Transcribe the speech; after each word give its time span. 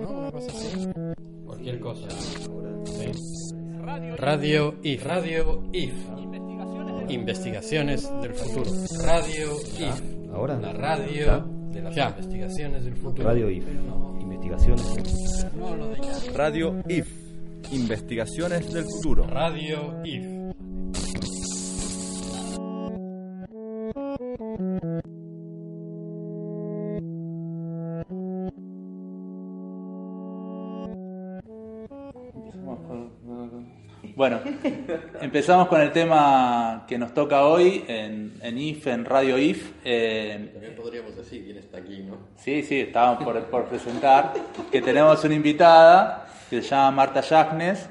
¿no? 0.00 0.10
Una 0.10 0.30
cosa 0.32 0.46
así. 0.48 0.88
Cualquier 1.44 1.80
cosa. 1.80 2.08
Sí. 2.84 3.10
Radio 4.16 4.74
IF. 4.82 5.04
Radio 5.04 5.62
IF. 5.72 5.94
Investigaciones 7.08 8.08
del 8.20 8.34
futuro. 8.34 8.70
Radio 9.04 9.52
IF. 9.78 10.02
Ahora. 10.34 10.58
La 10.58 10.72
radio 10.72 11.26
Ya. 11.26 11.46
de 11.72 11.82
las 11.82 11.96
investigaciones 11.96 12.84
del 12.84 12.96
futuro. 12.96 13.28
Radio 13.28 13.50
IF. 13.50 13.64
Investigaciones. 14.20 15.46
No 15.56 15.76
lo 15.76 15.88
de 15.88 15.96
ya. 16.00 16.32
Radio 16.34 16.82
IF. 16.88 17.08
Investigaciones 17.72 18.72
del 18.72 18.84
futuro. 18.84 19.24
Radio 19.26 19.94
IF. 20.04 20.35
Empezamos 35.20 35.68
con 35.68 35.80
el 35.80 35.92
tema 35.92 36.84
que 36.86 36.98
nos 36.98 37.14
toca 37.14 37.44
hoy 37.46 37.84
en, 37.88 38.34
en 38.42 38.58
IF, 38.58 38.86
en 38.86 39.04
Radio 39.04 39.38
IF. 39.38 39.72
Eh, 39.84 40.50
También 40.52 40.74
podríamos 40.74 41.16
decir 41.16 41.44
quién 41.44 41.56
está 41.58 41.78
aquí, 41.78 42.02
¿no? 42.02 42.18
sí, 42.36 42.62
sí, 42.62 42.80
estábamos 42.80 43.24
por, 43.24 43.40
por 43.46 43.64
presentar 43.66 44.34
que 44.70 44.82
tenemos 44.82 45.22
una 45.24 45.34
invitada 45.34 46.28
que 46.50 46.62
se 46.62 46.68
llama 46.68 46.90
Marta 46.92 47.20
Yagnes, 47.20 47.88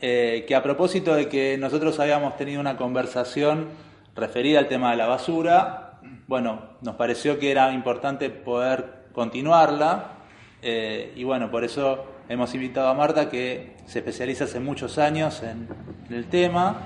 eh, 0.00 0.44
que 0.46 0.54
a 0.54 0.62
propósito 0.62 1.14
de 1.14 1.28
que 1.28 1.58
nosotros 1.58 1.98
habíamos 2.00 2.36
tenido 2.36 2.60
una 2.60 2.76
conversación 2.76 3.68
referida 4.14 4.58
al 4.58 4.68
tema 4.68 4.90
de 4.92 4.96
la 4.96 5.06
basura, 5.06 6.00
bueno, 6.26 6.62
nos 6.82 6.96
pareció 6.96 7.38
que 7.38 7.50
era 7.50 7.72
importante 7.72 8.30
poder 8.30 9.08
continuarla 9.12 10.18
eh, 10.62 11.12
y 11.16 11.24
bueno, 11.24 11.50
por 11.50 11.64
eso 11.64 12.04
hemos 12.28 12.54
invitado 12.54 12.88
a 12.88 12.94
Marta 12.94 13.28
que 13.30 13.76
se 13.86 14.00
especializa 14.00 14.44
hace 14.44 14.60
muchos 14.60 14.98
años 14.98 15.42
en, 15.42 15.68
en 16.08 16.14
el 16.14 16.26
tema 16.28 16.76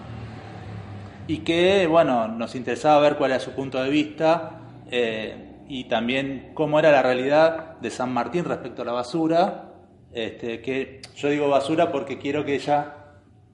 y 1.27 1.39
que, 1.39 1.87
bueno, 1.87 2.29
nos 2.29 2.55
interesaba 2.55 3.01
ver 3.01 3.17
cuál 3.17 3.31
era 3.31 3.41
su 3.41 3.53
punto 3.53 3.83
de 3.83 3.89
vista 3.91 4.61
eh, 4.91 5.61
y 5.69 5.85
también 5.85 6.51
cómo 6.55 6.79
era 6.79 6.91
la 6.91 7.03
realidad 7.03 7.79
de 7.81 7.91
San 7.91 8.13
Martín 8.13 8.45
respecto 8.45 8.83
a 8.83 8.85
la 8.85 8.93
basura. 8.93 9.69
Este, 10.13 10.61
que 10.61 11.01
yo 11.17 11.29
digo 11.31 11.49
basura 11.49 11.91
porque 11.91 12.19
quiero 12.19 12.45
que 12.45 12.55
ella 12.57 12.97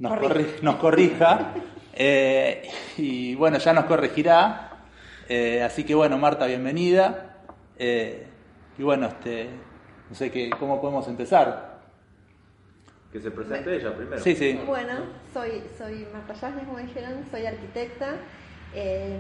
nos, 0.00 0.12
corri- 0.12 0.61
nos 0.62 0.77
corrija 0.77 1.52
eh, 1.94 2.69
y 2.96 3.34
bueno, 3.36 3.58
ya 3.58 3.72
nos 3.72 3.84
corregirá. 3.84 4.70
Eh, 5.28 5.62
así 5.62 5.84
que 5.84 5.94
bueno, 5.94 6.19
Marta, 6.19 6.46
bienvenida. 6.46 7.36
Y 7.78 8.83
bueno, 8.83 9.06
este, 9.06 9.50
no 10.08 10.14
sé 10.16 10.30
qué, 10.33 10.50
cómo 10.50 10.80
podemos 10.80 11.06
empezar. 11.08 11.67
Que 13.12 13.20
se 13.20 13.31
presente 13.31 13.75
ella 13.77 13.97
primero. 13.97 14.23
Sí, 14.23 14.34
sí. 14.37 14.61
Bueno, 14.67 14.92
soy, 15.33 15.62
soy 15.78 16.06
Marta 16.12 16.34
Yasnes, 16.34 16.64
como 16.67 16.78
dijeron, 16.78 17.25
soy 17.31 17.47
arquitecta. 17.47 18.17
eh, 18.75 19.19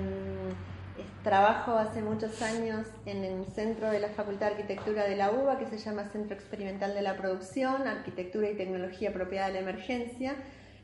trabajo 1.22 1.72
hace 1.78 2.02
muchos 2.02 2.42
años 2.42 2.86
en 3.06 3.24
un 3.32 3.46
centro 3.46 3.90
de 3.90 4.00
la 4.00 4.08
Facultad 4.08 4.46
de 4.48 4.52
Arquitectura 4.56 5.04
de 5.04 5.16
la 5.16 5.30
UBA 5.30 5.58
que 5.58 5.66
se 5.66 5.78
llama 5.78 6.04
Centro 6.10 6.34
Experimental 6.34 6.92
de 6.94 7.02
la 7.02 7.16
Producción, 7.16 7.86
Arquitectura 7.86 8.50
y 8.50 8.56
Tecnología 8.56 9.10
Apropiada 9.10 9.48
de 9.48 9.54
la 9.54 9.60
Emergencia. 9.60 10.34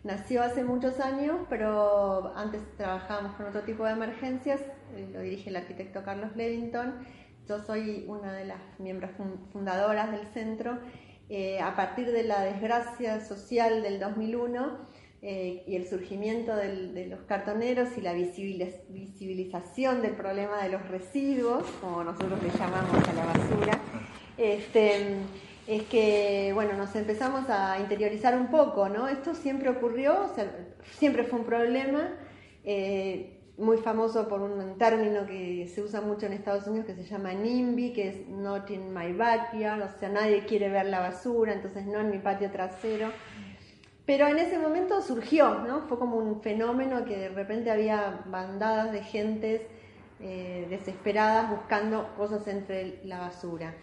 Nació 0.04 0.42
hace 0.42 0.62
muchos 0.64 1.00
años, 1.00 1.36
pero 1.48 2.32
antes 2.36 2.60
trabajábamos 2.76 3.34
con 3.36 3.46
otro 3.46 3.62
tipo 3.62 3.84
de 3.86 3.92
emergencias, 3.92 4.60
eh, 4.94 5.08
lo 5.12 5.20
dirige 5.20 5.50
el 5.50 5.56
arquitecto 5.56 6.02
Carlos 6.04 6.36
Levington. 6.36 6.94
Yo 7.48 7.58
soy 7.64 8.04
una 8.06 8.32
de 8.32 8.44
las 8.44 8.60
miembros 8.78 9.10
fun- 9.16 9.48
fundadoras 9.52 10.10
del 10.12 10.26
centro. 10.28 10.78
Eh, 11.30 11.58
a 11.60 11.74
partir 11.74 12.12
de 12.12 12.22
la 12.22 12.42
desgracia 12.44 13.24
social 13.24 13.82
del 13.82 13.98
2001 13.98 14.78
eh, 15.22 15.64
y 15.66 15.74
el 15.74 15.86
surgimiento 15.88 16.54
de 16.54 17.06
los 17.06 17.20
cartoneros 17.22 17.96
y 17.96 18.02
la 18.02 18.12
visibiliz- 18.14 18.82
visibilización 18.90 20.02
del 20.02 20.12
problema 20.12 20.62
de 20.62 20.68
los 20.68 20.86
residuos, 20.88 21.64
como 21.80 22.04
nosotros 22.04 22.42
le 22.42 22.50
llamamos 22.50 23.08
a 23.08 23.12
la 23.14 23.24
basura, 23.24 23.80
este, 24.36 25.16
es 25.66 25.82
que 25.84 26.50
bueno, 26.52 26.74
nos 26.74 26.94
empezamos 26.94 27.48
a 27.48 27.78
interiorizar 27.80 28.36
un 28.38 28.48
poco, 28.48 28.90
¿no? 28.90 29.08
Esto 29.08 29.34
siempre 29.34 29.70
ocurrió, 29.70 30.30
siempre 30.98 31.24
fue 31.24 31.38
un 31.38 31.46
problema. 31.46 32.18
eh, 32.64 33.33
muy 33.56 33.76
famoso 33.78 34.28
por 34.28 34.42
un 34.42 34.76
término 34.78 35.26
que 35.26 35.68
se 35.68 35.80
usa 35.80 36.00
mucho 36.00 36.26
en 36.26 36.32
Estados 36.32 36.66
Unidos 36.66 36.86
que 36.86 36.94
se 36.94 37.04
llama 37.04 37.32
NIMBY, 37.32 37.92
que 37.92 38.08
es 38.08 38.28
Not 38.28 38.70
in 38.70 38.92
my 38.92 39.12
backyard, 39.12 39.82
o 39.82 39.98
sea, 39.98 40.08
nadie 40.08 40.44
quiere 40.44 40.68
ver 40.68 40.86
la 40.86 41.00
basura, 41.00 41.52
entonces 41.52 41.86
no 41.86 42.00
en 42.00 42.10
mi 42.10 42.18
patio 42.18 42.50
trasero. 42.50 43.10
Pero 44.06 44.26
en 44.26 44.38
ese 44.38 44.58
momento 44.58 45.00
surgió, 45.00 45.60
¿no? 45.60 45.82
Fue 45.82 45.98
como 45.98 46.16
un 46.16 46.42
fenómeno 46.42 47.04
que 47.04 47.16
de 47.16 47.28
repente 47.28 47.70
había 47.70 48.22
bandadas 48.26 48.92
de 48.92 49.02
gentes 49.02 49.62
eh, 50.20 50.66
desesperadas 50.68 51.50
buscando 51.50 52.14
cosas 52.16 52.46
entre 52.48 53.00
la 53.04 53.20
basura. 53.20 53.74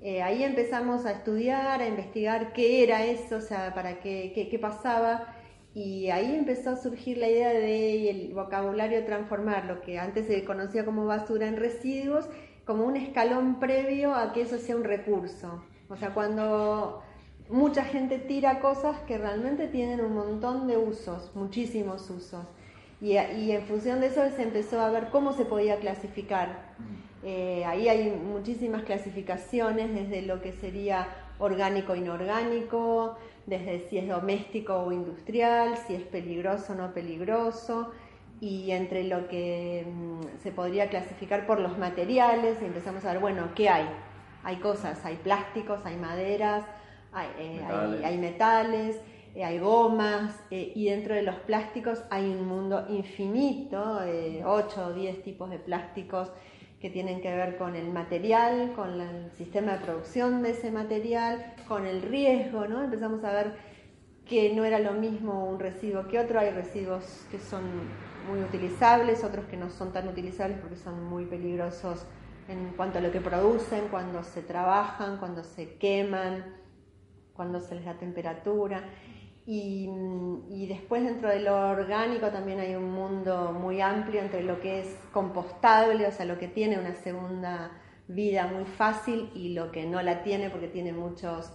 Eh, 0.00 0.22
ahí 0.22 0.42
empezamos 0.42 1.04
a 1.04 1.12
estudiar, 1.12 1.82
a 1.82 1.86
investigar 1.86 2.52
qué 2.54 2.82
era 2.82 3.04
eso, 3.04 3.36
o 3.36 3.40
sea, 3.40 3.74
para 3.74 4.00
qué, 4.00 4.32
qué, 4.34 4.48
qué 4.48 4.58
pasaba. 4.58 5.36
Y 5.74 6.10
ahí 6.10 6.34
empezó 6.34 6.70
a 6.70 6.76
surgir 6.76 7.18
la 7.18 7.28
idea 7.28 7.50
de 7.50 8.10
el 8.10 8.34
vocabulario 8.34 9.04
transformar 9.04 9.66
lo 9.66 9.80
que 9.82 9.98
antes 9.98 10.26
se 10.26 10.44
conocía 10.44 10.84
como 10.84 11.06
basura 11.06 11.46
en 11.46 11.56
residuos, 11.56 12.28
como 12.64 12.84
un 12.84 12.96
escalón 12.96 13.60
previo 13.60 14.14
a 14.14 14.32
que 14.32 14.42
eso 14.42 14.58
sea 14.58 14.76
un 14.76 14.84
recurso. 14.84 15.62
O 15.88 15.96
sea, 15.96 16.12
cuando 16.12 17.02
mucha 17.48 17.84
gente 17.84 18.18
tira 18.18 18.60
cosas 18.60 18.98
que 19.00 19.18
realmente 19.18 19.68
tienen 19.68 20.00
un 20.00 20.14
montón 20.14 20.66
de 20.66 20.76
usos, 20.76 21.30
muchísimos 21.34 22.10
usos. 22.10 22.44
Y, 23.00 23.12
y 23.12 23.52
en 23.52 23.62
función 23.62 24.00
de 24.00 24.08
eso 24.08 24.22
se 24.34 24.42
empezó 24.42 24.80
a 24.80 24.90
ver 24.90 25.08
cómo 25.10 25.32
se 25.32 25.44
podía 25.44 25.76
clasificar. 25.78 26.74
Eh, 27.22 27.64
ahí 27.64 27.88
hay 27.88 28.10
muchísimas 28.10 28.82
clasificaciones, 28.82 29.94
desde 29.94 30.22
lo 30.22 30.40
que 30.40 30.52
sería 30.52 31.06
orgánico 31.38 31.94
inorgánico, 31.94 33.16
desde 33.46 33.88
si 33.88 33.98
es 33.98 34.08
doméstico 34.08 34.74
o 34.76 34.92
industrial, 34.92 35.76
si 35.86 35.94
es 35.94 36.02
peligroso 36.02 36.72
o 36.72 36.76
no 36.76 36.92
peligroso, 36.92 37.90
y 38.40 38.70
entre 38.70 39.04
lo 39.04 39.28
que 39.28 39.86
mm, 39.86 40.38
se 40.42 40.50
podría 40.52 40.88
clasificar 40.88 41.46
por 41.46 41.60
los 41.60 41.76
materiales, 41.78 42.60
empezamos 42.62 43.04
a 43.04 43.12
ver, 43.12 43.20
bueno, 43.20 43.50
¿qué 43.54 43.68
hay? 43.68 43.86
Hay 44.44 44.56
cosas, 44.56 45.04
hay 45.04 45.16
plásticos, 45.16 45.84
hay 45.84 45.96
maderas, 45.96 46.64
hay, 47.12 47.28
eh, 47.38 47.60
hay- 47.68 47.88
Metales. 47.90 48.04
hay 48.04 48.18
metales, 48.18 49.00
eh, 49.34 49.44
hay 49.44 49.58
gomas, 49.58 50.42
eh, 50.50 50.72
y 50.74 50.86
dentro 50.88 51.14
de 51.14 51.22
los 51.22 51.36
plásticos 51.36 52.02
hay 52.10 52.24
un 52.24 52.46
mundo 52.48 52.86
infinito, 52.88 54.00
8 54.44 54.86
o 54.86 54.92
10 54.92 55.22
tipos 55.22 55.50
de 55.50 55.58
plásticos 55.58 56.32
que 56.80 56.88
tienen 56.88 57.20
que 57.20 57.34
ver 57.34 57.58
con 57.58 57.76
el 57.76 57.90
material, 57.90 58.72
con 58.74 59.00
el 59.00 59.30
sistema 59.32 59.72
de 59.72 59.78
producción 59.84 60.42
de 60.42 60.50
ese 60.50 60.70
material, 60.70 61.54
con 61.68 61.86
el 61.86 62.00
riesgo, 62.02 62.66
¿no? 62.66 62.82
Empezamos 62.82 63.22
a 63.22 63.32
ver 63.32 63.54
que 64.24 64.54
no 64.54 64.64
era 64.64 64.78
lo 64.78 64.92
mismo 64.92 65.44
un 65.44 65.60
residuo 65.60 66.08
que 66.08 66.18
otro, 66.18 66.40
hay 66.40 66.50
residuos 66.50 67.26
que 67.30 67.38
son 67.38 67.62
muy 68.28 68.40
utilizables, 68.40 69.24
otros 69.24 69.44
que 69.46 69.56
no 69.56 69.68
son 69.70 69.92
tan 69.92 70.08
utilizables 70.08 70.58
porque 70.58 70.76
son 70.76 71.04
muy 71.04 71.26
peligrosos 71.26 72.06
en 72.48 72.72
cuanto 72.76 72.98
a 72.98 73.02
lo 73.02 73.12
que 73.12 73.20
producen, 73.20 73.88
cuando 73.90 74.22
se 74.22 74.42
trabajan, 74.42 75.18
cuando 75.18 75.44
se 75.44 75.74
queman, 75.74 76.44
cuando 77.34 77.60
se 77.60 77.74
les 77.74 77.84
da 77.84 77.94
temperatura. 77.94 78.84
Y, 79.52 80.66
después 80.68 81.02
dentro 81.02 81.28
de 81.28 81.40
lo 81.40 81.56
orgánico 81.70 82.28
también 82.28 82.60
hay 82.60 82.76
un 82.76 82.92
mundo 82.92 83.50
muy 83.52 83.80
amplio 83.80 84.20
entre 84.20 84.44
lo 84.44 84.60
que 84.60 84.78
es 84.78 84.96
compostable, 85.12 86.06
o 86.06 86.12
sea, 86.12 86.24
lo 86.24 86.38
que 86.38 86.46
tiene 86.46 86.78
una 86.78 86.94
segunda 86.94 87.72
vida 88.06 88.46
muy 88.46 88.64
fácil 88.64 89.28
y 89.34 89.52
lo 89.54 89.72
que 89.72 89.86
no 89.86 90.00
la 90.02 90.22
tiene 90.22 90.50
porque 90.50 90.68
tiene 90.68 90.92
muchos, 90.92 91.52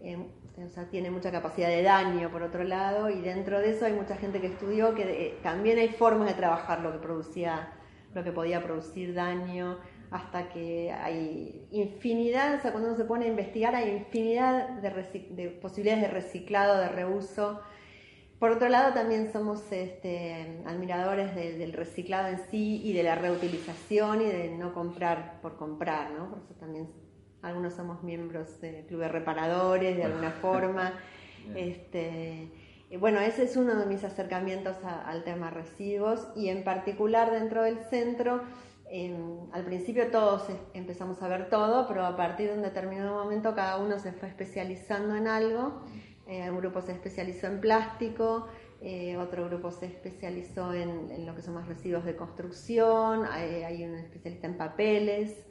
eh, 0.00 0.18
o 0.58 0.68
sea, 0.70 0.90
tiene 0.90 1.12
mucha 1.12 1.30
capacidad 1.30 1.68
de 1.68 1.84
daño 1.84 2.32
por 2.32 2.42
otro 2.42 2.64
lado. 2.64 3.10
Y 3.10 3.20
dentro 3.20 3.60
de 3.60 3.70
eso 3.70 3.86
hay 3.86 3.92
mucha 3.92 4.16
gente 4.16 4.40
que 4.40 4.48
estudió 4.48 4.96
que 4.96 5.38
también 5.44 5.78
hay 5.78 5.90
formas 5.90 6.26
de 6.26 6.34
trabajar 6.34 6.80
lo 6.80 6.90
que 6.90 6.98
producía, 6.98 7.74
lo 8.12 8.24
que 8.24 8.32
podía 8.32 8.60
producir 8.60 9.14
daño 9.14 9.78
hasta 10.10 10.48
que 10.50 10.92
hay 10.92 11.66
infinidad, 11.72 12.54
o 12.56 12.60
sea, 12.60 12.70
cuando 12.72 12.88
uno 12.90 12.96
se 12.96 13.04
pone 13.04 13.24
a 13.26 13.28
investigar 13.28 13.74
hay 13.74 13.90
infinidad 13.90 14.68
de, 14.80 15.48
posibilidades 15.60 16.02
de 16.02 16.08
reciclado, 16.08 16.78
de 16.80 16.88
reuso. 16.88 17.60
Por 18.38 18.50
otro 18.50 18.68
lado, 18.68 18.92
también 18.92 19.32
somos 19.32 19.72
este, 19.72 20.62
admiradores 20.66 21.34
de- 21.34 21.56
del 21.58 21.72
reciclado 21.72 22.28
en 22.28 22.38
sí 22.50 22.82
y 22.84 22.92
de 22.92 23.02
la 23.02 23.14
reutilización 23.14 24.20
y 24.20 24.26
de 24.26 24.50
no 24.56 24.74
comprar 24.74 25.40
por 25.40 25.56
comprar, 25.56 26.10
¿no? 26.10 26.28
Por 26.30 26.38
eso 26.40 26.54
también 26.60 26.88
algunos 27.42 27.74
somos 27.74 28.02
miembros 28.02 28.60
del 28.60 28.84
club 28.86 29.00
de 29.00 29.08
reparadores 29.08 29.96
de 29.96 30.04
alguna 30.04 30.30
forma. 30.42 30.92
Este, 31.54 32.48
bueno, 33.00 33.20
ese 33.20 33.44
es 33.44 33.56
uno 33.56 33.74
de 33.76 33.86
mis 33.86 34.04
acercamientos 34.04 34.76
a- 34.84 35.08
al 35.08 35.24
tema 35.24 35.50
residuos 35.50 36.28
y 36.36 36.48
en 36.48 36.62
particular 36.62 37.30
dentro 37.30 37.62
del 37.62 37.78
centro 37.90 38.42
al 39.52 39.64
principio 39.64 40.10
todos 40.10 40.44
empezamos 40.72 41.20
a 41.22 41.28
ver 41.28 41.50
todo, 41.50 41.88
pero 41.88 42.06
a 42.06 42.16
partir 42.16 42.50
de 42.50 42.56
un 42.56 42.62
determinado 42.62 43.22
momento 43.22 43.54
cada 43.54 43.78
uno 43.78 43.98
se 43.98 44.12
fue 44.12 44.28
especializando 44.28 45.16
en 45.16 45.26
algo. 45.26 45.82
Eh, 46.28 46.50
un 46.50 46.58
grupo 46.58 46.80
se 46.80 46.92
especializó 46.92 47.46
en 47.48 47.60
plástico, 47.60 48.46
eh, 48.80 49.16
otro 49.16 49.46
grupo 49.46 49.70
se 49.70 49.86
especializó 49.86 50.72
en, 50.72 51.24
lo 51.26 51.34
que 51.34 51.42
son 51.42 51.54
más 51.54 51.66
residuos 51.66 52.04
de 52.04 52.16
construcción, 52.16 53.24
hay, 53.24 53.84
un 53.84 53.94
especialista 53.94 54.46
en 54.46 54.56
papeles. 54.56 55.46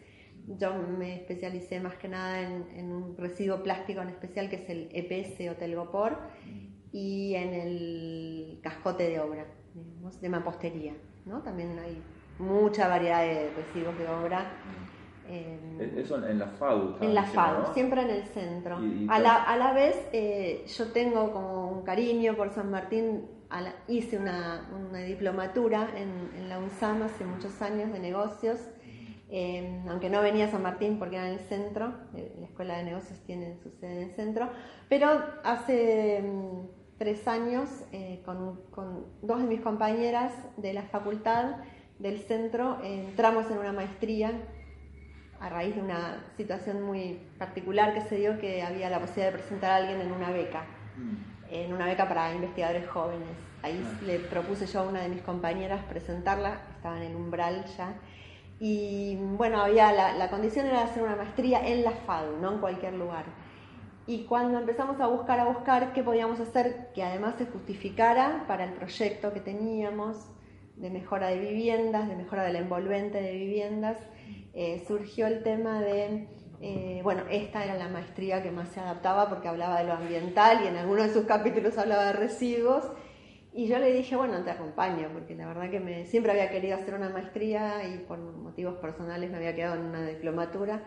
Yo 0.47 0.73
me 0.75 1.15
especialicé 1.15 1.79
más 1.79 1.95
que 1.95 2.07
nada 2.07 2.41
en, 2.41 2.91
un 2.91 3.17
residuo 3.17 3.63
plástico 3.63 4.01
en 4.01 4.09
especial 4.09 4.49
que 4.49 4.57
es 4.57 4.69
el 4.69 4.89
EPS 4.91 5.51
o 5.51 5.55
Telgopor 5.57 6.19
y 6.91 7.33
en 7.35 7.53
el 7.53 8.59
cascote 8.61 9.09
de 9.09 9.19
obra, 9.19 9.45
de 10.21 10.29
mampostería. 10.29 10.93
¿no? 11.25 11.41
También 11.41 11.79
hay 11.79 12.01
mucha 12.39 12.87
variedad 12.87 13.21
de 13.21 13.51
residuos 13.55 13.97
de 13.97 14.07
obra. 14.07 14.45
Eso 15.27 16.23
en 16.25 16.39
la 16.39 16.47
FADU. 16.47 16.97
En 17.01 17.15
la 17.15 17.23
FADU, 17.23 17.73
siempre 17.73 18.01
en 18.03 18.09
el 18.11 18.23
centro. 18.25 18.77
a, 19.09 19.19
la, 19.19 19.43
a, 19.43 19.57
la, 19.57 19.73
vez, 19.73 20.07
eh, 20.13 20.63
yo 20.67 20.91
tengo 20.91 21.31
como 21.31 21.71
un 21.71 21.83
cariño 21.83 22.35
por 22.35 22.51
San 22.51 22.69
Martín. 22.69 23.25
hice 23.87 24.17
una, 24.17 24.69
una 24.71 24.99
diplomatura 24.99 25.89
en, 25.95 26.29
en, 26.39 26.47
la 26.47 26.59
UNSAM 26.59 27.03
hace 27.03 27.25
muchos 27.25 27.59
años 27.61 27.91
de 27.91 27.99
negocios, 27.99 28.59
eh, 29.29 29.81
aunque 29.89 30.09
no 30.11 30.21
venía 30.21 30.45
a 30.45 30.49
San 30.49 30.61
Martín 30.61 30.99
porque 30.99 31.15
era 31.15 31.27
en 31.27 31.33
el 31.33 31.39
centro, 31.39 31.91
eh, 32.13 32.35
la 32.39 32.45
Escuela 32.45 32.77
de 32.77 32.83
Negocios 32.83 33.19
tiene 33.25 33.57
su 33.63 33.71
sede 33.71 34.03
en 34.03 34.09
el 34.09 34.15
centro, 34.15 34.49
pero 34.87 35.07
hace 35.43 36.21
mm, 36.21 36.97
tres 36.99 37.27
años 37.27 37.69
con, 38.23 38.61
con 38.69 39.05
dos 39.23 39.41
de 39.41 39.47
mis 39.47 39.61
compañeras 39.61 40.31
de 40.57 40.73
la 40.73 40.83
facultad 40.83 41.57
del 41.99 42.19
centro 42.21 42.79
entramos 42.83 43.49
en 43.49 43.57
una 43.57 43.71
maestría 43.71 44.33
a 45.39 45.49
raíz 45.49 45.75
de 45.75 45.81
una 45.81 46.23
situación 46.37 46.81
muy 46.81 47.19
particular 47.37 47.93
que 47.93 48.01
se 48.01 48.17
dio 48.17 48.39
que 48.39 48.61
había 48.61 48.89
la 48.89 48.99
posibilidad 48.99 49.31
de 49.31 49.39
presentar 49.39 49.71
a 49.71 49.75
alguien 49.77 50.01
en 50.01 50.11
una 50.11 50.31
beca, 50.31 50.65
mm. 50.97 51.53
en 51.53 51.73
una 51.73 51.85
beca 51.85 52.07
para 52.07 52.33
investigadores 52.33 52.87
jóvenes. 52.87 53.29
Ahí 53.61 53.81
ah. 53.83 53.99
le 54.05 54.19
propuse 54.19 54.65
yo 54.65 54.79
a 54.81 54.83
una 54.83 55.01
de 55.01 55.09
mis 55.09 55.21
compañeras 55.21 55.83
presentarla, 55.85 56.61
estaba 56.75 56.97
en 56.97 57.11
el 57.11 57.15
umbral 57.15 57.65
ya. 57.77 57.93
Y 58.59 59.17
bueno, 59.17 59.61
había 59.61 59.91
la, 59.91 60.29
condición 60.29 60.65
era 60.65 60.83
hacer 60.83 61.03
una 61.03 61.15
maestría 61.15 61.67
en 61.67 61.83
la 61.83 61.91
FADU, 61.91 62.37
no 62.37 62.53
en 62.53 62.59
cualquier 62.59 62.93
lugar. 62.93 63.25
Y 64.07 64.23
cuando 64.25 64.59
empezamos 64.59 64.99
a 65.01 65.07
buscar, 65.07 65.39
a 65.39 65.45
buscar 65.45 65.91
qué 65.93 66.03
podíamos 66.03 66.39
hacer 66.39 66.91
que 66.93 67.03
además 67.03 67.35
se 67.37 67.47
justificara 67.47 68.45
para 68.47 68.63
el 68.63 68.73
proyecto 68.73 69.33
que 69.33 69.39
teníamos 69.39 70.27
de 70.77 70.89
mejora 70.89 71.27
de 71.27 71.39
viviendas, 71.39 72.07
de 72.07 72.15
mejora 72.15 72.43
del 72.43 72.57
envolvente 72.57 73.21
de 73.21 73.31
viviendas, 73.33 73.97
eh, 74.53 74.83
surgió 74.87 75.27
el 75.27 75.43
tema 75.43 75.81
de, 75.81 76.27
eh, 76.61 77.01
bueno, 77.03 77.23
esta 77.29 77.63
era 77.63 77.75
la 77.75 77.89
maestría 77.89 78.41
que 78.41 78.51
más 78.51 78.69
se 78.69 78.79
adaptaba 78.79 79.29
porque 79.29 79.47
hablaba 79.47 79.79
de 79.79 79.85
lo 79.85 79.93
ambiental 79.93 80.63
y 80.63 80.67
en 80.67 80.77
algunos 80.77 81.07
de 81.07 81.13
sus 81.13 81.25
capítulos 81.25 81.77
hablaba 81.77 82.05
de 82.05 82.13
residuos. 82.13 82.85
Y 83.57 83.67
yo 83.67 83.79
le 83.79 83.93
dije, 83.93 84.17
bueno, 84.17 84.43
te 84.43 84.51
acompaño, 84.51 85.09
porque 85.13 85.33
la 85.33 85.47
verdad 85.47 85.69
que 85.71 85.79
me, 85.79 86.05
siempre 86.07 86.33
había 86.33 86.49
querido 86.49 86.75
hacer 86.75 86.93
una 86.93 87.07
maestría 87.07 87.87
y 87.87 87.99
por 87.99 88.19
motivos 88.19 88.75
personales 88.79 89.31
me 89.31 89.37
había 89.37 89.55
quedado 89.55 89.75
en 89.75 89.83
una 89.83 90.05
diplomatura. 90.05 90.83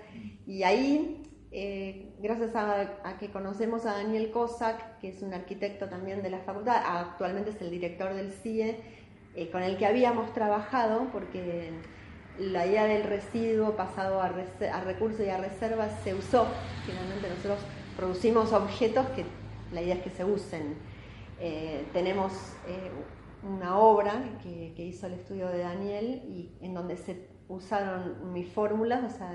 Y 0.46 0.64
ahí, 0.64 1.22
eh, 1.50 2.14
gracias 2.18 2.54
a, 2.54 3.16
que 3.18 3.30
conocemos 3.30 3.86
a 3.86 3.92
Daniel 3.94 4.30
Kosak, 4.30 4.98
que 4.98 5.08
es 5.08 5.22
un 5.22 5.32
arquitecto 5.32 5.88
también 5.88 6.22
de 6.22 6.28
la 6.28 6.40
facultad, 6.40 6.82
actualmente 6.84 7.50
es 7.52 7.60
el 7.62 7.70
director 7.70 8.12
del 8.12 8.32
CIE, 8.32 8.76
con 9.46 9.62
el 9.62 9.76
que 9.76 9.86
habíamos 9.86 10.32
trabajado, 10.34 11.06
porque 11.12 11.70
la 12.38 12.66
idea 12.66 12.84
del 12.84 13.04
residuo 13.04 13.76
pasado 13.76 14.20
a, 14.22 14.28
recursos 14.80 15.20
y 15.20 15.28
a 15.28 15.38
reservas 15.38 15.92
se 16.04 16.14
usó. 16.14 16.46
Finalmente 16.86 17.28
nosotros 17.28 17.58
producimos 17.96 18.52
objetos 18.52 19.06
que 19.10 19.24
la 19.72 19.82
idea 19.82 19.96
es 19.96 20.02
que 20.02 20.10
se 20.10 20.24
usen. 20.24 20.76
Eh, 21.40 21.84
tenemos 21.92 22.32
eh, 22.66 22.90
una 23.42 23.78
obra 23.78 24.12
que, 24.42 24.72
hizo 24.76 25.06
el 25.06 25.14
estudio 25.14 25.48
de 25.48 25.58
Daniel 25.58 26.22
y 26.28 26.50
en 26.60 26.74
donde 26.74 26.96
se 26.96 27.28
usaron 27.48 28.32
mis 28.32 28.48
fórmulas, 28.52 29.16
sea, 29.16 29.32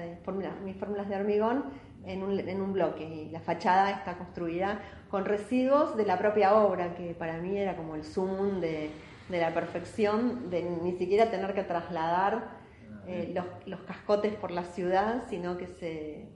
mis 0.64 0.78
fórmulas 0.78 1.10
de 1.10 1.16
hormigón 1.16 1.66
en 2.06 2.22
un, 2.62 2.74
bloque 2.74 3.06
y 3.06 3.30
la 3.30 3.40
fachada 3.40 3.92
está 3.92 4.18
construida 4.18 4.82
con 5.10 5.24
residuos 5.26 5.96
de 5.96 6.06
la 6.06 6.18
propia 6.18 6.56
obra, 6.56 6.96
que 6.96 7.14
para 7.14 7.38
mí 7.38 7.58
era 7.58 7.78
como 7.78 7.96
el 7.96 8.04
zoom 8.04 8.60
de, 8.60 8.92
de 9.30 9.40
la 9.40 9.54
perfección, 9.54 10.50
de 10.50 10.64
ni 10.64 10.94
siquiera 10.94 11.31
tener 11.31 11.54
que 11.54 11.64
trasladar 11.64 12.64
eh, 13.08 13.34
los, 13.66 13.80
cascotes 13.81 14.34
por 14.36 14.52
la 14.52 14.64
ciudad, 14.64 15.24
sino 15.30 15.58
que 15.58 15.68
se, 15.68 16.30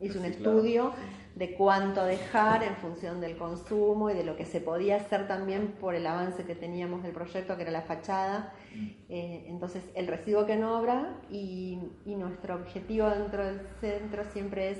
hizo 0.00 0.18
un 0.18 0.24
estudio 0.24 0.92
de 1.36 1.54
cuánto 1.54 2.04
dejar 2.04 2.64
en 2.64 2.74
función 2.76 3.20
del 3.20 3.36
consumo 3.36 4.10
y 4.10 4.14
de 4.14 4.24
lo 4.24 4.36
que 4.36 4.44
se 4.44 4.60
podía 4.60 4.96
hacer 4.96 5.28
también 5.28 5.68
por 5.80 5.94
el 5.94 6.06
avance 6.06 6.44
que 6.44 6.56
teníamos 6.56 7.04
del 7.04 7.12
proyecto, 7.12 7.56
que 7.56 7.62
era 7.62 7.70
la 7.70 7.82
fachada. 7.82 8.52
Mm. 8.74 8.88
Eh, 9.08 9.44
entonces, 9.46 9.84
el 9.94 10.08
residuo 10.08 10.44
que 10.44 10.56
no 10.56 10.78
obra 10.78 11.20
y, 11.30 11.78
nuestro 12.04 12.56
objetivo 12.56 13.08
dentro 13.08 13.44
del 13.44 13.60
centro 13.80 14.24
siempre 14.32 14.70
es 14.70 14.78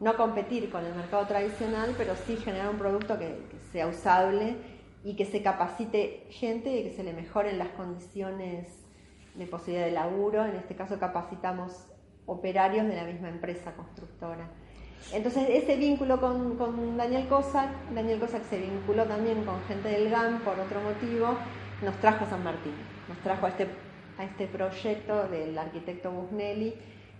no 0.00 0.16
competir 0.16 0.70
con 0.70 0.84
el 0.84 0.94
mercado 0.94 1.26
tradicional, 1.26 1.94
pero 1.96 2.14
sí 2.26 2.36
generar 2.36 2.68
un 2.68 2.78
producto 2.78 3.18
que, 3.18 3.46
que 3.50 3.58
sea 3.72 3.88
usable 3.88 4.56
y 5.08 5.14
que 5.14 5.24
se 5.24 5.40
capacite 5.40 6.26
gente 6.28 6.68
y 6.70 6.82
que 6.82 6.90
se 6.90 7.02
le 7.02 7.14
mejoren 7.14 7.56
las 7.58 7.68
condiciones 7.68 8.66
de 9.36 9.46
posibilidad 9.46 9.86
de 9.86 9.92
laburo, 9.92 10.44
en 10.44 10.54
este 10.56 10.76
caso 10.76 10.98
capacitamos 10.98 11.86
operarios 12.26 12.86
de 12.86 12.94
la 12.94 13.04
misma 13.04 13.30
empresa 13.30 13.72
constructora. 13.72 14.50
Entonces 15.14 15.48
ese 15.48 15.76
vínculo 15.76 16.20
con, 16.20 16.58
con 16.58 16.98
Daniel 16.98 17.26
Cossack, 17.26 17.70
Daniel 17.94 18.20
Cossack 18.20 18.44
se 18.50 18.58
vinculó 18.58 19.04
también 19.04 19.46
con 19.46 19.58
gente 19.62 19.88
del 19.88 20.10
GAM 20.10 20.40
por 20.40 20.60
otro 20.60 20.82
motivo, 20.82 21.38
nos 21.82 21.96
trajo 22.02 22.26
a 22.26 22.28
San 22.28 22.44
Martín, 22.44 22.74
nos 23.08 23.16
trajo 23.20 23.46
a 23.46 23.48
este, 23.48 23.66
a 24.18 24.24
este 24.24 24.46
proyecto 24.46 25.26
del 25.28 25.56
arquitecto 25.56 26.10
Busnelli 26.10 26.74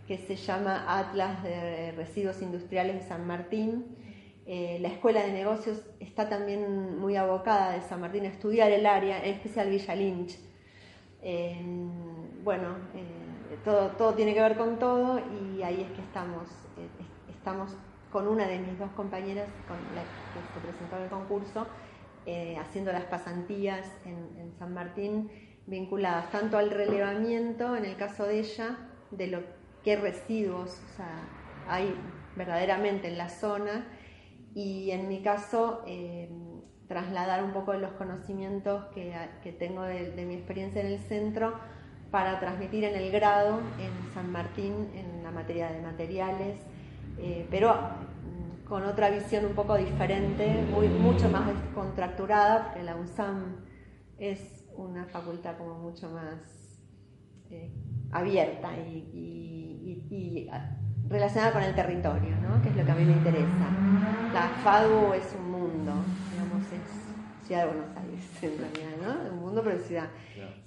que 0.06 0.18
se 0.18 0.36
llama 0.36 0.84
Atlas 0.98 1.42
de 1.42 1.92
Residuos 1.92 2.42
Industriales 2.42 2.96
de 2.96 3.08
San 3.08 3.26
Martín. 3.26 3.96
Eh, 4.48 4.78
la 4.80 4.88
Escuela 4.88 5.22
de 5.22 5.30
Negocios 5.32 5.82
está 6.00 6.28
también 6.28 6.98
muy 6.98 7.14
abocada 7.16 7.72
de 7.72 7.82
San 7.82 8.00
Martín 8.00 8.24
a 8.24 8.28
estudiar 8.28 8.72
el 8.72 8.86
área, 8.86 9.22
en 9.22 9.34
especial 9.34 9.70
Villa 9.70 9.94
Lynch, 9.94 10.38
bueno, 12.48 12.76
eh, 12.94 13.58
todo, 13.62 13.90
todo 13.90 14.14
tiene 14.14 14.32
que 14.32 14.40
ver 14.40 14.56
con 14.56 14.78
todo 14.78 15.20
y 15.20 15.62
ahí 15.62 15.82
es 15.82 15.90
que 15.92 16.00
estamos, 16.00 16.48
eh, 16.76 16.88
estamos 17.30 17.76
con 18.10 18.26
una 18.26 18.46
de 18.46 18.58
mis 18.58 18.78
dos 18.78 18.90
compañeras 18.92 19.48
con 19.66 19.76
la 19.94 20.02
que 20.02 20.40
se 20.54 20.60
presentó 20.66 20.96
en 20.96 21.02
el 21.02 21.10
concurso, 21.10 21.66
eh, 22.24 22.56
haciendo 22.58 22.92
las 22.92 23.04
pasantías 23.04 23.86
en, 24.04 24.38
San 24.58 24.72
Martín, 24.72 25.30
vinculadas 25.66 26.30
tanto 26.30 26.56
al 26.56 26.70
relevamiento, 26.70 27.76
en 27.76 27.84
el 27.84 27.96
caso 27.96 28.24
de 28.24 28.40
ella, 28.40 28.78
de 29.10 29.26
lo 29.26 29.40
que 29.84 29.96
residuos 29.96 30.80
hay 31.68 31.94
verdaderamente 32.34 33.08
en 33.08 33.18
la 33.18 33.28
zona, 33.28 33.86
y 34.58 34.90
en 34.90 35.06
mi 35.06 35.22
caso, 35.22 35.84
trasladar 36.88 37.44
un 37.44 37.52
poco 37.52 37.74
los 37.74 37.92
conocimientos 37.92 38.86
que, 38.86 39.56
tengo 39.56 39.82
de, 39.82 40.24
mi 40.26 40.34
experiencia 40.34 40.80
en 40.80 40.88
el 40.88 40.98
centro 40.98 41.54
para 42.10 42.40
transmitir 42.40 42.82
en 42.82 42.96
el 42.96 43.12
grado 43.12 43.60
en 43.78 44.12
San 44.14 44.32
Martín 44.32 44.88
en 44.96 45.22
la 45.22 45.30
materia 45.30 45.70
de 45.70 45.80
materiales, 45.80 46.58
eh, 47.18 47.46
pero 47.52 47.72
mm, 47.72 48.66
con 48.66 48.84
otra 48.84 49.10
visión 49.10 49.44
un 49.44 49.54
poco 49.54 49.76
diferente, 49.76 50.64
mucho 51.00 51.28
más 51.28 51.52
contracturada, 51.72 52.64
porque 52.64 52.82
la 52.82 52.96
UNSAM 52.96 53.64
es 54.18 54.64
una 54.74 55.04
facultad 55.04 55.56
como 55.56 55.74
mucho 55.78 56.10
más 56.10 56.80
eh, 57.50 57.70
abierta 58.10 58.76
y, 58.76 59.04
relacionada 61.08 61.52
con 61.52 61.62
el 61.62 61.74
territorio, 61.74 62.36
¿no? 62.42 62.62
que 62.62 62.68
es 62.68 62.76
lo 62.76 62.84
que 62.84 62.90
a 62.90 62.94
mí 62.94 63.04
me 63.04 63.12
interesa. 63.12 63.68
La 64.32 64.48
FADU 64.62 65.14
es 65.14 65.34
un 65.38 65.50
mundo, 65.50 65.92
es 66.72 67.46
ciudad 67.46 67.62
de 67.62 67.72
Buenos 67.72 67.96
Aires, 67.96 68.24
en 68.42 68.58
realidad, 68.58 68.96
¿no? 69.02 69.34
Un 69.34 69.40
mundo, 69.40 69.62
pero 69.64 69.78
ciudad. 69.78 70.08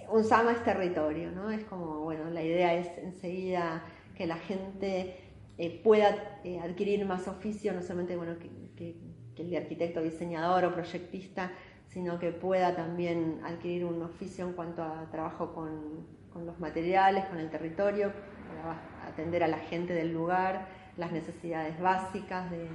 Un 0.09 0.23
sama 0.23 0.51
es 0.51 0.63
territorio, 0.63 1.31
¿no? 1.31 1.51
Es 1.51 1.63
como, 1.65 1.99
bueno, 1.99 2.29
la 2.29 2.43
idea 2.43 2.73
es 2.73 2.97
enseguida 2.97 3.83
que 4.15 4.27
la 4.27 4.35
gente 4.35 5.15
eh, 5.57 5.81
pueda 5.83 6.39
eh, 6.43 6.59
adquirir 6.59 7.05
más 7.05 7.27
oficio, 7.27 7.71
no 7.73 7.81
solamente, 7.81 8.15
bueno, 8.17 8.33
que, 8.75 8.95
el 9.37 9.49
de 9.49 9.57
arquitecto, 9.57 10.03
diseñador 10.03 10.65
o 10.65 10.73
proyectista, 10.73 11.51
sino 11.87 12.19
que 12.19 12.31
pueda 12.31 12.75
también 12.75 13.39
adquirir 13.43 13.85
un 13.85 14.01
oficio 14.03 14.45
en 14.45 14.53
cuanto 14.53 14.83
a 14.83 15.09
trabajo 15.09 15.51
con, 15.53 16.05
con 16.31 16.45
los 16.45 16.59
materiales, 16.59 17.25
con 17.25 17.39
el 17.39 17.49
territorio, 17.49 18.11
para 18.47 18.90
atender 19.11 19.43
a 19.43 19.47
la 19.47 19.59
gente 19.59 19.93
del 19.93 20.11
lugar, 20.13 20.67
las 20.97 21.11
necesidades 21.11 21.79
básicas 21.79 22.49
de, 22.51 22.67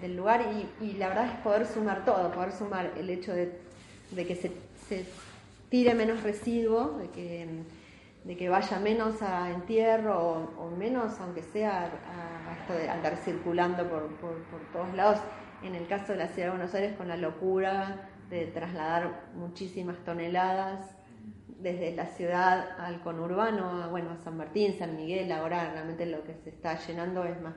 del 0.00 0.16
lugar 0.16 0.44
y, 0.80 0.92
la 0.94 1.08
verdad 1.08 1.26
es 1.26 1.32
poder 1.42 1.66
sumar 1.66 2.04
todo, 2.04 2.30
poder 2.32 2.52
sumar 2.52 2.92
el 2.96 3.10
hecho 3.10 3.32
de, 3.32 3.52
que 4.14 4.34
se, 4.34 4.52
tire 5.68 5.94
menos 5.94 6.22
residuo, 6.22 6.98
de 8.24 8.36
que 8.36 8.48
vaya 8.48 8.78
menos 8.78 9.22
a 9.22 9.50
entierro 9.50 10.50
o, 10.58 10.70
menos, 10.70 11.18
aunque 11.20 11.42
sea 11.42 11.84
a, 11.84 12.60
esto 12.60 12.72
de 12.74 12.88
andar 12.88 13.16
circulando 13.16 13.88
por, 13.88 14.08
todos 14.72 14.94
lados. 14.94 15.18
En 15.62 15.74
el 15.74 15.86
caso 15.86 16.12
de 16.12 16.18
la 16.18 16.28
ciudad 16.28 16.48
de 16.48 16.56
Buenos 16.56 16.74
Aires, 16.74 16.96
con 16.96 17.08
la 17.08 17.16
locura 17.16 18.08
de 18.30 18.46
trasladar 18.46 19.30
muchísimas 19.34 19.98
toneladas 20.04 20.99
desde 21.62 21.94
la 21.94 22.06
ciudad 22.06 22.78
al 22.78 23.00
conurbano, 23.02 23.88
bueno, 23.90 24.10
a 24.10 24.16
San 24.18 24.36
Martín, 24.36 24.78
San 24.78 24.96
Miguel, 24.96 25.30
ahora 25.32 25.70
realmente 25.72 26.06
lo 26.06 26.24
que 26.24 26.34
se 26.34 26.50
está 26.50 26.78
llenando 26.78 27.24
es 27.24 27.40
más 27.40 27.54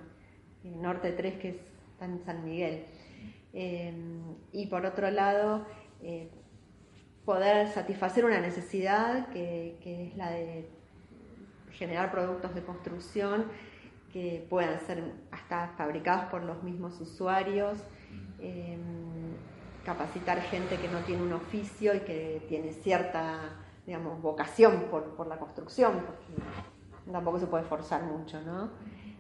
el 0.64 0.82
Norte 0.82 1.12
3 1.12 1.36
que 1.40 1.50
está 1.92 2.06
en 2.06 2.24
San 2.26 2.44
Miguel. 2.44 2.86
Eh, 3.54 3.94
y 4.52 4.66
por 4.68 4.86
otro 4.86 5.10
lado, 5.12 5.66
eh, 6.02 6.30
poder 7.26 7.70
satisfacer 7.70 8.26
una 8.26 8.42
necesidad 8.42 9.30
que, 9.30 9.78
es 9.84 10.18
la 10.18 10.32
de 10.32 10.70
generar 11.72 12.12
productos 12.12 12.54
de 12.54 12.64
construcción 12.64 13.46
que 14.12 14.46
puedan 14.50 14.80
ser 14.82 15.04
hasta 15.32 15.70
fabricados 15.78 16.26
por 16.26 16.44
los 16.44 16.62
mismos 16.62 17.00
usuarios, 17.02 17.80
em, 18.40 18.82
capacitar 19.86 20.40
gente 20.42 20.78
que 20.78 20.88
no 20.88 21.00
tiene 21.00 21.24
un 21.24 21.34
oficio 21.34 21.96
y 21.96 22.02
que 22.02 22.46
tiene 22.48 22.74
cierta, 22.74 23.63
digamos, 23.86 24.22
vocación 24.22 24.86
por, 24.90 25.28
la 25.28 25.38
construcción, 25.38 26.04
porque 26.06 27.12
tampoco 27.12 27.40
se 27.40 27.48
puede 27.48 27.64
forzar 27.64 28.04
mucho, 28.04 28.42
¿no? 28.42 28.70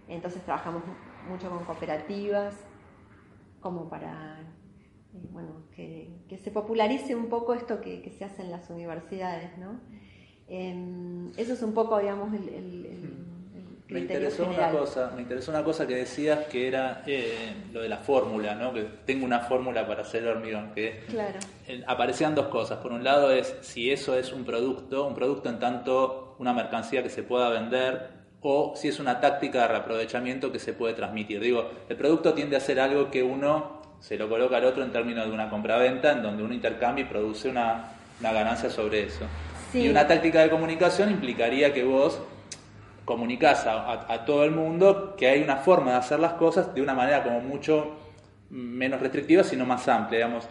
Entonces 0.08 0.44
trabajamos 0.44 0.84
mucho 1.30 1.50
con 1.50 1.64
cooperativas 1.66 2.56
como 3.62 3.90
para 3.90 4.40
bueno, 5.32 5.64
que, 5.76 6.10
se 6.44 6.52
popularice 6.52 7.16
un 7.16 7.28
poco 7.28 7.54
esto 7.54 7.82
que, 7.82 8.10
se 8.18 8.26
hace 8.26 8.42
en 8.42 8.52
las 8.52 8.70
universidades, 8.70 9.58
¿no? 9.58 9.80
Em, 10.48 11.32
eso 11.38 11.54
es 11.54 11.62
un 11.62 11.74
poco, 11.74 12.00
digamos, 12.00 12.34
el, 12.34 12.50
el, 12.50 12.86
me 13.90 14.00
interesó 14.00 14.48
una 14.48 14.70
cosa, 14.72 15.12
me 15.16 15.22
interesó 15.22 15.52
una 15.52 15.64
cosa 15.64 15.86
que 15.86 15.96
decías 15.96 16.46
que 16.46 16.68
era 16.68 17.04
eh, 17.06 17.54
lo 17.72 17.82
de 17.82 17.90
la 17.90 17.98
fórmula, 17.98 18.56
¿no? 18.56 18.74
Que 18.74 18.88
tengo 19.06 19.26
una 19.26 19.42
fórmula 19.42 19.86
para 19.86 20.02
hacer 20.02 20.24
el 20.24 20.30
hormigón. 20.30 20.72
Que 20.74 21.04
claro. 21.10 21.40
aparecían 21.88 22.34
dos 22.34 22.48
cosas. 22.48 22.80
Por 22.80 22.92
un 22.92 23.04
lado 23.04 23.32
es 23.32 23.56
si 23.62 23.92
eso 23.92 24.18
es 24.18 24.32
un 24.32 24.46
producto, 24.46 25.06
un 25.06 25.14
producto 25.14 25.50
en 25.50 25.60
tanto 25.60 26.36
una 26.40 26.54
mercancía 26.54 27.04
que 27.04 27.10
se 27.10 27.24
pueda 27.24 27.50
vender 27.50 28.24
o 28.42 28.74
si 28.76 28.90
es 28.90 29.00
una 29.00 29.20
táctica 29.22 29.62
de 29.62 29.68
reaprovechamiento 29.70 30.52
que 30.52 30.60
se 30.60 30.74
puede 30.74 30.94
transmitir. 30.94 31.40
Digo, 31.40 31.70
el 31.88 31.96
producto 31.96 32.34
tiende 32.34 32.58
a 32.58 32.60
ser 32.60 32.80
algo 32.80 33.10
que 33.10 33.24
uno 33.24 33.82
se 34.02 34.18
lo 34.18 34.28
coloca 34.28 34.58
al 34.58 34.66
otro 34.66 34.84
en 34.84 34.92
términos 34.92 35.26
de 35.26 35.32
una 35.32 35.50
compra-venta, 35.50 36.12
en 36.12 36.22
donde 36.22 36.44
uno 36.44 36.54
intercambia 36.54 37.06
y 37.06 37.08
produce 37.08 37.48
una, 37.48 37.94
ganancia 38.20 38.70
sobre 38.70 39.04
eso. 39.04 39.26
Y 39.74 39.88
una 39.88 40.06
táctica 40.06 40.42
de 40.42 40.50
comunicación 40.50 41.10
implicaría 41.10 41.74
que 41.74 41.84
vos 41.84 42.20
comunicás 43.06 43.66
a, 43.68 44.26
todo 44.26 44.44
el 44.44 44.52
mundo 44.52 45.16
que 45.18 45.28
hay 45.28 45.42
una 45.42 45.58
forma 45.58 45.92
de 45.92 45.98
hacer 45.98 46.20
las 46.20 46.34
cosas 46.34 46.74
de 46.74 46.82
una 46.82 46.94
manera 46.94 47.24
como 47.24 47.42
mucho 47.42 47.96
menos 48.50 49.02
restrictiva, 49.02 49.44
sino 49.44 49.66
más 49.66 49.88
amplia, 49.88 50.20
digamos. 50.20 50.48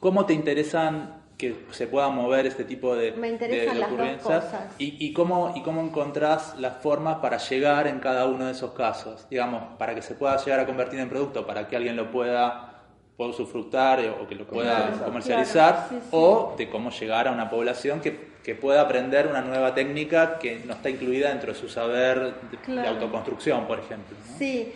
¿Cómo 0.00 0.26
te 0.26 0.32
interesan 0.32 1.22
que 1.36 1.66
se 1.70 1.86
puedan 1.86 2.14
mover 2.14 2.46
este 2.46 2.64
tipo 2.64 2.94
de, 2.94 3.10
ocurrencias? 3.10 4.44
Y, 4.78 5.12
cómo, 5.12 5.52
¿Y 5.54 5.62
cómo 5.62 5.80
encontrás 5.82 6.58
las 6.58 6.78
formas 6.78 7.16
para 7.16 7.38
llegar 7.38 7.86
en 7.86 8.00
cada 8.00 8.26
uno 8.26 8.46
de 8.46 8.52
esos 8.52 8.72
casos? 8.72 9.26
Digamos, 9.28 9.62
para 9.78 9.94
que 9.94 10.02
se 10.02 10.14
pueda 10.14 10.36
llegar 10.42 10.60
a 10.60 10.66
convertir 10.66 11.00
en 11.00 11.08
producto, 11.08 11.46
para 11.46 11.66
que 11.68 11.76
alguien 11.76 11.96
lo 11.96 12.10
pueda 12.10 12.75
pueda 13.16 13.30
usufructar 13.30 14.00
o 14.20 14.28
que 14.28 14.34
lo 14.34 14.46
pueda 14.46 14.92
comercializar, 15.04 15.88
o 16.10 16.54
de 16.56 16.68
cómo 16.68 16.90
llegar 16.90 17.28
a 17.28 17.32
una 17.32 17.48
población 17.48 18.00
que, 18.00 18.36
que, 18.42 18.54
pueda 18.54 18.82
aprender 18.82 19.26
una 19.26 19.40
nueva 19.40 19.74
técnica 19.74 20.38
que 20.38 20.60
no 20.66 20.74
está 20.74 20.90
incluida 20.90 21.30
dentro 21.30 21.52
de 21.52 21.58
su 21.58 21.68
saber 21.68 22.34
de, 22.66 22.86
autoconstrucción, 22.86 23.66
por 23.66 23.78
ejemplo. 23.78 24.16
Sí, 24.38 24.72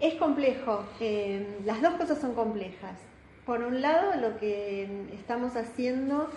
es 0.00 0.14
complejo. 0.14 0.84
Eh, 0.98 1.60
las 1.64 1.80
dos 1.80 1.94
cosas 1.94 2.20
son 2.20 2.34
complejas. 2.34 2.98
Por 3.46 3.62
un 3.62 3.80
lado, 3.80 4.20
lo 4.20 4.38
que 4.38 5.06
estamos 5.14 5.54
haciendo 5.56 6.28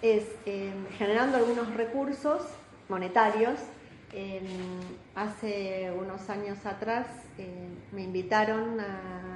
es 0.00 0.24
eh, 0.46 0.70
generando 0.96 1.36
algunos 1.38 1.74
recursos 1.74 2.42
monetarios. 2.88 3.58
hace 5.16 5.92
unos 5.98 6.30
años 6.30 6.64
atrás 6.64 7.06
eh, 7.36 7.48
me 7.90 8.02
invitaron 8.02 8.78
a 8.78 9.33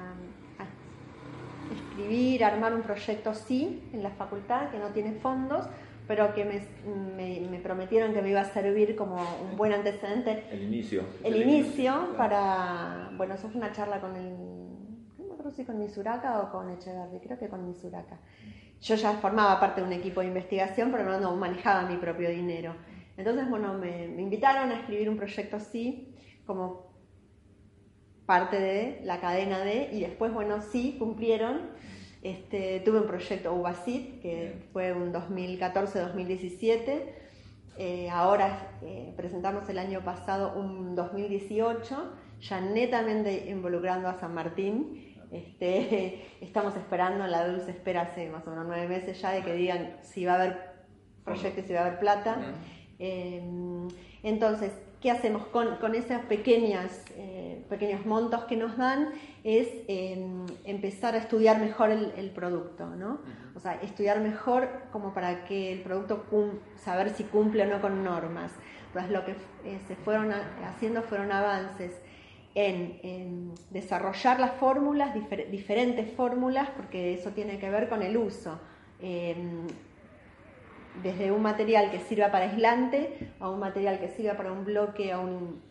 escribir, 1.99 2.43
armar 2.43 2.73
un 2.73 2.81
proyecto 2.81 3.33
sí 3.33 3.89
en 3.93 4.03
la 4.03 4.11
facultad 4.11 4.69
que 4.69 4.79
no 4.79 4.87
tiene 4.87 5.13
fondos, 5.13 5.65
pero 6.07 6.33
que 6.33 6.45
me, 6.45 7.59
prometieron 7.59 8.13
que 8.13 8.21
me 8.21 8.29
iba 8.31 8.41
a 8.41 8.45
servir 8.45 8.95
como 8.95 9.17
un 9.43 9.57
buen 9.57 9.73
antecedente. 9.73 10.45
El 10.51 10.63
inicio. 10.63 11.03
El, 11.23 11.41
inicio, 11.41 12.15
para, 12.17 13.11
bueno, 13.15 13.35
eso 13.35 13.47
fue 13.49 13.57
una 13.57 13.71
charla 13.71 14.01
con 14.01 14.15
el, 14.15 14.33
no 15.19 15.43
me 15.43 15.51
si 15.51 15.63
con 15.65 15.77
Misuraka 15.77 16.41
o 16.41 16.51
con 16.51 16.71
Echeverry, 16.71 17.19
creo 17.19 17.37
que 17.37 17.47
con 17.47 17.65
Misuraka. 17.67 18.17
Yo 18.81 18.95
ya 18.95 19.13
formaba 19.13 19.59
parte 19.59 19.81
de 19.81 19.87
un 19.87 19.93
equipo 19.93 20.21
de 20.21 20.27
investigación, 20.27 20.89
pero 20.91 21.03
no, 21.03 21.19
no 21.19 21.35
manejaba 21.35 21.87
mi 21.87 21.97
propio 21.97 22.29
dinero. 22.29 22.73
Entonces, 23.17 23.49
bueno, 23.49 23.73
me, 23.73 24.07
me 24.07 24.21
invitaron 24.21 24.71
a 24.71 24.79
escribir 24.79 25.09
un 25.09 25.17
proyecto 25.17 25.59
sí, 25.59 26.15
como 26.45 26.88
parte 28.29 28.59
de 28.59 29.01
la 29.05 29.19
cadena 29.19 29.61
de, 29.61 29.89
y 29.91 30.01
después, 30.01 30.31
bueno, 30.31 30.61
sí, 30.61 30.97
cumplieron. 30.99 31.71
Este, 32.21 32.79
tuve 32.81 32.99
un 32.99 33.07
proyecto 33.07 33.55
UBASIT, 33.55 34.21
que 34.21 34.67
fue 34.71 34.93
un 34.93 35.11
2014-2017. 35.11 37.05
Eh, 37.79 38.07
ahora 38.11 38.77
eh, 38.83 39.15
presentamos 39.17 39.67
el 39.67 39.79
año 39.79 40.01
pasado 40.03 40.53
un 40.55 40.93
2018, 40.93 42.13
ya 42.41 42.61
netamente 42.61 43.49
involucrando 43.49 44.07
a 44.07 44.19
San 44.19 44.35
Martín. 44.35 45.15
Este, 45.31 46.23
estamos 46.41 46.75
esperando, 46.75 47.25
la 47.25 47.47
dulce 47.47 47.71
espera 47.71 48.01
hace 48.01 48.29
más 48.29 48.45
o 48.45 48.51
menos 48.51 48.67
nueve 48.67 48.87
meses 48.87 49.19
ya 49.19 49.31
de 49.31 49.41
que 49.41 49.55
digan 49.55 49.97
si 50.03 50.25
va 50.25 50.33
a 50.33 50.35
haber 50.35 50.71
proyectos, 51.25 51.65
si 51.65 51.73
va 51.73 51.79
a 51.79 51.85
haber 51.87 51.99
plata. 51.99 52.37
Eh, 52.99 53.41
entonces, 54.21 54.71
¿qué 55.01 55.11
hacemos 55.11 55.45
con, 55.47 55.77
con 55.77 55.95
esos 55.95 56.17
eh, 56.29 57.63
pequeños 57.69 58.05
montos 58.05 58.43
que 58.45 58.55
nos 58.55 58.77
dan? 58.77 59.09
Es 59.43 59.69
em, 59.87 60.45
empezar 60.65 61.15
a 61.15 61.17
estudiar 61.19 61.59
mejor 61.59 61.89
el, 61.89 62.31
producto, 62.31 62.87
¿no? 62.87 63.19
O 63.55 63.59
sea, 63.59 63.75
estudiar 63.81 64.19
mejor 64.19 64.69
como 64.91 65.13
para 65.13 65.45
que 65.45 65.71
el 65.71 65.81
producto, 65.81 66.25
saber 66.75 67.11
si 67.11 67.23
cumple 67.23 67.63
o 67.63 67.67
no 67.67 67.81
con 67.81 68.03
normas. 68.03 68.51
Entonces, 68.87 69.11
lo 69.11 69.25
que 69.25 69.31
eh, 69.31 69.79
se 69.87 69.95
fueron 69.95 70.33
haciendo 70.65 71.01
fueron 71.03 71.31
avances 71.31 71.93
en, 72.55 73.53
desarrollar 73.69 74.39
las 74.39 74.51
fórmulas, 74.55 75.13
diferentes 75.51 76.11
fórmulas, 76.13 76.69
porque 76.75 77.13
eso 77.13 77.29
tiene 77.31 77.59
que 77.59 77.69
ver 77.69 77.87
con 77.87 78.01
el 78.01 78.17
uso. 78.17 78.59
Desde 81.03 81.31
un 81.31 81.41
material 81.41 81.91
que 81.91 81.99
sirva 81.99 82.31
para 82.31 82.45
aislante 82.45 83.31
a 83.39 83.49
un 83.49 83.59
material 83.59 83.99
que 83.99 84.09
sirva 84.09 84.33
para 84.33 84.51
un 84.51 84.65
bloque, 84.65 85.13
a 85.13 85.19
un, 85.19 85.61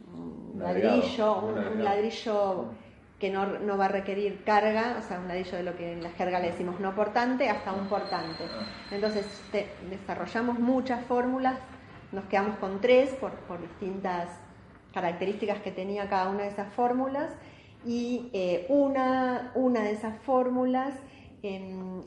ladrillo, 0.57 1.43
un, 1.43 1.85
ladrillo 1.85 2.67
que 3.19 3.31
no, 3.31 3.77
va 3.77 3.87
a 3.87 3.89
requerir 3.89 4.43
carga, 4.45 4.97
o 4.99 5.03
sea, 5.03 5.19
un 5.19 5.29
ladrillo 5.29 5.57
de 5.57 5.63
lo 5.65 5.77
que 5.77 5.93
en 5.93 6.03
la 6.03 6.11
jerga 6.11 6.39
le 6.41 6.53
decimos 6.53 6.81
no 6.81 6.95
portante, 6.95 7.49
hasta 7.49 7.73
un 7.73 7.89
portante. 7.89 8.45
Entonces 8.91 9.27
desarrollamos 9.91 10.59
muchas 10.59 11.05
fórmulas, 11.05 11.59
nos 12.13 12.25
quedamos 12.27 12.57
con 12.59 12.81
tres 12.81 13.11
por, 13.15 13.33
distintas 13.61 14.29
características 14.95 15.61
que 15.61 15.73
tenía 15.73 16.09
cada 16.09 16.31
una 16.31 16.45
de 16.45 16.49
esas 16.49 16.73
fórmulas 16.73 17.31
y 17.85 18.31
eh, 18.33 18.67
una, 18.69 19.53
una 19.55 19.83
de 19.83 19.93
esas 19.93 20.17
fórmulas 20.23 20.95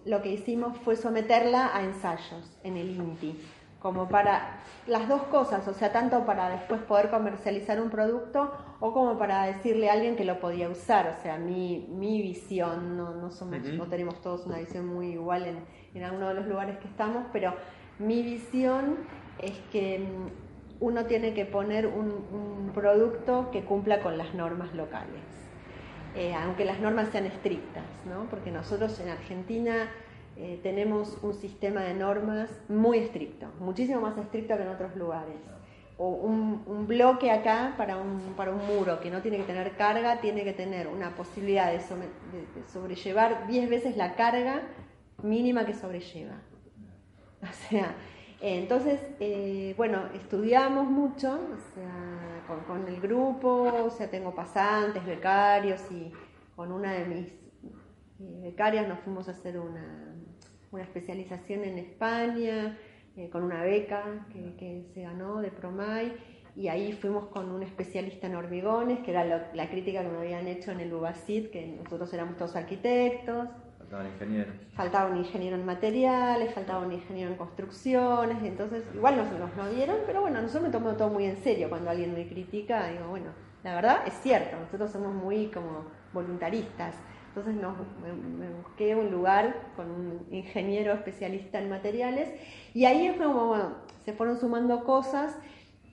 lo 0.06 0.22
que 0.22 0.32
hicimos 0.32 0.78
fue 0.80 0.96
someterla 0.96 1.76
a 1.76 1.84
ensayos 1.84 2.58
en 2.64 2.78
el 2.78 2.92
INTI, 2.92 3.40
como 3.80 4.10
para 4.10 4.60
las 4.88 5.08
dos 5.08 5.24
cosas, 5.24 5.68
o 5.68 5.74
sea, 5.74 5.92
tanto 5.92 6.26
para 6.26 6.50
después 6.50 6.82
poder 6.82 7.10
comercializar 7.10 7.82
un 7.82 7.90
producto 7.90 8.52
o 8.80 8.94
como 8.94 9.18
para 9.18 9.46
decirle 9.46 9.90
a 9.90 9.94
alguien 9.94 10.16
que 10.16 10.26
lo 10.26 10.40
podía 10.40 10.70
usar, 10.70 11.08
o 11.18 11.22
sea, 11.24 11.38
mi, 11.38 11.88
mi 11.90 12.22
visión, 12.22 12.98
no, 12.98 13.16
no, 13.16 13.32
somos, 13.32 13.64
no 13.64 13.88
tenemos 13.88 14.22
todos 14.22 14.46
una 14.46 14.58
visión 14.58 14.86
muy 14.86 15.14
igual 15.14 15.48
en, 15.48 15.60
en 15.94 16.04
alguno 16.04 16.28
de 16.28 16.34
los 16.36 16.48
lugares 16.48 16.78
que 16.80 16.88
estamos, 16.88 17.26
pero 17.32 17.54
mi 18.00 18.22
visión 18.22 18.98
es 19.40 19.58
que 19.72 20.00
mm, 20.00 20.84
uno 20.84 21.06
tiene 21.06 21.34
que 21.34 21.46
poner 21.46 21.88
un 21.88 22.72
producto 22.74 23.50
que 23.52 23.64
cumpla 23.64 24.02
con 24.02 24.18
las 24.18 24.34
normas 24.34 24.74
locales. 24.74 25.31
Eh, 26.16 26.34
aunque 26.34 26.66
las 26.66 26.80
normas 26.80 27.10
sean 27.10 27.26
estrictas, 27.26 27.86
¿no? 28.06 28.26
porque 28.30 28.52
nosotros 28.52 29.00
en 29.00 29.10
Argentina 29.10 29.90
eh, 30.36 30.60
tenemos 30.62 31.18
un 31.22 31.34
sistema 31.34 31.82
de 31.84 31.94
normas 31.94 32.50
muy 32.68 32.98
estricto, 32.98 33.48
muchísimo 33.60 34.02
más 34.02 34.18
estricto 34.18 34.58
que 34.58 34.64
en 34.64 34.70
otros 34.70 34.96
lugares. 34.96 35.36
O 35.98 36.10
un, 36.10 36.88
bloque 36.88 37.32
acá 37.32 37.76
para 37.78 37.96
un, 37.98 38.34
para 38.36 38.52
un 38.52 38.66
muro 38.66 39.00
que 39.00 39.12
no 39.12 39.22
tiene 39.22 39.38
que 39.38 39.44
tener 39.44 39.76
carga, 39.78 40.20
tiene 40.20 40.44
que 40.44 40.52
tener 40.52 40.88
una 40.88 41.16
posibilidad 41.16 41.72
de, 41.72 41.80
sobrellevar 42.68 43.48
10 43.48 43.70
veces 43.70 43.96
la 43.98 44.16
carga 44.16 44.64
mínima 45.22 45.66
que 45.66 45.74
sobrelleva. 45.74 46.36
O 47.44 47.70
sea, 47.70 47.96
Entonces, 48.42 49.00
eh, 49.20 49.76
bueno, 49.78 50.02
estudiamos 50.16 50.88
mucho, 50.88 51.34
o 51.34 51.76
sea, 51.76 52.21
con, 52.68 52.88
el 52.88 53.00
grupo, 53.00 53.64
o 53.86 53.90
sea, 53.90 54.10
tengo 54.10 54.34
pasantes, 54.34 55.06
becarios 55.06 55.82
y 55.92 56.12
con 56.56 56.72
una 56.72 56.94
de 56.94 57.06
mis 57.06 57.28
eh, 57.28 58.40
becarias 58.44 58.88
nos 58.88 59.00
fuimos 59.00 59.28
a 59.28 59.32
hacer 59.32 59.60
una, 59.60 60.16
una 60.72 60.84
especialización 60.84 61.64
en 61.64 61.78
España, 61.78 62.78
eh, 63.18 63.30
con 63.30 63.44
una 63.44 63.64
beca 63.64 64.26
que, 64.32 64.56
que, 64.56 64.86
se 64.94 65.04
ganó 65.04 65.42
de 65.42 65.52
Promay, 65.52 66.14
y 66.56 66.68
ahí 66.68 66.94
fuimos 66.94 67.28
con 67.28 67.52
un 67.52 67.64
especialista 67.64 68.28
en 68.28 68.36
hormigones, 68.36 69.00
que 69.00 69.12
era 69.12 69.52
la 69.54 69.70
crítica 69.70 70.04
que 70.04 70.10
me 70.10 70.18
habían 70.18 70.48
hecho 70.48 70.72
en 70.72 70.82
el 70.82 70.94
UBACID, 70.94 71.50
que 71.50 71.66
nosotros 71.66 72.14
éramos 72.14 72.36
todos 72.36 72.56
arquitectos, 72.56 73.48
Faltaba 74.74 75.12
un 75.12 75.18
ingeniero 75.18 75.58
en 75.58 75.66
materiales, 75.66 76.54
faltaba 76.54 76.86
un 76.86 76.94
ingeniero 76.94 77.32
en 77.32 77.38
construcciones, 77.38 78.42
entonces 78.42 78.84
igual 78.96 79.18
nos, 79.18 79.32
nos 79.34 79.56
lo 79.58 79.70
dieron, 79.74 79.98
pero 80.06 80.22
bueno, 80.22 80.42
nosotros 80.42 80.64
me 80.64 80.70
tomo 80.70 80.94
todo 80.94 81.10
muy 81.10 81.26
en 81.26 81.38
serio 81.38 81.70
cuando 81.70 81.90
alguien 81.90 82.14
me 82.14 82.26
critica, 82.28 82.88
digo, 82.88 83.08
bueno, 83.10 83.32
la 83.64 83.76
verdad 83.76 84.08
es 84.08 84.14
cierto, 84.14 84.58
nosotros 84.58 84.92
somos 84.92 85.14
muy 85.14 85.48
como 85.48 85.86
voluntaristas, 86.14 86.96
entonces 87.28 87.56
me, 87.56 88.50
busqué 88.50 88.96
un 88.96 89.12
lugar 89.12 89.56
con 89.76 89.90
un 89.90 90.28
ingeniero 90.32 90.94
especialista 90.94 91.60
en 91.60 91.70
materiales 91.70 92.30
y 92.74 92.86
ahí 92.86 93.08
es 93.08 93.18
como, 93.18 93.48
bueno, 93.48 93.76
se 94.04 94.14
fueron 94.14 94.40
sumando 94.40 94.84
cosas 94.84 95.38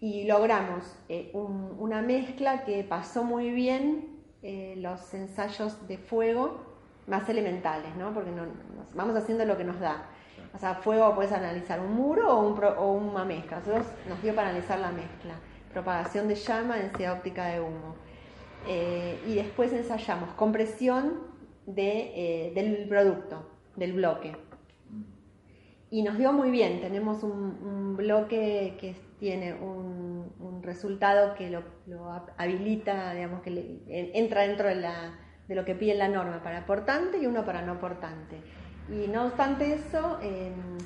y 0.01 0.25
logramos 0.25 0.97
eh, 1.09 1.31
una 1.35 2.03
mezcla 2.03 2.65
que 2.65 2.85
pasó 2.85 3.25
muy 3.25 3.51
bien 3.51 4.19
eh, 4.43 4.75
los 4.79 5.15
ensayos 5.15 5.87
de 5.89 5.99
fuego 5.99 6.68
más 7.09 7.29
elementales, 7.29 7.95
¿no? 7.97 8.13
Porque 8.13 8.31
no, 8.31 8.43
vamos 8.95 9.17
haciendo 9.17 9.45
lo 9.45 9.57
que 9.57 9.65
nos 9.65 9.81
da. 9.81 10.07
O 10.55 10.59
sea, 10.59 10.75
fuego 10.75 11.15
puedes 11.15 11.33
analizar 11.33 11.81
un 11.81 11.93
muro 11.93 12.37
o, 12.37 12.49
un, 12.49 12.63
o 12.65 12.93
una 12.93 13.25
mezcla. 13.25 13.59
Nosotros 13.59 13.87
nos 14.09 14.23
dio 14.23 14.35
para 14.35 14.51
analizar 14.51 14.79
la 14.79 14.91
mezcla. 14.91 15.35
Propagación 15.73 16.29
de 16.29 16.35
llama, 16.35 16.77
densidad 16.77 17.15
óptica 17.15 17.47
de 17.47 17.61
humo. 17.61 17.97
Eh, 18.67 19.21
y 19.27 19.35
después 19.35 19.73
ensayamos 19.73 20.31
compresión 20.31 21.21
de, 21.67 22.49
eh, 22.49 22.53
del 22.55 22.89
producto, 22.89 23.49
del 23.77 23.93
bloque. 23.95 24.37
Y 25.91 26.03
nos 26.03 26.19
dio 26.19 26.33
muy 26.33 26.51
bien. 26.51 26.81
Tenemos 26.81 27.23
un, 27.23 27.97
bloque 27.97 28.77
que 28.81 28.95
tiene 29.19 29.55
un, 29.55 30.33
un 30.39 30.63
resultado 30.63 31.35
que 31.35 31.51
lo, 31.51 31.63
lo, 31.87 32.13
habilita, 32.37 33.13
digamos, 33.13 33.43
que 33.43 33.51
le, 33.51 33.81
entra 33.89 34.43
dentro 34.43 34.69
de 34.69 34.77
la 34.77 35.19
de 35.49 35.55
lo 35.55 35.65
que 35.65 35.75
pide 35.75 35.95
la 35.95 36.09
norma 36.09 36.43
para 36.43 36.67
portante 36.67 37.19
y 37.19 37.27
uno 37.27 37.45
para 37.45 37.63
no 37.63 37.81
portante. 37.81 38.41
Y 38.89 39.09
no 39.09 39.25
obstante 39.27 39.75
eso, 39.75 40.19
em, 40.23 40.79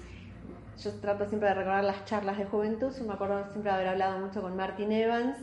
yo 0.78 0.90
trato 1.00 1.26
siempre 1.26 1.48
de 1.48 1.54
recordar 1.54 1.84
las 1.84 2.04
charlas 2.04 2.38
de 2.38 2.44
juventud, 2.46 2.92
me 3.06 3.12
acuerdo 3.12 3.44
siempre 3.50 3.70
de 3.70 3.76
haber 3.76 3.88
hablado 3.88 4.18
mucho 4.18 4.40
con 4.40 4.56
Martin 4.56 4.92
Evans, 4.92 5.36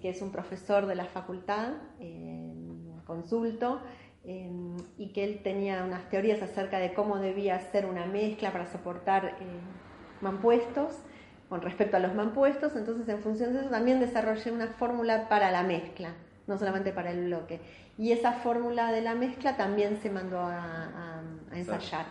que 0.00 0.10
es 0.10 0.22
un 0.22 0.30
profesor 0.30 0.86
de 0.86 0.94
la 0.94 1.06
facultad, 1.06 1.72
consulto, 3.04 3.80
em, 4.24 4.76
y 4.98 5.12
que 5.12 5.24
él 5.24 5.40
tenía 5.42 5.82
unas 5.82 6.08
teorías 6.10 6.42
acerca 6.42 6.78
de 6.78 6.92
cómo 6.92 7.18
debía 7.18 7.58
ser 7.58 7.86
una 7.86 8.04
mezcla 8.04 8.52
para 8.52 8.66
soportar 8.66 9.24
eh, 9.24 9.32
mampuestos 10.20 10.98
con 11.48 11.62
respecto 11.62 11.96
a 11.96 12.00
los 12.00 12.14
mampuestos, 12.14 12.76
entonces 12.76 13.08
en 13.08 13.20
función 13.20 13.54
de 13.54 13.60
eso 13.60 13.70
también 13.70 14.00
desarrollé 14.00 14.52
una 14.52 14.66
fórmula 14.66 15.30
para 15.30 15.50
la 15.50 15.62
mezcla, 15.62 16.10
no 16.46 16.58
solamente 16.58 16.92
para 16.92 17.10
el 17.10 17.24
bloque. 17.24 17.60
Y 17.98 18.12
esa 18.12 18.32
fórmula 18.32 18.92
de 18.92 19.02
la 19.02 19.14
mezcla 19.16 19.56
también 19.56 19.98
se 20.00 20.08
mandó 20.08 20.38
a, 20.40 21.22
ensayar 21.52 22.06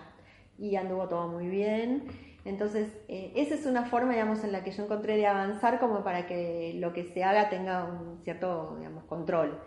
y 0.58 0.76
anduvo 0.76 1.08
todo 1.08 1.30
muy 1.30 1.48
bien. 1.48 2.08
Entonces, 2.44 2.90
eh, 3.08 3.32
esa 3.36 3.56
es 3.56 3.66
una 3.66 3.86
forma, 3.86 4.12
digamos, 4.12 4.44
en 4.44 4.52
la 4.52 4.64
que 4.64 4.72
yo 4.72 4.84
encontré 4.84 5.16
de 5.16 5.28
avanzar 5.28 5.80
como 5.80 6.04
para 6.04 6.28
que 6.28 6.74
lo 6.76 6.92
que 6.92 7.06
se 7.06 7.24
haga 7.24 7.50
tenga 7.50 7.86
un 7.86 8.20
cierto, 8.24 8.76
digamos, 8.78 9.06
control. 9.06 9.62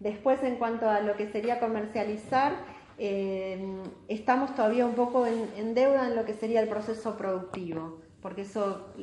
Después, 0.00 0.42
en 0.42 0.56
cuanto 0.56 0.88
a 0.88 1.00
lo 1.00 1.16
que 1.16 1.30
sería 1.30 1.60
comercializar, 1.60 2.52
eh, 2.96 3.82
estamos 4.08 4.54
todavía 4.54 4.86
un 4.86 4.94
poco 4.94 5.26
en, 5.26 5.74
deuda 5.74 6.08
en 6.08 6.16
lo 6.16 6.24
que 6.24 6.34
sería 6.34 6.60
el 6.60 6.68
proceso 6.68 7.16
productivo, 7.16 8.00
porque 8.22 8.42
eso 8.42 8.94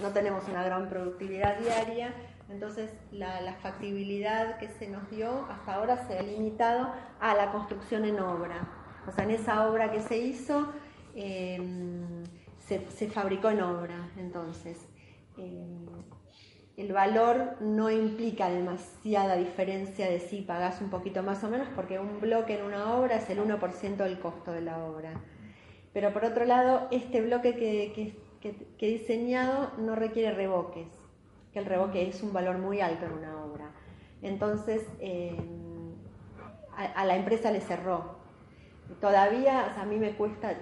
no 0.00 0.08
tenemos 0.10 0.48
una 0.48 0.64
gran 0.64 0.88
productividad 0.88 1.58
diaria, 1.58 2.12
entonces, 2.50 2.90
la, 3.12 3.54
factibilidad 3.62 4.58
que 4.58 4.68
se 4.68 4.88
nos 4.88 5.08
dio 5.10 5.46
hasta 5.50 5.74
ahora 5.74 6.06
se 6.06 6.18
ha 6.18 6.22
limitado 6.22 6.92
a 7.20 7.34
la 7.34 7.52
construcción 7.52 8.04
en 8.04 8.18
obra. 8.18 8.68
O 9.06 9.12
sea, 9.12 9.24
en 9.24 9.30
esa 9.30 9.68
obra 9.68 9.92
que 9.92 10.00
se 10.00 10.18
hizo, 10.18 10.72
em, 11.14 12.24
se, 12.58 13.08
fabricó 13.08 13.50
en 13.50 13.62
obra. 13.62 14.10
Entonces, 14.16 14.78
em, 15.38 15.86
el 16.76 16.92
valor 16.92 17.56
no 17.60 17.90
implica 17.90 18.48
demasiada 18.48 19.36
diferencia 19.36 20.08
de 20.10 20.18
si 20.20 20.42
pagas 20.42 20.80
un 20.80 20.90
poquito 20.90 21.22
más 21.22 21.44
o 21.44 21.48
menos, 21.50 21.68
porque 21.76 21.98
un 21.98 22.20
bloque 22.20 22.58
en 22.58 22.64
una 22.64 22.94
obra 22.94 23.16
es 23.16 23.30
el 23.30 23.38
1% 23.38 24.04
del 24.04 24.18
costo 24.18 24.52
de 24.52 24.62
la 24.62 24.84
obra. 24.84 25.12
Pero 25.92 26.12
por 26.12 26.24
otro 26.24 26.44
lado, 26.44 26.88
este 26.90 27.20
bloque 27.20 27.56
que 27.56 28.16
he 28.78 28.86
diseñado 28.86 29.72
no 29.78 29.94
requiere 29.94 30.34
revoques 30.34 30.99
que 31.52 31.58
el 31.58 31.66
revoque 31.66 32.08
es 32.08 32.22
un 32.22 32.32
valor 32.32 32.58
muy 32.58 32.80
alto 32.80 33.06
en 33.06 33.12
una 33.12 33.44
obra. 33.44 33.70
Entonces, 34.22 34.86
eh, 35.00 35.36
a, 36.76 37.04
la 37.04 37.16
empresa 37.16 37.50
le 37.50 37.60
cerró. 37.60 38.18
Todavía, 39.00 39.80
a 39.80 39.84
mí 39.84 39.96
me 39.98 40.12
cuesta 40.12 40.52
eh, 40.52 40.56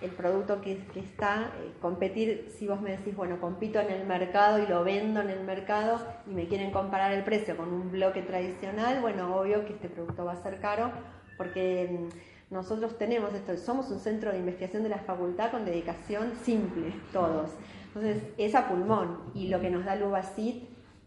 el 0.00 0.10
producto 0.10 0.60
que, 0.60 0.84
está, 0.94 1.52
eh, 1.60 1.72
competir, 1.80 2.52
si 2.56 2.66
vos 2.66 2.80
me 2.80 2.90
decís, 2.90 3.16
bueno, 3.16 3.40
compito 3.40 3.80
en 3.80 3.90
el 3.90 4.06
mercado 4.06 4.58
y 4.58 4.66
lo 4.66 4.84
vendo 4.84 5.20
en 5.20 5.30
el 5.30 5.44
mercado 5.44 6.00
y 6.26 6.34
me 6.34 6.46
quieren 6.46 6.70
comparar 6.70 7.12
el 7.12 7.24
precio 7.24 7.56
con 7.56 7.72
un 7.72 7.90
bloque 7.90 8.22
tradicional, 8.22 9.00
bueno, 9.00 9.34
obvio 9.34 9.64
que 9.64 9.72
este 9.72 9.88
producto 9.88 10.24
va 10.24 10.32
a 10.32 10.42
ser 10.42 10.60
caro 10.60 10.92
porque 11.38 11.88
mm, 11.90 12.54
nosotros 12.54 12.98
tenemos 12.98 13.32
esto, 13.32 13.56
somos 13.56 13.90
un 13.90 13.98
centro 13.98 14.30
de 14.30 14.38
investigación 14.38 14.82
de 14.82 14.90
la 14.90 14.98
facultad 14.98 15.50
con 15.50 15.64
dedicación 15.64 16.34
simple, 16.44 16.92
todos. 17.12 17.50
Entonces, 17.94 18.22
es 18.38 18.54
a 18.54 18.68
pulmón. 18.68 19.18
Y 19.34 19.48
lo 19.48 19.60
que 19.60 19.70
nos 19.70 19.84
da 19.84 19.96
Lubacid 19.96 20.62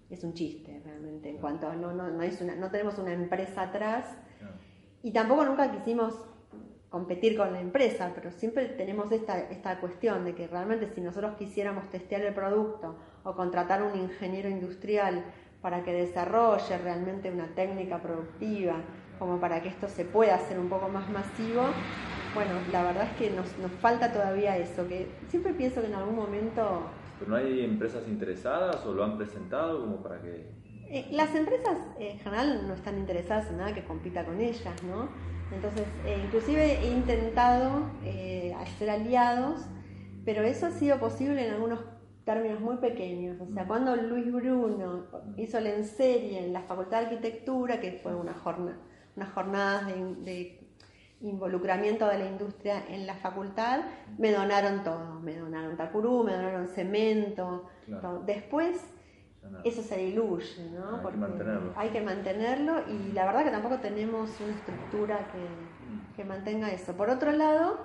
es 0.09 0.23
un 0.23 0.33
chiste 0.33 0.81
realmente, 0.85 1.29
en 1.29 1.37
cuanto 1.37 1.67
a 1.67 1.75
no, 1.75 1.91
no, 1.91 2.09
no, 2.09 2.21
es 2.21 2.39
una, 2.41 2.55
no 2.55 2.69
tenemos 2.69 2.97
una 2.99 3.13
empresa 3.13 3.63
atrás. 3.63 4.05
Y 5.01 5.11
tampoco 5.11 5.45
nunca 5.45 5.71
quisimos 5.71 6.15
competir 6.89 7.35
con 7.35 7.51
la 7.51 7.59
empresa, 7.59 8.11
pero 8.15 8.31
siempre 8.31 8.67
tenemos 8.67 9.11
esta, 9.11 9.39
esta 9.49 9.79
cuestión 9.79 10.25
de 10.25 10.33
que 10.33 10.47
realmente 10.47 10.89
si 10.93 11.01
nosotros 11.01 11.35
quisiéramos 11.37 11.89
testear 11.89 12.21
el 12.21 12.33
producto 12.33 12.95
o 13.23 13.35
contratar 13.35 13.83
un 13.83 13.99
ingeniero 13.99 14.47
industrial 14.47 15.25
para 15.61 15.83
que 15.83 15.91
desarrolle 15.91 16.77
realmente 16.77 17.31
una 17.31 17.47
técnica 17.47 18.01
productiva, 18.01 18.75
como 19.17 19.39
para 19.39 19.61
que 19.61 19.69
esto 19.69 19.87
se 19.87 20.05
pueda 20.05 20.35
hacer 20.35 20.59
un 20.59 20.69
poco 20.69 20.89
más 20.89 21.09
masivo, 21.09 21.63
bueno, 22.33 22.51
la 22.71 22.83
verdad 22.83 23.07
es 23.11 23.17
que 23.17 23.29
nos, 23.35 23.57
nos 23.59 23.71
falta 23.71 24.11
todavía 24.11 24.57
eso, 24.57 24.87
que 24.87 25.07
siempre 25.29 25.53
pienso 25.53 25.81
que 25.81 25.87
en 25.87 25.95
algún 25.95 26.15
momento... 26.15 26.81
¿Pero 27.19 27.31
no 27.31 27.37
hay 27.37 27.63
empresas 27.63 28.07
interesadas 28.07 28.85
o 28.85 28.93
lo 28.93 29.03
han 29.03 29.17
presentado 29.17 29.79
como 29.79 30.03
para 30.03 30.21
que...? 30.21 30.51
Eh, 30.89 31.07
las 31.11 31.33
empresas 31.33 31.77
en 31.97 32.19
general 32.19 32.67
no 32.67 32.73
están 32.73 32.97
interesadas 32.97 33.49
en 33.49 33.57
nada 33.57 33.73
que 33.73 33.83
compita 33.85 34.25
con 34.25 34.39
ellas, 34.39 34.83
¿no? 34.83 35.09
Entonces, 35.51 35.85
eh, 36.05 36.21
inclusive 36.25 36.79
he 36.79 36.91
intentado 36.91 37.89
eh, 38.03 38.53
hacer 38.59 38.89
aliados, 38.89 39.61
pero 40.25 40.43
eso 40.43 40.65
ha 40.65 40.71
sido 40.71 40.99
posible 40.99 41.47
en 41.47 41.53
algunos 41.53 41.79
términos 42.25 42.59
muy 42.59 42.77
pequeños. 42.77 43.39
O 43.39 43.53
sea, 43.53 43.65
cuando 43.65 43.95
Luis 43.95 44.31
Bruno 44.31 45.05
hizo 45.37 45.59
la 45.59 45.69
en 45.69 45.85
serie 45.85 46.45
en 46.45 46.53
la 46.53 46.61
Facultad 46.61 47.01
de 47.01 47.05
Arquitectura, 47.05 47.79
que 47.79 47.93
fue 48.03 48.13
una 48.13 48.33
jornada, 48.33 48.77
unas 49.15 49.29
jornadas 49.33 49.87
de 49.87 50.65
involucramiento 51.21 52.07
de 52.07 52.19
la 52.19 52.25
industria 52.25 52.83
en 52.89 53.07
la 53.07 53.15
facultad, 53.15 53.81
me 54.17 54.31
donaron 54.31 54.83
todo, 54.83 55.19
me 55.21 55.35
donaron 55.35 55.75
tacurú, 55.77 56.23
me 56.23 56.33
donaron 56.33 56.67
cemento, 56.67 57.69
después 58.25 58.81
eso 59.63 59.81
se 59.83 59.97
diluye, 59.97 60.71
¿no? 60.71 60.97
Hay 60.97 61.11
que 61.11 61.17
mantenerlo. 61.17 61.73
Hay 61.75 61.89
que 61.89 62.01
mantenerlo 62.01 62.73
y 62.87 63.11
la 63.11 63.25
verdad 63.25 63.43
que 63.43 63.51
tampoco 63.51 63.77
tenemos 63.77 64.29
una 64.39 64.53
estructura 64.53 65.27
que, 66.15 66.23
mantenga 66.23 66.71
eso. 66.71 66.93
Por 66.93 67.09
otro 67.11 67.31
lado, 67.31 67.77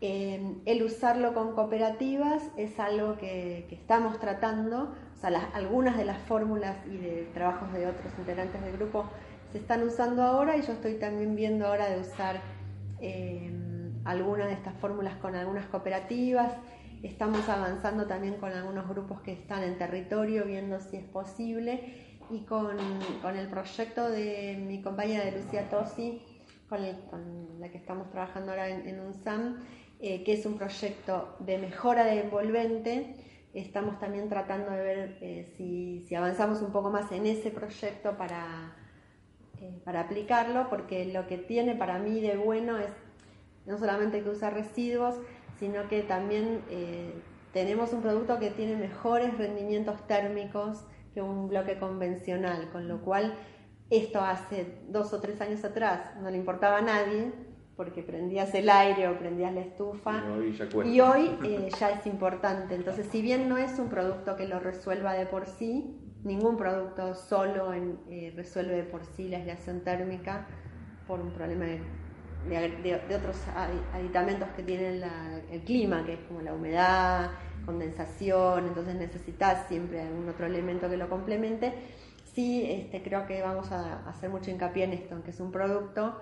em, 0.00 0.60
el 0.64 0.82
usarlo 0.82 1.34
con 1.34 1.54
cooperativas 1.54 2.42
es 2.56 2.80
algo 2.80 3.16
que, 3.16 3.68
estamos 3.70 4.18
tratando, 4.18 4.92
o 5.14 5.16
sea, 5.16 5.50
algunas 5.54 5.96
de 5.96 6.04
las 6.04 6.18
fórmulas 6.22 6.76
y 6.86 6.96
de 6.96 7.30
trabajos 7.32 7.72
de 7.72 7.86
otros 7.86 8.12
integrantes 8.18 8.60
del 8.62 8.76
grupo 8.76 9.04
se 9.52 9.58
están 9.58 9.82
usando 9.82 10.22
ahora 10.22 10.56
y 10.56 10.62
yo 10.62 10.72
estoy 10.72 10.94
también 10.94 11.34
viendo 11.34 11.66
ahora 11.66 11.88
de 11.88 12.00
usar 12.00 12.40
eh, 13.00 13.50
algunas 14.04 14.46
de 14.46 14.54
estas 14.54 14.74
fórmulas 14.78 15.16
con 15.16 15.34
algunas 15.34 15.66
cooperativas. 15.66 16.52
Estamos 17.02 17.48
avanzando 17.48 18.06
también 18.06 18.34
con 18.34 18.52
algunos 18.52 18.88
grupos 18.88 19.20
que 19.22 19.32
están 19.32 19.62
en 19.64 19.78
territorio, 19.78 20.44
viendo 20.44 20.80
si 20.80 20.98
es 20.98 21.04
posible. 21.04 22.18
Y 22.30 22.40
con, 22.44 22.78
el 22.78 23.48
proyecto 23.48 24.08
de 24.08 24.62
mi 24.64 24.82
compañera 24.82 25.24
de 25.24 25.32
Lucía 25.32 25.68
Tosi, 25.68 26.22
con, 26.68 26.80
la 27.58 27.68
que 27.70 27.78
estamos 27.78 28.08
trabajando 28.10 28.52
ahora 28.52 28.68
en, 28.68 29.00
un 29.00 29.06
UNSAM, 29.06 29.64
eh, 29.98 30.22
que 30.22 30.34
es 30.34 30.46
un 30.46 30.56
proyecto 30.56 31.36
de 31.40 31.58
mejora 31.58 32.04
de 32.04 32.20
envolvente. 32.20 33.16
Estamos 33.52 33.98
también 33.98 34.28
tratando 34.28 34.70
de 34.70 34.82
ver 34.82 35.18
eh, 35.22 35.52
si, 35.56 36.04
si, 36.06 36.14
avanzamos 36.14 36.62
un 36.62 36.70
poco 36.70 36.90
más 36.90 37.10
en 37.10 37.26
ese 37.26 37.50
proyecto 37.50 38.16
para, 38.16 38.76
eh, 39.60 39.80
para 39.84 40.00
aplicarlo, 40.00 40.68
porque 40.68 41.04
lo 41.06 41.26
que 41.26 41.38
tiene 41.38 41.74
para 41.74 41.98
mí 41.98 42.20
de 42.20 42.36
bueno 42.36 42.78
es 42.78 42.90
no 43.66 43.78
solamente 43.78 44.22
que 44.22 44.30
usa 44.30 44.50
residuos, 44.50 45.16
sino 45.58 45.88
que 45.88 46.02
también 46.02 46.62
tenemos 47.52 47.92
un 47.92 48.00
producto 48.00 48.38
que 48.38 48.50
tiene 48.50 48.76
mejores 48.76 49.36
rendimientos 49.36 50.06
térmicos 50.06 50.84
que 51.12 51.20
un 51.20 51.48
bloque 51.48 51.78
convencional, 51.78 52.70
con 52.70 52.88
lo 52.88 53.00
cual 53.02 53.34
esto 53.90 54.20
hace 54.20 54.78
dos 54.88 55.12
o 55.12 55.20
tres 55.20 55.40
años 55.40 55.64
atrás 55.64 56.12
no 56.22 56.30
le 56.30 56.36
importaba 56.36 56.78
a 56.78 56.82
nadie, 56.82 57.32
porque 57.76 58.02
prendías 58.02 58.54
el 58.54 58.68
aire 58.68 59.08
o 59.08 59.18
prendías 59.18 59.52
la 59.52 59.62
estufa, 59.62 60.22
y 60.84 61.00
hoy, 61.00 61.36
eh, 61.44 61.68
ya, 61.80 61.90
es 61.90 62.06
importante. 62.06 62.74
Entonces, 62.74 63.06
si 63.10 63.22
bien 63.22 63.48
no 63.48 63.56
es 63.58 63.78
un 63.78 63.88
producto 63.88 64.36
que 64.36 64.46
lo 64.46 64.60
resuelva 64.60 65.14
de 65.14 65.26
por 65.26 65.46
sí, 65.46 65.98
ningún 66.24 66.56
producto 66.56 67.14
solo 67.14 67.72
eh, 67.72 68.32
resuelve 68.36 68.76
de 68.76 68.82
por 68.84 69.04
sí 69.04 69.28
la 69.28 69.38
aislación 69.38 69.80
térmica 69.80 70.46
por 71.06 71.20
un 71.20 71.32
problema 71.32 71.64
de, 71.64 71.80
otros 73.16 73.36
aditamentos 73.92 74.48
que 74.56 74.62
tiene 74.62 75.02
el 75.50 75.60
clima, 75.62 76.04
que 76.04 76.14
es 76.14 76.20
como 76.20 76.40
la 76.40 76.54
humedad, 76.54 77.30
condensación, 77.66 78.66
entonces 78.66 78.94
necesitas 78.94 79.66
siempre 79.68 80.00
algún 80.00 80.28
otro 80.28 80.46
elemento 80.46 80.88
que 80.88 80.96
lo 80.96 81.08
complemente. 81.08 81.74
Sí, 82.32 82.64
este, 82.70 83.02
creo 83.02 83.26
que 83.26 83.42
vamos 83.42 83.72
a 83.72 84.08
hacer 84.08 84.30
mucho 84.30 84.50
hincapié 84.50 84.84
en 84.84 84.92
esto, 84.92 85.22
que 85.22 85.30
es 85.30 85.40
un 85.40 85.50
producto 85.50 86.20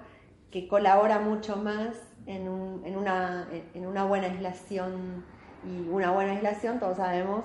que 0.50 0.66
colabora 0.66 1.18
mucho 1.20 1.56
más 1.56 1.94
en, 2.26 2.48
una, 2.48 3.46
en 3.74 3.86
una 3.86 4.04
buena 4.04 4.26
aislación 4.28 5.24
y 5.66 5.88
una 5.88 6.12
buena 6.12 6.32
aislación 6.32 6.78
todos 6.78 6.96
sabemos 6.96 7.44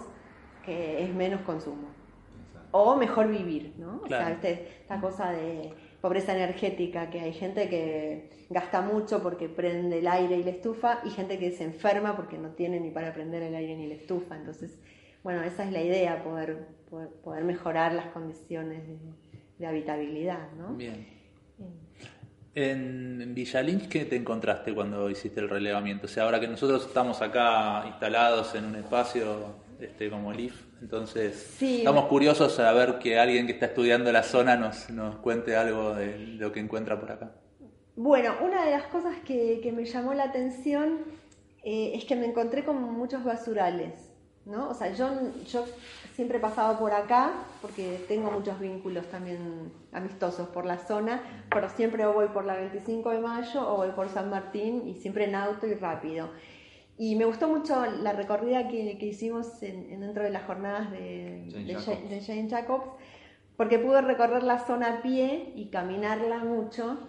que 0.65 1.03
es 1.03 1.13
menos 1.13 1.41
consumo 1.41 2.02
o 2.73 2.95
mejor 2.95 3.29
vivir, 3.29 3.73
¿no? 3.77 4.01
O 4.03 4.07
sea, 4.07 4.31
esta 4.31 4.99
cosa 4.99 5.31
de 5.31 5.71
pobreza 6.01 6.35
energética, 6.35 7.09
que 7.11 7.21
hay 7.21 7.31
gente 7.31 7.69
que 7.69 8.29
gasta 8.49 8.81
mucho 8.81 9.21
porque 9.21 9.47
prende 9.47 9.99
el 9.99 10.07
aire 10.07 10.37
y 10.37 10.43
la 10.43 10.49
estufa 10.49 10.99
y 11.05 11.11
gente 11.11 11.37
que 11.37 11.51
se 11.51 11.63
enferma 11.63 12.15
porque 12.15 12.37
no 12.37 12.49
tiene 12.49 12.79
ni 12.79 12.89
para 12.89 13.13
prender 13.13 13.43
el 13.43 13.55
aire 13.55 13.75
ni 13.75 13.87
la 13.87 13.93
estufa. 13.93 14.35
Entonces, 14.35 14.79
bueno, 15.23 15.43
esa 15.43 15.63
es 15.63 15.71
la 15.71 15.83
idea, 15.83 16.23
poder, 16.23 16.67
poder, 17.23 17.43
mejorar 17.43 17.93
las 17.93 18.07
condiciones 18.07 18.81
de, 19.59 19.67
habitabilidad, 19.67 20.51
¿no? 20.57 20.73
Bien. 20.73 21.07
En 22.55 23.33
Villalín, 23.33 23.87
¿qué 23.87 24.03
te 24.03 24.17
encontraste 24.17 24.73
cuando 24.73 25.09
hiciste 25.09 25.39
el 25.39 25.47
relevamiento? 25.47 26.07
O 26.07 26.09
sea, 26.09 26.23
ahora 26.23 26.39
que 26.39 26.47
nosotros 26.47 26.85
estamos 26.85 27.21
acá 27.21 27.85
instalados 27.87 28.53
en 28.55 28.65
un 28.65 28.75
espacio 28.75 29.62
este, 29.83 30.09
como 30.09 30.31
el 30.31 30.39
IF, 30.39 30.61
entonces 30.81 31.61
estamos 31.61 32.05
curiosos 32.05 32.59
a 32.59 32.71
ver 32.73 32.99
que 32.99 33.19
alguien 33.19 33.45
que 33.45 33.53
está 33.53 33.67
estudiando 33.67 34.11
la 34.11 34.23
zona 34.23 34.55
nos, 34.55 34.89
nos 34.89 35.17
cuente 35.17 35.55
algo 35.55 35.93
de 35.95 36.17
lo 36.17 36.51
que 36.51 36.59
encuentra 36.59 36.99
por 36.99 37.11
acá. 37.11 37.31
Bueno, 37.95 38.33
una 38.41 38.65
de 38.65 38.71
las 38.71 38.83
cosas 38.87 39.15
que, 39.25 39.59
que 39.61 39.71
me 39.71 39.85
llamó 39.85 40.13
la 40.13 40.23
atención 40.23 40.99
eh, 41.63 41.91
es 41.95 42.05
que 42.05 42.15
me 42.15 42.25
encontré 42.25 42.63
con 42.63 42.81
muchos 42.81 43.23
basurales. 43.23 44.13
¿no? 44.45 44.69
O 44.69 44.73
sea, 44.73 44.91
yo, 44.93 45.09
yo 45.49 45.65
siempre 46.15 46.37
he 46.37 46.41
pasado 46.41 46.77
por 46.77 46.91
acá 46.91 47.31
porque 47.61 48.03
tengo 48.07 48.29
muchos 48.29 48.59
vínculos 48.59 49.05
también 49.07 49.71
amistosos 49.93 50.49
por 50.49 50.65
la 50.65 50.77
zona, 50.77 51.21
pero 51.49 51.69
siempre 51.69 52.05
o 52.05 52.13
voy 52.13 52.27
por 52.27 52.45
la 52.45 52.55
25 52.55 53.09
de 53.11 53.19
mayo 53.19 53.69
o 53.69 53.77
voy 53.77 53.91
por 53.91 54.09
San 54.09 54.29
Martín 54.29 54.87
y 54.87 54.95
siempre 54.95 55.25
en 55.25 55.35
auto 55.35 55.65
y 55.65 55.75
rápido. 55.75 56.29
Y 56.97 57.15
me 57.15 57.25
gustó 57.25 57.47
mucho 57.47 57.85
la 57.85 58.13
recorrida 58.13 58.67
que, 58.67 58.97
que 58.97 59.05
hicimos 59.07 59.61
en, 59.63 59.99
dentro 59.99 60.23
de 60.23 60.29
las 60.29 60.43
jornadas 60.43 60.91
de 60.91 61.75
Jane, 62.25 62.49
Jacobs. 62.49 62.87
porque 63.57 63.79
pude 63.79 64.01
recorrer 64.01 64.43
la 64.43 64.59
zona 64.59 64.99
a 64.99 65.01
pie 65.01 65.53
y 65.55 65.69
caminarla 65.69 66.39
mucho 66.43 66.99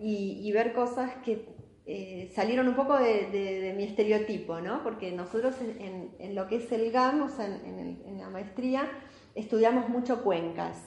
y 0.00 0.50
ver 0.52 0.72
cosas 0.72 1.10
que 1.24 1.52
eh, 1.84 2.30
salieron 2.32 2.68
un 2.68 2.76
poco 2.76 2.96
de, 2.96 3.74
mi 3.76 3.82
estereotipo, 3.84 4.60
¿no? 4.60 4.84
Porque 4.84 5.10
nosotros 5.10 5.56
en, 5.60 6.34
lo 6.34 6.46
que 6.46 6.56
es 6.56 6.70
el 6.70 6.92
GAM, 6.92 7.22
o 7.22 7.28
sea, 7.28 7.46
en, 7.46 8.18
la 8.18 8.30
maestría, 8.30 8.88
estudiamos 9.34 9.88
mucho 9.88 10.22
cuencas. 10.22 10.78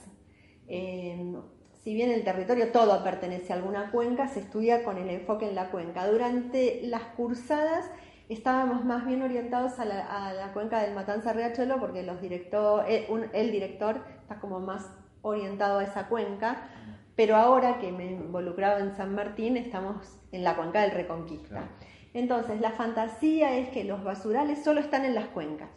si 0.66 1.94
bien 1.94 2.10
el 2.10 2.24
territorio 2.24 2.72
todo 2.72 3.04
pertenece 3.04 3.52
a 3.52 3.56
alguna 3.56 3.90
cuenca, 3.90 4.26
se 4.28 4.40
estudia 4.40 4.84
con 4.84 4.96
el 4.96 5.10
enfoque 5.10 5.46
en 5.48 5.54
la 5.54 5.70
cuenca. 5.70 6.10
Durante 6.10 6.80
las 6.84 7.02
cursadas 7.02 7.90
estábamos 8.28 8.84
más 8.84 9.06
bien 9.06 9.22
orientados 9.22 9.78
a 9.78 9.84
la, 9.84 10.50
cuenca 10.52 10.82
del 10.82 10.94
Matanza 10.94 11.32
Riachuelo 11.32 11.78
porque 11.78 12.02
los 12.02 12.20
director, 12.20 12.84
eh, 12.88 13.08
el 13.32 13.52
director 13.52 14.00
está 14.20 14.40
como 14.40 14.60
más 14.60 14.90
orientado 15.22 15.78
a 15.78 15.84
esa 15.84 16.08
cuenca 16.08 16.68
pero 17.16 17.36
ahora 17.36 17.78
que 17.78 17.90
me 17.90 18.04
he 18.04 18.12
involucrado 18.12 18.78
en 18.78 18.94
San 18.94 19.14
Martín, 19.14 19.56
estamos 19.56 20.18
en 20.32 20.44
la 20.44 20.54
cuenca 20.54 20.82
del 20.82 20.90
Reconquista. 20.90 21.70
Entonces, 22.12 22.60
la 22.60 22.72
fantasía 22.72 23.56
es 23.56 23.70
que 23.70 23.84
los 23.84 24.04
basurales 24.04 24.62
solo 24.62 24.80
están 24.80 25.04
en 25.06 25.14
las 25.14 25.26
cuencas. 25.28 25.70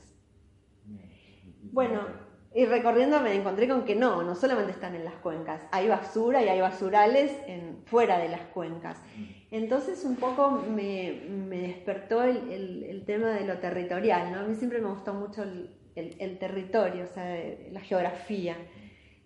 Bueno, 1.71 2.01
y 2.53 2.65
recorriendo 2.65 3.21
me 3.21 3.33
encontré 3.33 3.69
con 3.69 3.85
que 3.85 3.95
no, 3.95 4.21
no 4.23 4.35
solamente 4.35 4.71
están 4.71 4.95
en 4.95 5.05
las 5.05 5.15
cuencas, 5.15 5.61
hay 5.71 5.87
basura 5.87 6.41
y 6.41 6.49
hay 6.49 6.59
basurales 6.59 7.31
en, 7.47 7.83
fuera 7.85 8.17
de 8.17 8.27
las 8.27 8.41
cuencas. 8.47 8.99
Entonces 9.51 10.03
un 10.03 10.15
poco 10.15 10.51
me, 10.51 11.21
despertó 11.49 12.23
el, 12.23 13.03
tema 13.05 13.31
de 13.31 13.45
lo 13.45 13.57
territorial, 13.57 14.31
¿no? 14.31 14.39
A 14.39 14.43
mí 14.43 14.55
siempre 14.55 14.79
me 14.79 14.89
gustó 14.89 15.13
mucho 15.13 15.43
el, 15.43 15.69
el 15.95 16.37
territorio, 16.37 17.05
o 17.05 17.07
sea, 17.07 17.35
la 17.71 17.81
geografía 17.81 18.55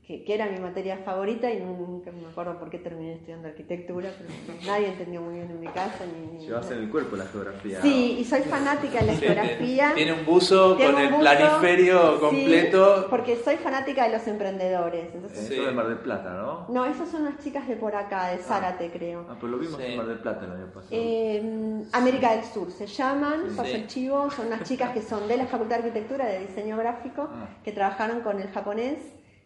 que, 0.06 0.24
era 0.28 0.48
mi 0.48 0.60
materia 0.60 0.98
favorita 0.98 1.50
y 1.50 1.62
nunca 1.62 2.12
me 2.12 2.28
acuerdo 2.28 2.60
por 2.60 2.70
qué 2.70 2.78
terminé 2.78 3.13
estudiando 3.13 3.48
arquitectura, 3.48 4.12
pero 4.18 4.30
nadie 4.66 4.89
entendió 4.89 5.22
muy 5.22 5.36
bien 5.36 5.50
en 5.50 5.60
mi 5.60 5.68
casa. 5.68 6.06
Ni, 6.06 6.46
Llevas 6.46 6.70
en 6.72 6.80
el 6.80 6.89
cuerpo 6.89 7.16
la 7.16 7.26
geografía. 7.26 7.82
Sí, 7.82 8.18
y 8.20 8.26
soy 8.26 8.42
fanática 8.42 9.00
de 9.00 9.08
la 9.08 9.16
geografía. 9.16 9.92
Tiene 9.96 10.13
un 10.13 10.26
buzo 10.26 10.78
con 10.78 10.98
el 11.00 11.16
planiferio 11.16 12.20
completo. 12.20 13.08
porque 13.10 13.38
soy 13.38 13.56
fanática 13.56 14.06
de 14.06 14.18
los 14.18 14.28
emprendedores. 14.28 15.13
Entonces, 15.13 15.50
Eso 15.50 15.63
de 15.63 15.72
Mar 15.72 15.88
del 15.88 16.00
Plata, 16.00 16.34
¿no? 16.34 16.66
No, 16.68 16.86
esas 16.86 17.10
son 17.10 17.22
unas 17.22 17.42
chicas 17.42 17.68
de 17.68 17.78
por 17.78 17.96
acá, 17.96 18.32
de 18.32 18.39
Zárate, 18.39 18.89
creo. 18.92 19.26
Ah, 19.30 19.38
pues 19.39 19.52
lo 19.52 19.58
vimos 19.58 19.80
en 19.80 19.96
Mar 19.96 20.08
del 20.08 20.20
Plata 20.20 20.46
el 20.46 20.52
año 20.52 20.68
pasado. 20.68 20.89
Eh, 20.92 21.84
América 21.94 22.36
del 22.36 22.44
Sur 22.44 22.72
se 22.72 22.88
llaman, 22.88 23.56
paso 23.56 23.74
el 23.74 23.88
chivo, 23.88 24.30
son 24.32 24.48
unas 24.48 24.63
chicas 24.63 24.92
que 24.92 25.02
son 25.02 25.28
de 25.30 25.38
la 25.38 25.48
Facultad 25.48 25.78
de 25.78 25.88
Arquitectura, 25.88 26.26
de 26.26 26.39
Diseño 26.39 26.76
Gráfico, 26.78 27.30
ah. 27.32 27.48
que 27.63 27.72
trabajaron 27.72 28.20
con 28.22 28.42
el 28.42 28.50
japonés 28.50 28.98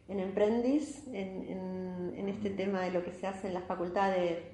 en 0.09 0.19
Emprendis, 0.19 1.05
en, 1.07 2.13
en, 2.15 2.29
este 2.29 2.49
tema 2.49 2.81
de 2.81 2.91
lo 2.91 3.03
que 3.03 3.11
se 3.11 3.27
hace 3.27 3.47
en 3.47 3.53
la 3.53 3.61
facultad 3.61 4.11
de 4.11 4.51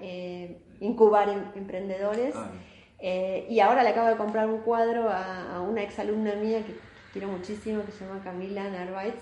eh, 0.00 0.58
incubar 0.80 1.28
em, 1.28 1.44
emprendedores. 1.54 2.34
Ah, 2.36 2.50
eh, 2.98 3.46
y 3.48 3.60
ahora 3.60 3.82
le 3.82 3.90
acabo 3.90 4.08
de 4.08 4.16
comprar 4.16 4.48
un 4.48 4.60
cuadro 4.60 5.08
a, 5.10 5.60
una 5.62 5.82
exalumna 5.82 6.34
mía 6.34 6.64
que 6.64 6.74
quiero 7.12 7.28
muchísimo, 7.28 7.84
que 7.84 7.92
se 7.92 8.04
llama 8.04 8.22
Camila 8.22 8.68
Narváez, 8.68 9.14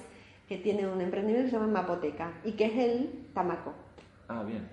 que 0.48 0.58
tiene 0.58 0.88
un 0.88 1.00
emprendimiento 1.00 1.46
que 1.46 1.50
se 1.50 1.56
llama 1.56 1.80
Mapoteca 1.82 2.32
y 2.44 2.52
que 2.52 2.66
es 2.66 2.76
el 2.76 3.28
tamaco. 3.34 3.74
Ah, 4.28 4.42
bien, 4.42 4.68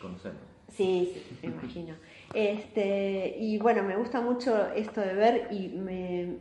conocemos. 0.00 0.42
Sí, 0.68 1.12
sí, 1.14 1.38
me 1.42 1.52
imagino. 1.52 1.94
Este, 2.34 3.36
y 3.38 3.58
bueno, 3.58 3.82
me 3.82 3.96
gusta 3.96 4.20
mucho 4.20 4.68
esto 4.72 5.00
de 5.00 5.14
ver 5.14 5.48
y 5.50 5.68
me, 5.68 6.36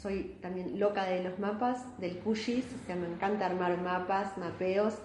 soy 0.00 0.36
también 0.40 0.78
loca 0.78 1.04
de 1.04 1.22
los 1.22 1.38
mapas, 1.38 1.98
del 1.98 2.18
QGIS, 2.18 2.64
o 2.64 2.86
sea, 2.86 2.96
me 2.96 3.06
encanta 3.06 3.46
armar 3.46 3.80
mapas, 3.80 4.36
mapeos. 4.38 4.98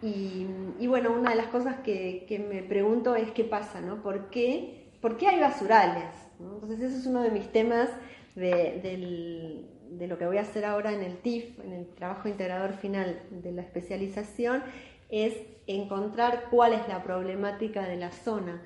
Y, 0.00 0.46
bueno, 0.88 1.12
una 1.12 1.30
de 1.30 1.36
las 1.36 1.46
cosas 1.46 1.76
que, 1.84 2.44
me 2.50 2.62
pregunto 2.62 3.14
es 3.14 3.30
qué 3.30 3.44
pasa, 3.44 3.80
¿no? 3.80 4.02
¿Por 4.02 4.30
qué, 4.30 4.90
¿Por 5.00 5.16
qué 5.16 5.28
hay 5.28 5.40
basurales? 5.40 6.10
Entonces, 6.40 6.80
ese 6.80 6.98
es 6.98 7.06
uno 7.06 7.22
de 7.22 7.30
mis 7.30 7.50
temas 7.52 7.88
de, 8.34 9.64
lo 10.08 10.18
que 10.18 10.26
voy 10.26 10.38
a 10.38 10.42
hacer 10.42 10.64
ahora 10.64 10.92
en 10.92 11.02
el 11.02 11.18
TIF, 11.18 11.60
en 11.60 11.72
el 11.72 11.86
trabajo 11.86 12.28
integrador 12.28 12.72
final 12.74 13.22
de 13.30 13.52
la 13.52 13.62
especialización, 13.62 14.64
es 15.08 15.36
encontrar 15.68 16.46
cuál 16.50 16.72
es 16.72 16.88
la 16.88 17.04
problemática 17.04 17.86
de 17.86 17.96
la 17.96 18.10
zona. 18.10 18.60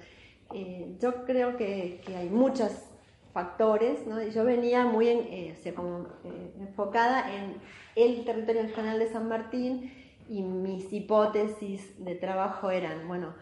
Eh, 0.54 0.96
yo 1.00 1.26
creo 1.26 1.58
que 1.58 2.00
hay 2.16 2.30
muchas 2.30 2.85
factores, 3.36 4.06
¿no? 4.06 4.22
yo 4.22 4.46
venía 4.46 4.86
muy 4.86 5.08
eh, 5.08 5.54
eh, 5.62 6.52
enfocada 6.58 7.26
en 7.36 7.60
el 7.94 8.24
territorio 8.24 8.62
en 8.62 8.70
general 8.70 8.98
de 8.98 9.10
San 9.10 9.28
Martín 9.28 9.92
y 10.26 10.40
mis 10.40 10.90
hipótesis 10.90 12.02
de 12.02 12.14
trabajo 12.14 12.70
eran, 12.70 13.06
bueno, 13.06 13.34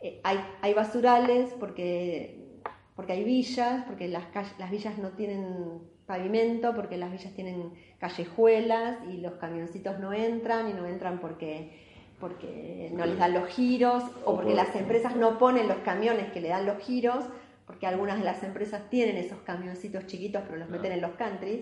eh, 0.00 0.22
hay, 0.24 0.38
hay, 0.62 0.72
basurales 0.72 1.52
porque, 1.60 2.62
porque 2.96 3.12
hay 3.12 3.24
villas, 3.24 3.84
porque 3.84 4.08
las, 4.08 4.24
las 4.58 4.70
villas 4.70 4.96
no 4.96 5.10
tienen 5.10 5.82
pavimento, 6.06 6.74
porque 6.74 6.96
las 6.96 7.12
villas 7.12 7.34
tienen 7.34 7.74
callejuelas 7.98 9.00
y 9.12 9.18
los 9.18 9.34
camioncitos 9.34 9.98
no 9.98 10.14
entran 10.14 10.70
y 10.70 10.72
no 10.72 10.86
entran 10.86 11.18
porque, 11.20 11.78
porque 12.18 12.90
no 12.94 13.04
les 13.04 13.18
dan 13.18 13.34
los 13.34 13.48
giros 13.48 14.02
o 14.24 14.34
porque 14.34 14.54
las 14.54 14.74
empresas 14.74 15.14
no 15.14 15.36
ponen 15.36 15.68
los 15.68 15.76
camiones 15.84 16.32
que 16.32 16.40
le 16.40 16.48
dan 16.48 16.64
los 16.64 16.78
giros 16.78 17.26
porque 17.72 17.86
algunas 17.86 18.18
de 18.18 18.24
las 18.24 18.42
empresas 18.44 18.82
tienen 18.90 19.16
esos 19.16 19.38
camioncitos 19.40 20.06
chiquitos, 20.06 20.42
pero 20.46 20.58
los 20.58 20.68
meten 20.68 20.92
en 20.92 21.00
los 21.00 21.12
countries. 21.12 21.60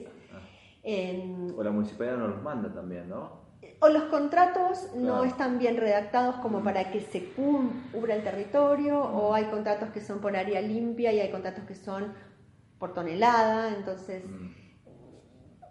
En- 0.83 1.55
O 1.57 1.63
la 1.63 1.71
municipalidad 1.71 2.17
no 2.17 2.27
los 2.29 2.43
manda 2.43 2.73
también, 2.73 3.09
¿no? 3.09 3.39
o 3.83 3.89
los 3.89 4.05
contratos 4.05 4.91
no 4.95 5.23
están 5.25 5.59
bien 5.59 5.77
redactados 5.79 6.37
como 6.37 6.63
para 6.63 6.91
que 6.91 7.01
se 7.01 7.25
cubra 7.33 8.15
el 8.15 8.23
territorio, 8.25 9.01
o 9.01 9.33
hay 9.33 9.45
contratos 9.45 9.89
que 9.91 10.01
son 10.01 10.21
por 10.21 10.37
área 10.37 10.61
limpia 10.61 11.13
y 11.13 11.21
hay 11.21 11.31
contratos 11.31 11.65
que 11.65 11.75
son 11.75 12.13
por 12.79 12.93
tonelada, 12.93 13.69
entonces 13.75 14.23
Mm. 14.27 14.51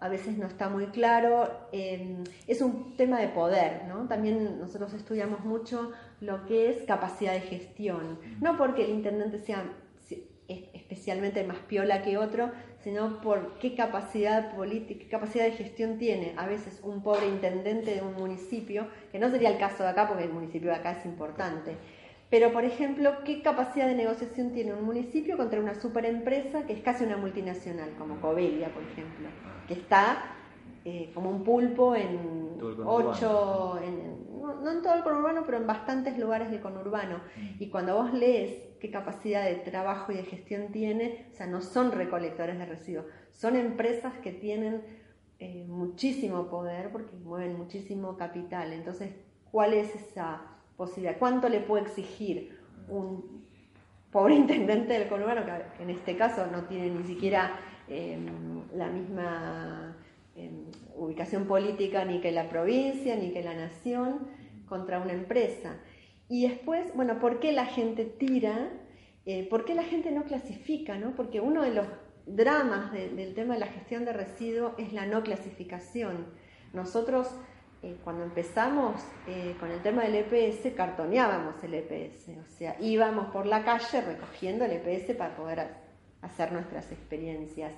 a 0.00 0.08
veces 0.08 0.38
no 0.38 0.46
está 0.46 0.68
muy 0.68 0.86
claro. 0.86 1.50
eh, 1.72 2.16
es 2.48 2.62
un 2.62 2.96
tema 2.96 3.20
de 3.20 3.28
poder, 3.28 3.84
¿no? 3.88 4.08
También 4.08 4.58
nosotros 4.58 4.92
estudiamos 4.94 5.44
mucho 5.44 5.92
lo 6.20 6.46
que 6.46 6.70
es 6.70 6.82
capacidad 6.84 7.32
de 7.32 7.40
gestión. 7.42 8.18
No 8.40 8.56
porque 8.56 8.84
el 8.86 8.90
intendente 8.90 9.38
sea 9.38 9.64
especialmente 10.90 11.44
más 11.44 11.58
piola 11.68 12.02
que 12.02 12.18
otro, 12.18 12.50
sino 12.82 13.20
por 13.20 13.58
qué 13.60 13.74
capacidad 13.76 14.54
política, 14.56 15.00
qué 15.04 15.08
capacidad 15.08 15.44
de 15.44 15.52
gestión 15.52 15.98
tiene. 15.98 16.34
A 16.36 16.46
veces 16.46 16.80
un 16.82 17.02
pobre 17.02 17.28
intendente 17.28 17.94
de 17.94 18.02
un 18.02 18.14
municipio, 18.14 18.88
que 19.12 19.18
no 19.20 19.30
sería 19.30 19.50
el 19.50 19.58
caso 19.58 19.84
de 19.84 19.90
acá 19.90 20.08
porque 20.08 20.24
el 20.24 20.32
municipio 20.32 20.70
de 20.70 20.76
acá 20.76 20.92
es 20.92 21.06
importante. 21.06 21.76
Pero, 22.28 22.52
por 22.52 22.64
ejemplo, 22.64 23.12
¿qué 23.24 23.40
capacidad 23.42 23.86
de 23.86 23.94
negociación 23.94 24.50
tiene 24.52 24.72
un 24.72 24.84
municipio 24.84 25.36
contra 25.36 25.60
una 25.60 25.74
superempresa 25.74 26.64
que 26.66 26.72
es 26.72 26.80
casi 26.80 27.04
una 27.04 27.16
multinacional, 27.16 27.90
como 27.98 28.20
Covelia, 28.20 28.68
por 28.68 28.82
ejemplo, 28.82 29.28
que 29.68 29.74
está 29.74 30.24
eh, 30.84 31.10
como 31.14 31.30
un 31.30 31.44
pulpo 31.44 31.94
en 31.94 32.56
ocho, 32.84 33.78
en- 33.84 34.40
no, 34.40 34.54
no 34.60 34.70
en 34.72 34.82
todo 34.82 34.94
el 34.94 35.02
conurbano, 35.02 35.42
pero 35.44 35.58
en 35.58 35.66
bastantes 35.66 36.18
lugares 36.18 36.50
del 36.50 36.60
conurbano. 36.60 37.20
Y 37.58 37.68
cuando 37.68 37.94
vos 37.96 38.12
lees 38.14 38.69
qué 38.80 38.90
capacidad 38.90 39.44
de 39.44 39.56
trabajo 39.56 40.10
y 40.10 40.16
de 40.16 40.24
gestión 40.24 40.72
tiene, 40.72 41.26
o 41.32 41.36
sea, 41.36 41.46
no 41.46 41.60
son 41.60 41.92
recolectores 41.92 42.58
de 42.58 42.66
residuos, 42.66 43.06
son 43.30 43.56
empresas 43.56 44.14
que 44.22 44.32
tienen 44.32 44.82
eh, 45.38 45.64
muchísimo 45.68 46.48
poder 46.48 46.90
porque 46.90 47.14
mueven 47.16 47.56
muchísimo 47.56 48.16
capital. 48.16 48.72
Entonces, 48.72 49.10
¿cuál 49.50 49.74
es 49.74 49.94
esa 49.94 50.42
posibilidad? 50.76 51.18
¿Cuánto 51.18 51.48
le 51.48 51.60
puede 51.60 51.84
exigir 51.84 52.58
un 52.88 53.46
pobre 54.10 54.34
intendente 54.42 54.94
del 54.94 55.08
conurbano, 55.08 55.42
que 55.44 55.82
en 55.82 55.90
este 55.90 56.16
caso 56.16 56.46
no 56.46 56.64
tiene 56.64 56.90
ni 56.90 57.04
siquiera 57.04 57.52
eh, 57.88 58.18
la 58.74 58.88
misma 58.88 59.96
eh, 60.36 60.50
ubicación 60.96 61.46
política 61.46 62.04
ni 62.04 62.20
que 62.20 62.32
la 62.32 62.48
provincia, 62.48 63.16
ni 63.16 63.32
que 63.32 63.42
la 63.42 63.54
nación, 63.54 64.26
contra 64.68 65.00
una 65.00 65.12
empresa? 65.12 65.76
Y 66.30 66.48
después, 66.48 66.94
bueno, 66.94 67.18
¿por 67.18 67.40
qué 67.40 67.52
la 67.52 67.66
gente 67.66 68.04
tira? 68.06 68.70
Eh, 69.26 69.46
¿Por 69.50 69.64
qué 69.64 69.74
la 69.74 69.82
gente 69.82 70.10
no 70.12 70.22
clasifica? 70.24 70.96
¿no? 70.96 71.14
Porque 71.16 71.40
uno 71.40 71.62
de 71.62 71.74
los 71.74 71.86
dramas 72.24 72.92
de- 72.92 73.08
del 73.10 73.34
tema 73.34 73.54
de 73.54 73.60
la 73.60 73.66
gestión 73.66 74.04
de 74.04 74.12
residuos 74.12 74.72
es 74.78 74.92
la 74.92 75.06
no 75.06 75.22
clasificación. 75.22 76.26
Nosotros, 76.72 77.28
eh, 77.82 77.96
cuando 78.04 78.22
empezamos 78.24 78.94
eh, 79.26 79.56
con 79.58 79.70
el 79.70 79.82
tema 79.82 80.02
del 80.04 80.14
EPS, 80.14 80.72
cartoneábamos 80.74 81.62
el 81.64 81.74
EPS, 81.74 82.28
o 82.38 82.46
sea, 82.46 82.76
íbamos 82.80 83.26
por 83.32 83.46
la 83.46 83.64
calle 83.64 84.00
recogiendo 84.00 84.64
el 84.64 84.72
EPS 84.72 85.14
para 85.16 85.34
poder 85.36 85.60
ha- 85.60 85.76
hacer 86.22 86.52
nuestras 86.52 86.92
experiencias. 86.92 87.74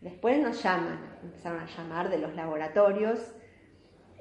Después 0.00 0.38
nos 0.40 0.62
llaman, 0.62 0.98
empezaron 1.24 1.58
a 1.60 1.66
llamar 1.66 2.08
de 2.08 2.18
los 2.18 2.34
laboratorios, 2.36 3.18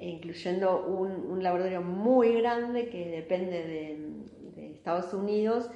incluyendo 0.01 0.85
un, 0.85 1.43
laboratorio 1.43 1.81
muy 1.81 2.33
grande 2.41 2.89
que 2.89 3.09
depende 3.09 3.63
de, 3.63 4.61
de 4.61 4.71
Estados 4.71 5.13
Unidos, 5.13 5.69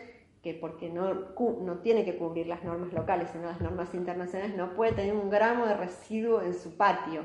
que 0.43 0.53
porque 0.53 0.89
no, 0.89 1.13
no 1.61 1.75
tiene 1.79 2.03
que 2.03 2.17
cubrir 2.17 2.47
las 2.47 2.63
normas 2.63 2.91
locales, 2.91 3.29
sino 3.31 3.45
las 3.45 3.61
normas 3.61 3.93
internacionales, 3.93 4.55
no 4.57 4.73
puede 4.73 4.91
tener 4.91 5.13
un 5.13 5.29
gramo 5.29 5.65
de 5.65 5.75
residuo 5.75 6.41
en 6.41 6.53
su 6.53 6.75
patio. 6.75 7.21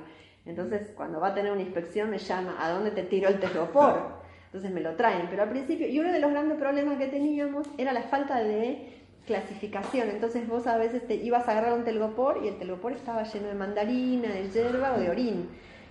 Entonces, 0.46 0.92
cuando 0.96 1.20
va 1.20 1.28
a 1.28 1.34
tener 1.34 1.52
una 1.52 1.60
inspección, 1.60 2.10
me 2.10 2.18
llama, 2.18 2.56
¿a 2.58 2.70
dónde 2.70 2.92
te 2.92 3.02
tiro 3.02 3.28
el 3.28 3.40
telgopor? 3.40 4.18
Entonces 4.46 4.70
me 4.70 4.80
lo 4.80 4.94
traen. 4.94 5.26
Pero 5.28 5.42
al 5.42 5.50
principio, 5.50 5.88
y 5.88 5.98
uno 5.98 6.12
de 6.12 6.20
los 6.20 6.30
grandes 6.30 6.58
problemas 6.58 6.96
que 6.96 7.08
teníamos 7.08 7.66
era 7.76 7.92
la 7.92 8.02
falta 8.02 8.42
de 8.42 8.98
clasificación. 9.26 10.08
Entonces 10.08 10.48
vos 10.48 10.66
a 10.66 10.78
veces 10.78 11.06
te 11.06 11.16
ibas 11.16 11.46
a 11.48 11.52
agarrar 11.52 11.74
un 11.74 11.84
telgopor 11.84 12.40
y 12.42 12.48
el 12.48 12.56
telgopor 12.56 12.92
estaba 12.92 13.24
lleno 13.24 13.48
de 13.48 13.54
mandarina, 13.54 14.28
de 14.32 14.48
hierba 14.48 14.94
o 14.94 15.00
de 15.00 15.10
orín. 15.10 15.48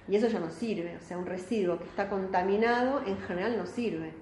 Y 0.07 0.15
eso 0.15 0.27
ya 0.27 0.39
no 0.39 0.49
sirve. 0.49 0.95
O 0.97 1.01
sea, 1.01 1.17
un 1.17 1.25
residuo 1.25 1.77
que 1.79 1.85
está 1.85 2.09
contaminado 2.09 3.01
en 3.05 3.17
general 3.19 3.57
no 3.57 3.65
sirve. 3.65 4.13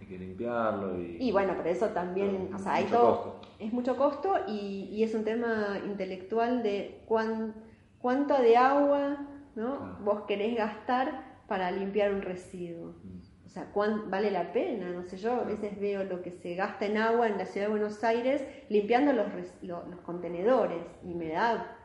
Hay 0.00 0.06
que 0.06 0.18
limpiarlo 0.18 1.00
y... 1.00 1.16
Y 1.20 1.32
bueno, 1.32 1.54
pero 1.56 1.68
eso 1.70 1.88
también, 1.88 2.50
o 2.54 2.58
sea, 2.58 2.74
hay 2.74 2.84
todo, 2.84 3.22
costo. 3.22 3.48
es 3.58 3.72
mucho 3.72 3.96
costo 3.96 4.34
y, 4.48 4.88
y 4.92 5.02
es 5.02 5.14
un 5.14 5.24
tema 5.24 5.78
intelectual 5.86 6.62
de 6.62 7.00
cuán, 7.06 7.54
cuánto 8.00 8.40
de 8.40 8.56
agua 8.56 9.26
¿no? 9.56 9.98
Vos 10.04 10.22
querés 10.28 10.56
gastar 10.56 11.24
para 11.48 11.70
limpiar 11.72 12.14
un 12.14 12.22
residuo. 12.22 12.94
Mm. 13.02 13.20
O 13.46 13.48
sea, 13.48 13.64
¿cuán 13.72 14.08
vale 14.10 14.30
la 14.30 14.52
pena? 14.52 14.90
No 14.90 15.02
sé, 15.02 15.16
yo 15.16 15.32
a 15.32 15.42
veces 15.42 15.78
veo 15.80 16.04
lo 16.04 16.22
que 16.22 16.30
se 16.30 16.54
gasta 16.54 16.86
en 16.86 16.96
agua 16.98 17.26
en 17.26 17.36
la 17.36 17.46
ciudad 17.46 17.66
de 17.66 17.72
Buenos 17.72 18.04
Aires 18.04 18.44
limpiando 18.68 19.12
los, 19.12 19.30
res- 19.32 19.54
lo- 19.62 19.84
los 19.88 19.98
contenedores 20.02 20.84
y 21.02 21.14
me 21.14 21.30
da 21.30 21.76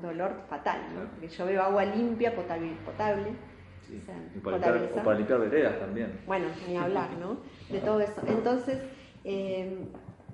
dolor 0.00 0.42
fatal, 0.48 0.80
¿no? 0.88 0.94
Claro. 1.00 1.08
Porque 1.10 1.28
yo 1.28 1.46
veo 1.46 1.62
agua 1.62 1.84
limpia, 1.84 2.34
potable, 2.34 2.72
potable 2.84 3.30
Sí. 3.86 3.98
o 4.00 4.06
sea, 4.06 4.14
Y 4.34 4.38
para 4.38 4.56
limpiar, 4.56 4.72
potabilizar. 4.72 5.00
o 5.00 5.04
para 5.04 5.18
limpiar 5.18 5.40
veredas 5.40 5.78
también. 5.80 6.20
Bueno, 6.26 6.46
ni 6.68 6.76
hablar, 6.76 7.10
¿no? 7.18 7.38
De 7.68 7.80
todo 7.80 8.00
eso. 8.00 8.22
Entonces, 8.28 8.78
eh, 9.24 9.76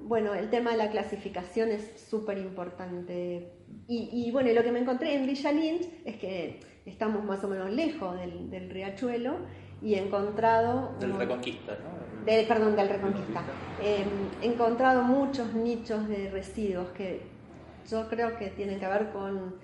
bueno, 0.00 0.34
el 0.34 0.50
tema 0.50 0.72
de 0.72 0.76
la 0.76 0.90
clasificación 0.90 1.70
es 1.70 1.98
súper 2.08 2.38
importante. 2.38 3.50
Y, 3.88 4.10
y, 4.12 4.30
bueno, 4.32 4.52
lo 4.52 4.62
que 4.62 4.70
me 4.70 4.78
encontré 4.80 5.14
en 5.14 5.26
Villa 5.26 5.50
Lynch 5.50 5.88
es 6.04 6.16
que 6.16 6.60
estamos 6.86 7.24
más 7.24 7.42
o 7.42 7.48
menos 7.48 7.70
lejos 7.70 8.16
del, 8.18 8.50
del 8.50 8.70
riachuelo 8.70 9.36
y 9.82 9.94
he 9.94 9.98
encontrado... 10.06 10.94
Del 11.00 11.12
un- 11.12 11.18
Reconquista, 11.18 11.72
¿no? 11.72 12.24
del, 12.24 12.46
perdón, 12.46 12.76
del 12.76 12.88
Reconquista. 12.90 13.42
Eh, 13.82 14.04
he 14.42 14.46
encontrado 14.46 15.02
muchos 15.02 15.54
nichos 15.54 16.06
de 16.08 16.30
residuos 16.30 16.88
que 16.90 17.22
yo 17.90 18.08
creo 18.08 18.36
que 18.36 18.50
tienen 18.50 18.78
que 18.80 18.86
ver 18.86 19.10
con 19.10 19.56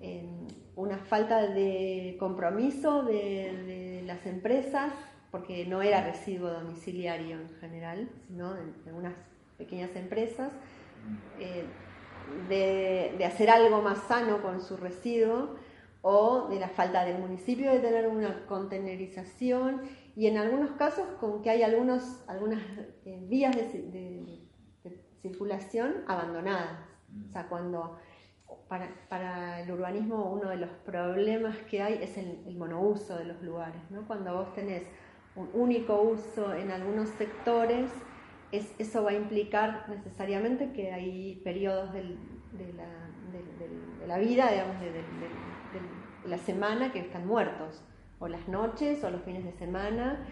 eh, 0.00 0.28
una 0.76 0.98
falta 0.98 1.46
de 1.46 2.16
compromiso 2.18 3.02
de, 3.02 4.02
las 4.04 4.26
empresas, 4.26 4.92
porque 5.30 5.64
no 5.66 5.82
era 5.82 6.02
residuo 6.04 6.50
domiciliario 6.50 7.40
en 7.40 7.48
general, 7.60 8.08
sino 8.26 8.54
de, 8.54 8.62
de 8.84 8.92
unas 8.92 9.14
pequeñas 9.56 9.94
empresas, 9.94 10.50
eh, 11.38 11.64
de, 12.48 13.24
hacer 13.24 13.50
algo 13.50 13.82
más 13.82 13.98
sano 14.08 14.42
con 14.42 14.60
su 14.60 14.76
residuo 14.76 15.56
o 16.02 16.48
de 16.48 16.58
la 16.58 16.68
falta 16.68 17.04
del 17.04 17.18
municipio 17.18 17.70
de 17.70 17.78
tener 17.78 18.08
una 18.08 18.46
contenerización 18.46 19.82
y 20.16 20.26
en 20.26 20.38
algunos 20.38 20.72
casos 20.72 21.06
con 21.20 21.42
que 21.42 21.50
hay 21.50 21.62
algunos, 21.62 22.24
algunas 22.26 22.62
eh, 23.04 23.20
vías 23.28 23.54
de 23.54 24.40
circulación 25.22 26.04
abandonadas. 26.08 26.89
O 27.28 27.32
sea, 27.32 27.46
cuando 27.48 27.98
para, 28.68 28.88
para 29.08 29.60
el 29.60 29.70
urbanismo 29.70 30.32
uno 30.32 30.48
de 30.48 30.56
los 30.56 30.70
problemas 30.84 31.56
que 31.70 31.82
hay 31.82 32.00
es 32.02 32.16
el, 32.18 32.42
el 32.46 32.56
monouso 32.56 33.16
de 33.16 33.24
los 33.24 33.40
lugares. 33.42 33.80
¿no? 33.90 34.06
Cuando 34.06 34.32
vos 34.34 34.54
tenés 34.54 34.82
un 35.36 35.48
único 35.54 36.00
uso 36.02 36.52
en 36.54 36.70
algunos 36.70 37.08
sectores, 37.10 37.90
es- 38.52 38.74
eso 38.80 39.04
va 39.04 39.10
a 39.10 39.14
implicar 39.14 39.88
necesariamente 39.88 40.72
que 40.72 40.92
hay 40.92 41.40
periodos 41.44 41.92
del- 41.92 42.18
de, 42.52 42.72
la, 42.72 42.88
del- 43.32 43.58
del- 43.58 43.98
de 44.00 44.06
la 44.08 44.18
vida, 44.18 44.50
digamos, 44.50 44.80
de, 44.80 44.90
de 44.92 45.02
la 46.28 46.38
semana 46.38 46.92
que 46.92 46.98
están 46.98 47.26
muertos, 47.26 47.84
o 48.18 48.28
las 48.28 48.48
noches 48.48 49.02
o 49.04 49.10
los 49.10 49.22
fines 49.22 49.44
de 49.44 49.52
semana, 49.52 50.26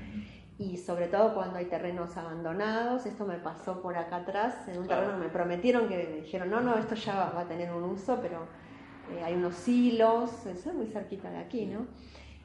y 0.59 0.77
sobre 0.77 1.07
todo 1.07 1.35
cuando 1.35 1.59
hay 1.59 1.67
terrenos 1.67 2.17
abandonados. 2.17 3.07
Esto 3.07 3.25
me 3.25 3.37
pasó 3.39 3.81
por 3.81 3.97
acá 3.97 4.17
atrás, 4.17 4.67
en 4.69 4.79
un 4.79 4.87
Claro. 4.87 5.03
terreno 5.03 5.19
me 5.19 5.29
prometieron 5.31 5.89
que 5.89 5.97
me 5.97 6.21
dijeron, 6.23 6.51
no, 6.51 6.61
no, 6.61 6.77
esto 6.77 6.95
ya 6.97 7.15
va, 7.15 7.31
va 7.31 7.41
a 7.43 7.49
tener 7.49 7.71
un 7.73 7.85
uso, 7.85 8.19
pero 8.21 8.47
eh, 9.13 9.23
hay 9.23 9.35
unos 9.35 9.67
hilos, 9.69 10.47
eso 10.47 10.71
es 10.71 10.75
muy 10.75 10.87
cerquita 10.89 11.31
de 11.31 11.39
aquí, 11.39 11.67
¿no? 11.67 11.87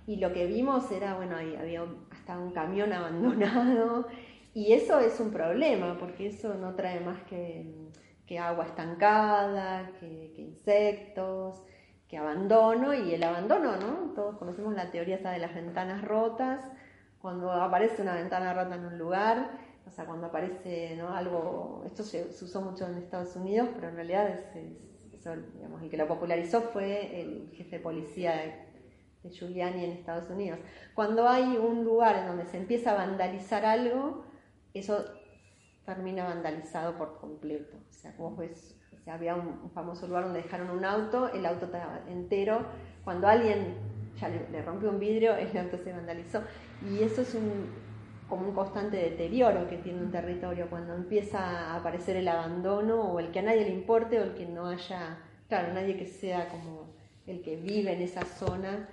Y 0.06 0.17
lo 0.17 0.32
que 0.32 0.45
vimos 0.45 0.91
era, 0.91 1.15
bueno, 1.15 1.36
ahí 1.38 1.56
había 1.56 1.84
hasta 2.12 2.38
un 2.38 2.52
camión 2.52 2.93
abandonado, 2.93 4.08
y 4.54 4.73
eso 4.73 4.99
es 4.99 5.19
un 5.19 5.32
problema, 5.32 5.97
porque 5.97 6.28
eso 6.28 6.54
no 6.54 6.76
trae 6.76 6.99
más 6.99 7.19
que, 7.23 7.89
que 8.28 8.38
agua 8.38 8.65
estancada, 8.65 9.89
que, 9.99 10.32
que 10.36 10.41
insectos, 10.43 11.63
que 12.08 12.17
abandono, 12.17 12.93
y 12.93 13.12
el 13.15 13.23
abandono, 13.23 13.76
¿no? 13.78 14.13
Todos 14.13 14.38
conocemos 14.38 14.76
la 14.76 14.91
teoría 14.91 15.15
esa 15.15 15.32
de 15.32 15.39
las 15.39 15.56
ventanas 15.56 16.04
rotas, 16.04 16.63
cuando 17.24 17.50
aparece 17.54 18.02
una 18.02 18.16
ventana 18.16 18.54
rota 18.54 18.76
en 18.76 18.84
un 18.86 18.98
lugar, 18.98 19.58
o 19.88 19.90
sea, 19.90 20.06
cuando 20.06 20.28
aparece 20.28 20.98
¿no? 20.98 21.08
algo, 21.16 21.82
esto 21.86 22.04
se, 22.04 22.34
se 22.34 22.44
usó 22.44 22.62
mucho 22.62 22.86
en 22.86 22.96
Estados 22.98 23.38
Unidos, 23.38 23.70
pero 23.74 23.88
en 23.88 23.96
realidad 23.96 24.28
es, 24.28 24.56
es- 24.58 25.54
digamos, 25.54 25.82
el 25.82 25.90
que 25.90 25.96
lo 25.96 26.06
popularizó 26.06 26.64
fue 26.64 27.22
el 27.22 27.50
jefe 27.54 27.78
de 27.78 27.82
policía 27.82 28.34
de, 28.36 28.54
de 29.24 29.30
Giuliani 29.34 29.86
en 29.86 29.92
Estados 29.92 30.30
Unidos. 30.30 30.60
Cuando 30.94 31.30
hay 31.30 31.56
un 31.56 31.86
lugar 31.86 32.18
en 32.18 32.28
donde 32.28 32.46
se 32.46 32.58
empieza 32.58 32.92
a 32.92 32.96
vandalizar 32.96 33.66
algo, 33.66 34.26
eso 34.74 35.06
termina 35.86 36.26
vandalizado 36.26 36.98
por 36.98 37.20
completo. 37.22 37.78
O 37.90 37.94
sea, 37.94 38.14
vos 38.18 38.36
ves, 38.38 38.78
o 38.94 38.98
sea, 38.98 39.14
había 39.14 39.36
un, 39.36 39.72
famoso 39.72 40.08
lugar 40.08 40.26
donde 40.26 40.42
dejaron 40.42 40.72
un 40.72 40.84
auto, 40.84 41.30
el 41.30 41.46
auto 41.46 41.70
entero, 42.10 42.66
cuando 43.06 43.30
alguien 43.30 43.92
ya 44.19 44.30
le, 44.30 44.62
rompió 44.62 44.89
un 44.89 44.99
vidrio, 44.99 45.36
el 45.38 45.56
auto 45.58 45.78
se 45.78 45.91
vandalizó. 45.91 46.41
Y 46.89 47.04
eso 47.04 47.21
es 47.21 47.34
un, 47.36 47.69
como 48.28 48.49
un 48.49 48.56
constante 48.56 48.97
deterioro 48.97 49.67
que 49.67 49.78
tiene 49.78 50.02
un 50.02 50.12
territorio, 50.12 50.69
cuando 50.69 50.93
empieza 50.93 51.39
a 51.39 51.78
aparecer 51.78 52.17
el 52.17 52.28
abandono 52.28 53.02
o 53.02 53.19
el 53.19 53.32
que 53.32 53.39
a 53.39 53.43
nadie 53.43 53.65
le 53.65 53.71
importe 53.71 54.19
o 54.19 54.23
el 54.23 54.34
que 54.34 54.45
no 54.45 54.67
haya, 54.67 55.17
claro, 55.47 55.73
nadie 55.73 55.97
que 55.97 56.06
sea 56.06 56.47
como 56.49 56.93
el 57.28 57.41
que 57.41 57.56
vive 57.56 57.93
en 57.93 58.02
esa 58.02 58.26
zona. 58.26 58.89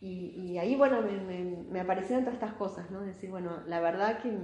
Y, 0.00 0.58
ahí, 0.58 0.74
bueno, 0.74 1.00
me, 1.70 1.78
aparecieron 1.78 2.24
todas 2.24 2.34
estas 2.34 2.54
cosas, 2.54 2.90
¿no? 2.90 3.02
Decir, 3.02 3.30
bueno, 3.30 3.58
la 3.68 3.78
verdad 3.78 4.18
que 4.20 4.36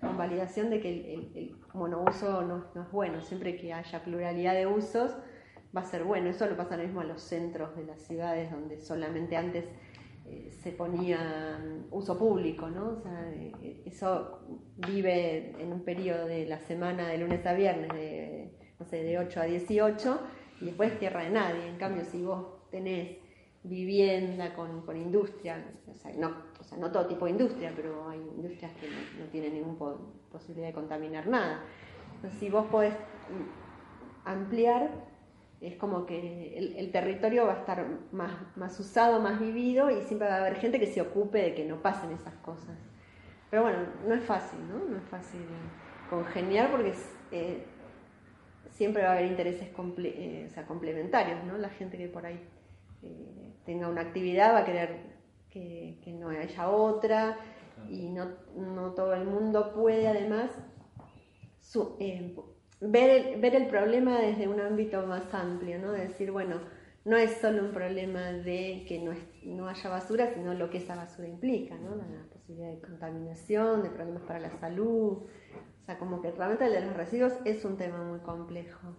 con 0.00 0.16
validación 0.16 0.70
de 0.70 0.80
que 0.80 1.14
el, 1.34 1.54
monouso 1.74 2.42
no, 2.42 2.64
es 2.74 2.90
bueno, 2.90 3.20
siempre 3.20 3.56
que 3.56 3.74
haya 3.74 4.02
pluralidad 4.02 4.54
de 4.54 4.66
usos 4.66 5.14
va 5.76 5.82
a 5.82 5.84
ser 5.84 6.04
bueno. 6.04 6.30
Eso 6.30 6.46
lo 6.46 6.56
pasa 6.56 6.76
lo 6.76 6.84
mismo 6.84 7.00
a 7.00 7.04
los 7.04 7.22
centros 7.22 7.76
de 7.76 7.84
las 7.84 8.00
ciudades 8.02 8.50
donde 8.50 8.80
solamente 8.80 9.36
antes 9.36 9.64
eh, 10.26 10.50
se 10.62 10.72
ponía 10.72 11.60
uso 11.90 12.18
público, 12.18 12.68
¿no? 12.68 12.90
O 12.90 13.00
sea, 13.00 13.32
eh, 13.32 13.82
eso 13.84 14.40
vive 14.76 15.54
en 15.58 15.72
un 15.72 15.80
periodo 15.80 16.26
de 16.26 16.46
la 16.46 16.58
semana 16.58 17.08
de 17.08 17.18
lunes 17.18 17.44
a 17.46 17.52
viernes, 17.52 17.92
de, 17.92 18.52
no 18.78 18.86
sé, 18.86 19.02
de 19.02 19.18
8 19.18 19.40
a 19.40 19.44
18, 19.44 20.20
y 20.60 20.64
después 20.66 20.98
tierra 20.98 21.22
de 21.24 21.30
nadie. 21.30 21.66
En 21.66 21.76
cambio, 21.76 22.04
si 22.04 22.22
vos 22.22 22.68
tenés 22.70 23.18
vivienda 23.62 24.54
con, 24.54 24.82
con 24.82 24.96
industria, 24.96 25.64
no, 26.16 26.34
o 26.58 26.64
sea, 26.64 26.78
no 26.78 26.90
todo 26.90 27.06
tipo 27.06 27.26
de 27.26 27.32
industria, 27.32 27.72
pero 27.74 28.08
hay 28.08 28.18
industrias 28.18 28.72
que 28.74 28.88
no, 28.88 29.26
tienen 29.30 29.54
ninguna 29.54 29.96
posibilidad 30.30 30.68
de 30.68 30.74
contaminar 30.74 31.26
nada. 31.26 31.62
Entonces, 32.14 32.38
si 32.38 32.50
vos 32.50 32.66
podés 32.66 32.94
ampliar, 34.24 35.09
es 35.60 35.76
como 35.76 36.06
que 36.06 36.56
el, 36.56 36.90
territorio 36.90 37.46
va 37.46 37.54
a 37.54 37.58
estar 37.58 37.86
más, 38.12 38.32
más 38.56 38.78
usado, 38.80 39.20
más 39.20 39.38
vivido 39.38 39.90
y 39.90 40.02
siempre 40.02 40.28
va 40.28 40.36
a 40.36 40.40
haber 40.40 40.56
gente 40.56 40.80
que 40.80 40.86
se 40.86 41.02
ocupe 41.02 41.42
de 41.42 41.54
que 41.54 41.64
no 41.66 41.82
pasen 41.82 42.12
esas 42.12 42.34
cosas. 42.36 42.78
Pero 43.50 43.62
bueno, 43.62 43.78
no 44.06 44.14
es 44.14 44.24
fácil, 44.24 44.58
¿no? 44.68 44.78
No 44.78 44.96
es 44.96 45.04
fácil 45.04 45.40
congeniar 46.08 46.70
porque 46.70 46.94
eh, 47.32 47.64
siempre 48.70 49.02
va 49.02 49.10
a 49.10 49.12
haber 49.12 49.26
intereses 49.26 49.68
eh, 49.68 50.46
o 50.48 50.50
sea, 50.54 50.66
complementarios, 50.66 51.44
¿no? 51.44 51.58
La 51.58 51.68
gente 51.68 51.98
que 51.98 52.08
por 52.08 52.24
ahí 52.24 52.40
eh, 53.02 53.52
tenga 53.64 53.88
una 53.88 54.00
actividad 54.00 54.54
va 54.54 54.60
a 54.60 54.64
querer 54.64 55.20
que, 55.50 55.98
no 56.18 56.28
haya 56.28 56.70
otra 56.70 57.36
y 57.88 58.08
no, 58.08 58.28
no, 58.56 58.92
todo 58.92 59.14
el 59.14 59.24
mundo 59.24 59.72
puede 59.72 60.06
además 60.06 60.50
eh, 61.98 62.34
ver, 62.80 63.10
el, 63.10 63.40
ver 63.40 63.54
el 63.54 63.66
problema 63.66 64.18
desde 64.18 64.48
un 64.48 64.60
ámbito 64.60 65.06
más 65.06 65.32
amplio, 65.32 65.78
¿no? 65.78 65.92
De 65.92 66.08
decir, 66.08 66.30
bueno, 66.30 66.60
no 67.04 67.16
es 67.16 67.32
solo 67.38 67.62
un 67.62 67.72
problema 67.72 68.32
de 68.32 68.84
que 68.86 69.00
no, 69.00 69.12
no 69.44 69.68
haya 69.68 69.88
basura, 69.88 70.32
sino 70.34 70.54
lo 70.54 70.70
que 70.70 70.78
esa 70.78 70.96
basura 70.96 71.28
implica, 71.28 71.76
¿no? 71.76 71.96
La, 71.96 72.04
posibilidad 72.30 72.70
de 72.70 72.80
contaminación, 72.80 73.82
de 73.82 73.90
problemas 73.90 74.22
para 74.22 74.40
la 74.40 74.50
salud. 74.58 75.18
O 75.18 75.84
sea, 75.84 75.98
como 75.98 76.20
que 76.20 76.30
realmente 76.32 76.66
el 76.66 76.72
de 76.72 76.80
los 76.80 76.96
residuos 76.96 77.32
es 77.44 77.64
un 77.64 77.76
tema 77.76 78.02
muy 78.02 78.18
complejo 78.20 78.94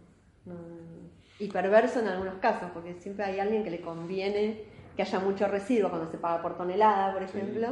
y 1.39 1.47
perverso 1.47 1.99
en 1.99 2.07
algunos 2.07 2.35
casos, 2.35 2.69
porque 2.73 2.93
siempre 2.95 3.25
hay 3.25 3.39
alguien 3.39 3.63
que 3.63 3.71
le 3.71 3.81
conviene 3.81 4.63
que 4.95 5.01
haya 5.01 5.19
mucho 5.19 5.47
residuo 5.47 5.89
cuando 5.89 6.09
se 6.09 6.17
paga 6.17 6.41
por 6.41 6.57
tonelada, 6.57 7.13
por 7.13 7.23
ejemplo, 7.23 7.67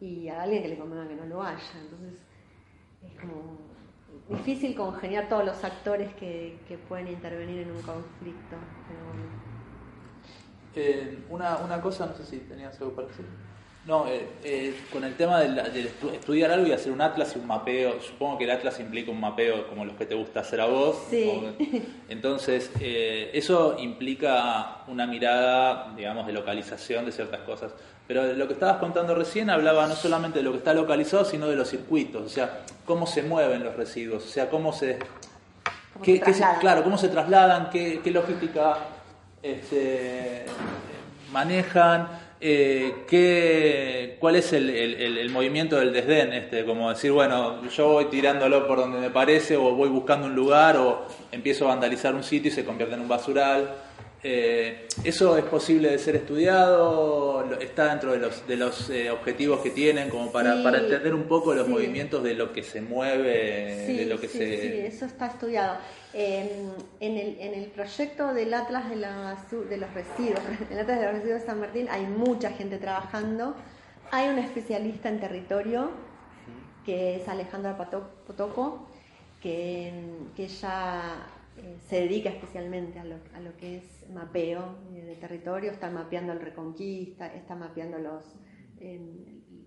y 0.00 0.28
a 0.28 0.42
alguien 0.42 0.62
que 0.62 0.68
le 0.68 0.78
convenga 0.78 1.08
que 1.08 1.16
no 1.16 1.26
lo 1.26 1.42
haya. 1.42 1.62
Entonces 1.80 2.14
es 3.02 3.20
como 3.20 3.73
difícil 4.28 4.74
congeniar 4.74 5.28
todos 5.28 5.44
los 5.44 5.62
actores 5.64 6.14
que, 6.14 6.58
pueden 6.88 7.08
intervenir 7.08 7.62
en 7.62 7.70
un 7.70 7.82
conflicto. 7.82 8.56
Eh, 10.76 11.18
una, 11.30 11.58
una 11.58 11.80
cosa, 11.80 12.06
no 12.06 12.14
sé 12.14 12.24
si 12.24 12.38
tenías 12.38 12.80
algo 12.80 12.94
para 12.94 13.08
decir. 13.08 13.26
No, 13.86 14.06
eh, 14.08 14.26
eh, 14.42 14.74
con 14.90 15.04
el 15.04 15.14
tema 15.14 15.40
de, 15.40 15.90
estudiar 16.14 16.50
algo 16.50 16.66
y 16.66 16.72
hacer 16.72 16.90
un 16.90 17.02
atlas 17.02 17.36
y 17.36 17.38
un 17.38 17.46
mapeo, 17.46 18.00
supongo 18.00 18.38
que 18.38 18.44
el 18.44 18.50
atlas 18.50 18.80
implica 18.80 19.10
un 19.10 19.20
mapeo 19.20 19.68
como 19.68 19.84
los 19.84 19.94
que 19.96 20.06
te 20.06 20.14
gusta 20.14 20.40
hacer 20.40 20.62
a 20.62 20.66
vos. 20.66 20.96
Sí. 21.10 21.42
entonces, 22.08 22.70
eh, 22.80 23.30
eso 23.34 23.76
implica 23.78 24.84
una 24.88 25.06
mirada, 25.06 25.92
digamos, 25.94 26.26
de 26.26 26.32
localización 26.32 27.04
de 27.04 27.12
ciertas 27.12 27.40
cosas. 27.40 27.74
Pero 28.06 28.34
lo 28.34 28.46
que 28.46 28.52
estabas 28.52 28.76
contando 28.76 29.14
recién 29.14 29.48
hablaba 29.48 29.86
no 29.86 29.94
solamente 29.94 30.40
de 30.40 30.44
lo 30.44 30.52
que 30.52 30.58
está 30.58 30.74
localizado, 30.74 31.24
sino 31.24 31.48
de 31.48 31.56
los 31.56 31.68
circuitos, 31.68 32.22
o 32.22 32.28
sea, 32.28 32.60
cómo 32.84 33.06
se 33.06 33.22
mueven 33.22 33.64
los 33.64 33.74
residuos, 33.76 34.24
o 34.24 34.28
sea, 34.28 34.50
cómo 34.50 34.72
se... 34.72 34.98
qué, 36.02 36.20
claro, 36.60 36.84
cómo 36.84 36.98
se 36.98 37.08
trasladan, 37.08 37.70
qué, 37.70 38.00
qué 38.04 38.10
logística 38.10 38.76
este, 39.42 40.44
manejan 41.32 42.08
eh, 42.46 43.04
¿qué, 43.08 44.18
¿cuál 44.20 44.36
es 44.36 44.52
el, 44.52 44.68
el, 44.68 45.30
movimiento 45.30 45.76
del 45.76 45.94
desdén? 45.94 46.34
Este, 46.34 46.66
como 46.66 46.90
decir, 46.90 47.10
bueno, 47.10 47.66
yo 47.70 47.88
voy 47.88 48.04
tirándolo 48.06 48.66
por 48.68 48.80
donde 48.80 48.98
me 48.98 49.08
parece, 49.08 49.56
o 49.56 49.74
voy 49.74 49.88
buscando 49.88 50.26
un 50.26 50.34
lugar, 50.34 50.76
o 50.76 51.06
empiezo 51.32 51.64
a 51.64 51.68
vandalizar 51.68 52.14
un 52.14 52.22
sitio 52.22 52.50
y 52.50 52.54
se 52.54 52.62
convierte 52.62 52.96
en 52.96 53.00
un 53.00 53.08
basural. 53.08 53.70
Eh, 54.26 54.88
¿Eso 55.04 55.36
es 55.36 55.44
posible 55.44 55.90
de 55.90 55.98
ser 55.98 56.16
estudiado? 56.16 57.44
¿Está 57.60 57.90
dentro 57.90 58.12
de 58.12 58.18
los, 58.18 58.46
de 58.48 58.56
los 58.56 58.88
eh, 58.88 59.10
objetivos 59.10 59.60
que 59.60 59.68
tienen 59.68 60.08
como 60.08 60.32
para, 60.32 60.62
para 60.62 60.78
entender 60.78 61.12
un 61.12 61.24
poco 61.24 61.52
los 61.52 61.68
movimientos 61.68 62.22
de 62.24 62.32
lo 62.32 62.50
que 62.50 62.62
se 62.62 62.80
mueve, 62.80 63.86
de 63.86 64.06
lo 64.06 64.18
que 64.18 64.28
se... 64.28 64.38
Sí, 64.38 64.78
eso 64.86 65.04
está 65.04 65.26
estudiado. 65.26 65.76
en, 66.14 66.72
el, 67.00 67.38
en 67.38 67.52
el 67.52 67.66
proyecto 67.66 68.32
del 68.32 68.54
Atlas 68.54 68.88
de, 68.88 68.96
de 68.96 69.76
los 69.76 69.92
Residuos, 69.92 70.40
el 70.70 70.78
Atlas 70.78 71.00
de 71.00 71.04
los 71.04 71.14
Residuos 71.16 71.40
de 71.42 71.46
San 71.46 71.60
Martín, 71.60 71.88
hay 71.90 72.06
mucha 72.06 72.50
gente 72.50 72.78
trabajando. 72.78 73.54
Hay 74.10 74.30
un 74.30 74.38
especialista 74.38 75.10
en 75.10 75.20
territorio, 75.20 75.90
que 76.86 77.16
es 77.16 77.28
Alejandra 77.28 77.76
Potoco, 77.76 78.88
que, 79.42 79.92
que 80.34 80.48
ya 80.48 81.26
eh, 81.64 81.78
se 81.88 82.00
dedica 82.00 82.28
especialmente 82.28 82.98
a 82.98 83.04
lo, 83.04 83.16
a 83.34 83.40
lo, 83.40 83.56
que 83.56 83.78
es 83.78 84.10
mapeo 84.10 84.76
de 84.92 85.16
territorio, 85.16 85.70
está 85.70 85.90
mapeando 85.90 86.32
el 86.32 86.40
Reconquista, 86.40 87.32
está 87.34 87.54
mapeando 87.54 87.98
los, 87.98 88.36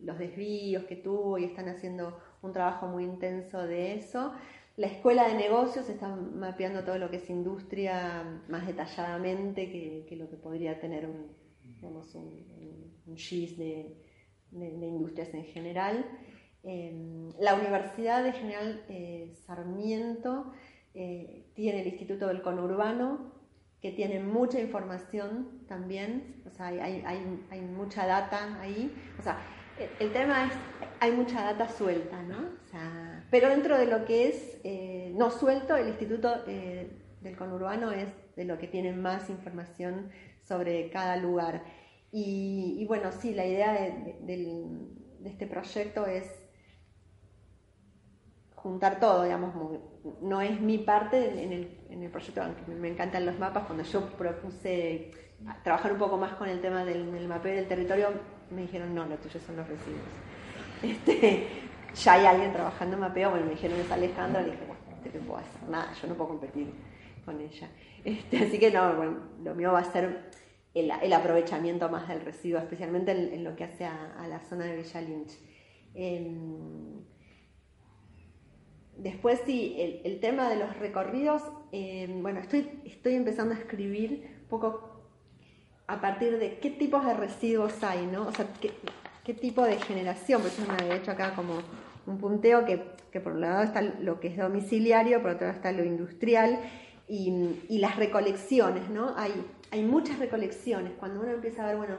los 0.03 0.19
desvíos 0.19 0.83
que 0.83 0.95
tuvo 0.95 1.39
y 1.39 1.45
están 1.45 1.69
haciendo 1.69 2.19
un 2.43 2.53
trabajo 2.53 2.88
muy 2.88 3.03
intenso 3.03 3.65
de 3.65 3.95
eso. 3.95 4.33
La 4.75 4.86
escuela 4.86 5.27
de 5.27 5.33
negocios 5.33 5.89
está 5.89 6.15
mapeando 6.15 6.83
todo 6.83 6.99
lo 6.99 7.10
que 7.10 7.17
es 7.17 7.29
industria 7.31 8.43
más 8.47 8.67
detalladamente 8.67 9.71
que, 9.71 10.15
lo 10.15 10.29
que 10.29 10.38
podría 10.38 10.79
tener 10.79 11.07
un, 11.07 11.31
digamos, 11.63 12.13
un, 12.13 13.15
GIS 13.15 13.57
de, 13.57 13.97
industrias 14.51 15.33
en 15.33 15.45
general. 15.45 16.05
Em, 16.62 17.31
la 17.39 17.55
Universidad 17.55 18.23
de 18.23 18.33
General 18.33 18.83
eh, 18.88 19.33
Sarmiento 19.47 20.51
eh, 20.93 21.46
tiene 21.57 21.81
el 21.81 21.87
Instituto 21.87 22.27
del 22.27 22.43
Conurbano, 22.43 23.33
que 23.81 23.91
tiene 23.91 24.19
mucha 24.19 24.59
información 24.59 25.65
también, 25.67 26.43
o 26.45 26.51
sea, 26.51 26.67
hay, 26.67 27.03
hay, 27.03 27.61
mucha 27.61 28.05
data 28.05 28.61
ahí. 28.61 28.95
O 29.19 29.23
sea, 29.23 29.39
el, 29.99 30.13
tema 30.13 30.45
es, 30.45 30.53
hay 30.99 31.11
mucha 31.13 31.43
data 31.43 31.67
suelta, 31.67 32.21
¿no? 32.21 32.37
O 32.37 32.67
sea, 32.69 33.25
pero 33.31 33.49
dentro 33.49 33.75
de 33.75 33.87
lo 33.87 34.05
que 34.05 34.29
es 34.29 34.59
eh, 34.63 35.11
no 35.15 35.31
suelto, 35.31 35.75
el 35.75 35.87
Instituto 35.87 36.43
eh, 36.47 36.91
del 37.21 37.35
Conurbano 37.35 37.91
es 37.91 38.09
de 38.35 38.45
lo 38.45 38.59
que 38.59 38.67
tiene 38.67 38.93
más 38.93 39.27
información 39.31 40.11
sobre 40.43 40.91
cada 40.91 41.17
lugar. 41.17 41.63
Y, 42.11 42.85
bueno, 42.87 43.11
sí, 43.11 43.33
la 43.33 43.47
idea 43.47 43.73
de 43.73 44.77
este 45.25 45.47
proyecto 45.47 46.05
es 46.05 46.46
juntar 48.67 48.99
todo, 48.99 49.23
digamos, 49.23 49.53
no 50.21 50.41
es 50.41 50.59
mi 50.59 50.77
parte 50.79 51.41
en 51.41 51.53
el, 51.53 51.77
en 51.89 52.03
el 52.03 52.11
proyecto, 52.11 52.43
aunque 52.43 52.69
me 52.69 52.89
encantan 52.89 53.25
los 53.25 53.39
mapas, 53.39 53.63
cuando 53.63 53.85
yo 53.85 54.01
propuse 54.09 55.11
trabajar 55.63 55.93
un 55.93 55.97
poco 55.97 56.17
más 56.17 56.33
con 56.33 56.49
el 56.49 56.59
tema 56.59 56.83
del, 56.83 57.27
mapeo 57.27 57.55
del 57.55 57.67
territorio, 57.67 58.09
me 58.51 58.63
dijeron, 58.63 58.93
no, 58.93 59.05
lo 59.05 59.15
tuyo 59.15 59.39
son 59.39 59.55
los 59.55 59.67
residuos. 59.67 60.03
Este, 60.83 61.47
ya 61.95 62.13
hay 62.13 62.25
alguien 62.27 62.53
trabajando 62.53 62.95
en 62.95 62.99
mapeo, 62.99 63.31
bueno, 63.31 63.45
me 63.45 63.51
dijeron, 63.53 63.79
es 63.79 63.89
Alejandra, 63.89 64.41
le 64.41 64.51
dije, 64.51 64.63
bueno, 64.67 64.81
no 65.01 65.21
puedo 65.21 65.39
hacer 65.39 65.69
nada, 65.69 65.91
yo 65.99 66.07
no 66.09 66.13
puedo 66.15 66.29
competir 66.29 66.71
con 67.25 67.39
ella. 67.39 67.69
Este, 68.03 68.37
así 68.45 68.59
que 68.59 68.69
no, 68.69 68.95
bueno, 68.95 69.17
lo 69.43 69.55
mío 69.55 69.71
va 69.71 69.79
a 69.79 69.91
ser 69.91 70.29
el, 70.73 71.13
aprovechamiento 71.13 71.89
más 71.89 72.07
del 72.09 72.21
residuo, 72.21 72.59
especialmente 72.59 73.11
en, 73.11 73.43
lo 73.43 73.55
que 73.55 73.63
hace 73.63 73.85
a, 73.85 74.27
la 74.27 74.39
zona 74.41 74.65
de 74.65 74.75
Villa 74.75 75.01
Lynch. 75.01 75.31
Em, 75.95 77.07
Después 78.98 79.41
sí, 79.45 79.75
el, 80.04 80.19
tema 80.19 80.50
de 80.50 80.56
los 80.56 80.75
recorridos, 80.79 81.43
eh, 81.71 82.08
bueno, 82.21 82.39
estoy, 82.39 82.67
estoy 82.85 83.13
empezando 83.13 83.54
a 83.54 83.58
escribir 83.58 84.27
un 84.41 84.48
poco 84.48 84.98
a 85.85 86.02
partir 86.02 86.39
de 86.39 86.58
qué 86.58 86.71
tipos 86.71 87.06
de 87.06 87.13
residuos 87.13 87.83
hay, 87.83 88.08
¿no? 88.08 88.27
O 88.27 88.31
sea, 88.31 88.48
qué, 89.23 89.33
tipo 89.33 89.63
de 89.63 89.77
generación, 89.77 90.41
por 90.41 90.50
eso 90.50 90.63
me 90.65 90.73
había 90.73 90.95
hecho 90.95 91.12
acá 91.12 91.35
como 91.35 91.60
un 92.08 92.17
punteo 92.17 92.65
que, 92.65 92.81
que, 93.12 93.19
por 93.19 93.33
un 93.33 93.41
lado 93.41 93.63
está 93.63 93.81
lo 93.81 94.19
que 94.19 94.29
es 94.29 94.37
domiciliario, 94.37 95.21
por 95.21 95.31
otro 95.31 95.48
lado 95.48 95.58
está 95.58 95.71
lo 95.71 95.83
industrial 95.83 96.60
y, 97.08 97.60
y 97.69 97.79
las 97.79 97.98
recolecciones, 97.98 98.89
¿no? 98.89 99.13
Hay, 99.15 99.33
hay 99.71 99.83
muchas 99.83 100.17
recolecciones. 100.17 100.93
Cuando 100.98 101.21
uno 101.21 101.31
empieza 101.31 101.63
a 101.63 101.67
ver, 101.67 101.77
bueno, 101.77 101.98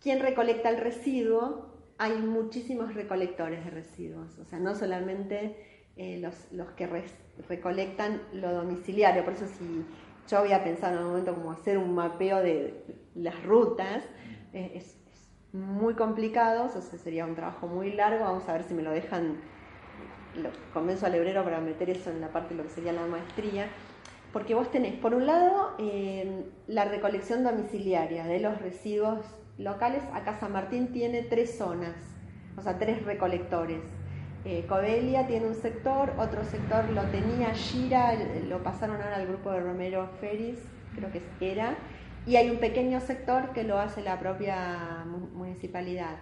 ¿quién 0.00 0.20
recolecta 0.20 0.70
el 0.70 0.78
residuo? 0.78 1.72
Hay 1.98 2.16
muchísimos 2.16 2.94
recolectores 2.94 3.64
de 3.64 3.70
residuos, 3.70 4.38
o 4.38 4.44
sea, 4.44 4.58
no 4.58 4.74
solamente 4.74 5.73
eh, 5.96 6.18
los, 6.20 6.34
los, 6.52 6.70
que 6.72 6.88
recolectan 7.48 8.20
lo 8.32 8.52
domiciliario, 8.52 9.24
por 9.24 9.34
eso 9.34 9.46
si 9.46 9.84
yo 10.28 10.38
había 10.38 10.64
pensado 10.64 10.96
en 10.96 11.04
un 11.04 11.10
momento 11.10 11.34
como 11.34 11.52
hacer 11.52 11.78
un 11.78 11.94
mapeo 11.94 12.38
de 12.38 12.84
las 13.14 13.42
rutas, 13.44 14.02
eh, 14.52 14.72
es, 14.74 14.96
muy 15.52 15.94
complicado, 15.94 16.64
o 16.64 16.68
sea, 16.68 16.82
sería 16.82 17.24
un 17.24 17.36
trabajo 17.36 17.68
muy 17.68 17.92
largo, 17.92 18.24
vamos 18.24 18.48
a 18.48 18.54
ver 18.54 18.64
si 18.64 18.74
me 18.74 18.82
lo 18.82 18.90
dejan, 18.90 19.36
lo 20.34 20.50
convenzo 20.72 21.06
al 21.06 21.14
hebrero 21.14 21.44
para 21.44 21.60
meter 21.60 21.90
eso 21.90 22.10
en 22.10 22.20
la 22.20 22.32
parte 22.32 22.54
de 22.54 22.62
lo 22.62 22.68
que 22.68 22.74
sería 22.74 22.92
la 22.92 23.06
maestría, 23.06 23.68
porque 24.32 24.56
vos 24.56 24.68
tenés, 24.72 24.94
por 24.94 25.14
un 25.14 25.26
lado, 25.26 25.76
eh, 25.78 26.44
la 26.66 26.86
recolección 26.86 27.44
domiciliaria 27.44 28.24
de 28.24 28.40
los 28.40 28.60
residuos 28.60 29.24
locales. 29.58 30.02
Acá 30.12 30.34
San 30.40 30.50
Martín 30.50 30.88
tiene 30.92 31.22
tres 31.22 31.56
zonas, 31.56 31.94
o 32.56 32.60
sea, 32.60 32.76
tres 32.76 33.04
recolectores. 33.04 33.80
Eh, 34.44 34.66
Cobelia 34.68 35.26
tiene 35.26 35.46
un 35.46 35.54
sector, 35.54 36.12
otro 36.18 36.44
sector 36.44 36.88
lo 36.90 37.02
tenía 37.04 37.54
Gira, 37.54 38.14
lo 38.48 38.62
pasaron 38.62 38.96
ahora 38.96 39.16
al 39.16 39.26
grupo 39.26 39.50
de 39.50 39.60
Romero 39.60 40.08
Ferris, 40.20 40.58
creo 40.94 41.10
que 41.10 41.22
ERA, 41.40 41.76
y 42.26 42.36
hay 42.36 42.50
un 42.50 42.58
pequeño 42.58 43.00
sector 43.00 43.52
que 43.52 43.64
lo 43.64 43.78
hace 43.78 44.02
la 44.02 44.18
propia 44.18 45.04
municipalidad. 45.34 46.16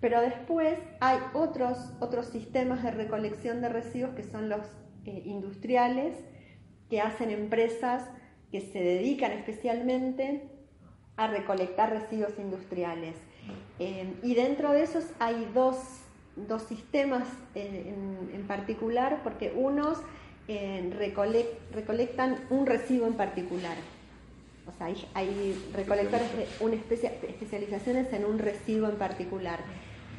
Pero 0.00 0.20
después 0.20 0.78
hay 1.00 1.18
otros, 1.34 1.92
otros 2.00 2.26
sistemas 2.26 2.82
de 2.82 2.90
recolección 2.90 3.60
de 3.60 3.68
residuos 3.68 4.14
que 4.14 4.22
son 4.22 4.48
los 4.48 4.66
eh, 5.04 5.22
industriales, 5.26 6.16
que 6.88 7.00
hacen 7.00 7.30
empresas 7.30 8.08
que 8.50 8.60
se 8.60 8.80
dedican 8.80 9.32
especialmente 9.32 10.48
a 11.16 11.28
recolectar 11.28 11.90
residuos 11.90 12.38
industriales. 12.38 13.14
Eh, 13.78 14.14
y 14.22 14.34
dentro 14.34 14.72
de 14.72 14.82
esos 14.82 15.04
hay 15.18 15.48
dos, 15.54 15.76
dos 16.48 16.62
sistemas 16.62 17.26
en, 17.54 18.44
particular, 18.48 19.20
porque 19.22 19.52
unos 19.54 19.98
eh, 20.48 20.92
recolectan 21.72 22.36
un 22.50 22.66
residuo 22.66 23.06
en 23.06 23.14
particular. 23.14 23.76
O 24.66 24.72
sea, 24.76 24.88
hay, 25.14 25.56
recolectores 25.72 26.36
de 26.36 26.46
una 26.60 26.74
especie, 26.74 27.12
especializaciones 27.28 28.12
en 28.12 28.24
un 28.24 28.38
residuo 28.38 28.88
en 28.88 28.96
particular. 28.96 29.60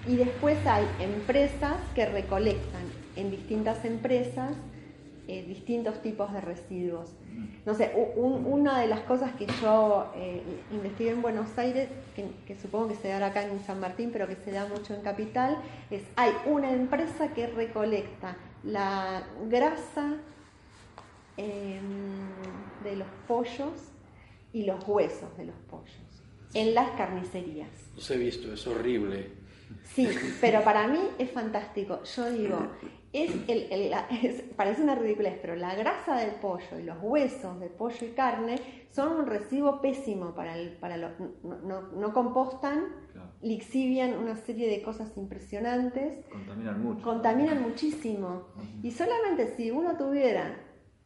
Y 0.07 0.15
después 0.15 0.57
hay 0.65 0.86
empresas 0.99 1.76
que 1.93 2.05
recolectan 2.05 2.84
en 3.15 3.32
distintas 3.32 3.84
empresas 3.86 4.55
eh, 5.28 5.45
distintos 5.47 6.01
tipos 6.01 6.34
de 6.34 6.41
residuos. 6.41 7.09
No 7.66 7.76
sé, 7.76 7.92
una 8.16 8.80
de 8.80 8.88
las 8.88 9.02
cosas 9.02 9.34
que 9.34 9.46
yo 9.62 10.12
eh, 10.16 10.42
investigué 10.72 11.12
en 11.12 11.22
Buenos 11.22 11.56
Aires, 11.58 11.90
que, 12.16 12.56
supongo 12.56 12.90
que 12.90 12.96
se 12.96 13.10
dará 13.10 13.28
acá 13.28 13.44
en 13.44 13.64
San 13.64 13.80
Martín, 13.80 14.10
pero 14.12 14.28
que 14.28 14.36
se 14.36 14.52
da 14.52 14.66
mucho 14.68 14.96
en 14.96 15.02
Capital, 15.02 15.58
es 15.92 16.02
hay 16.16 16.32
una 16.48 16.72
empresa 16.72 17.34
que 17.34 17.48
recolecta 17.48 18.36
la 18.64 19.24
grasa 19.48 20.16
em, 21.38 21.82
de 22.84 22.96
los 22.96 23.08
pollos 23.28 23.74
y 24.54 24.64
los 24.64 24.84
huesos 24.88 25.38
de 25.38 25.46
los 25.46 25.56
pollos 25.70 26.12
en 26.54 26.74
las 26.74 26.90
carnicerías. 26.92 27.70
Los 27.96 28.10
he 28.12 28.18
visto, 28.18 28.54
es 28.54 28.66
horrible. 28.68 29.30
Sí, 29.84 30.08
pero 30.42 30.64
para 30.64 30.88
mí 30.88 31.00
es 31.18 31.32
fantástico. 31.32 32.04
Yo 32.04 32.32
digo, 32.32 32.68
es 33.14 33.32
el, 33.47 33.91
parece 34.55 34.84
una 34.84 34.95
ridiculez, 34.95 35.38
pero 35.41 35.55
la 35.55 35.76
grasa 35.76 36.18
del 36.18 36.32
pollo 36.36 36.80
y 36.80 36.84
los 36.84 36.97
huesos 37.01 37.59
de 37.59 37.68
pollo 37.68 38.05
y 38.05 38.12
carne 38.12 38.55
son 38.91 39.20
un 39.20 39.26
residuo 39.26 39.82
pésimo 39.82 40.34
para, 40.34 40.55
el, 40.55 40.72
para 40.78 40.97
los... 40.97 41.12
No, 41.43 41.82
no, 41.93 42.14
compostan, 42.14 42.86
lixivian 43.41 44.18
una 44.18 44.36
serie 44.36 44.70
de 44.70 44.82
cosas 44.82 45.16
impresionantes. 45.18 46.26
Contaminan 46.30 46.84
mucho. 46.84 47.03
Contaminan 47.03 47.62
muchísimo. 47.62 48.47
Y 48.82 48.91
solamente 48.91 49.55
si 49.55 49.72
uno 49.72 49.97
tuviera 49.97 50.57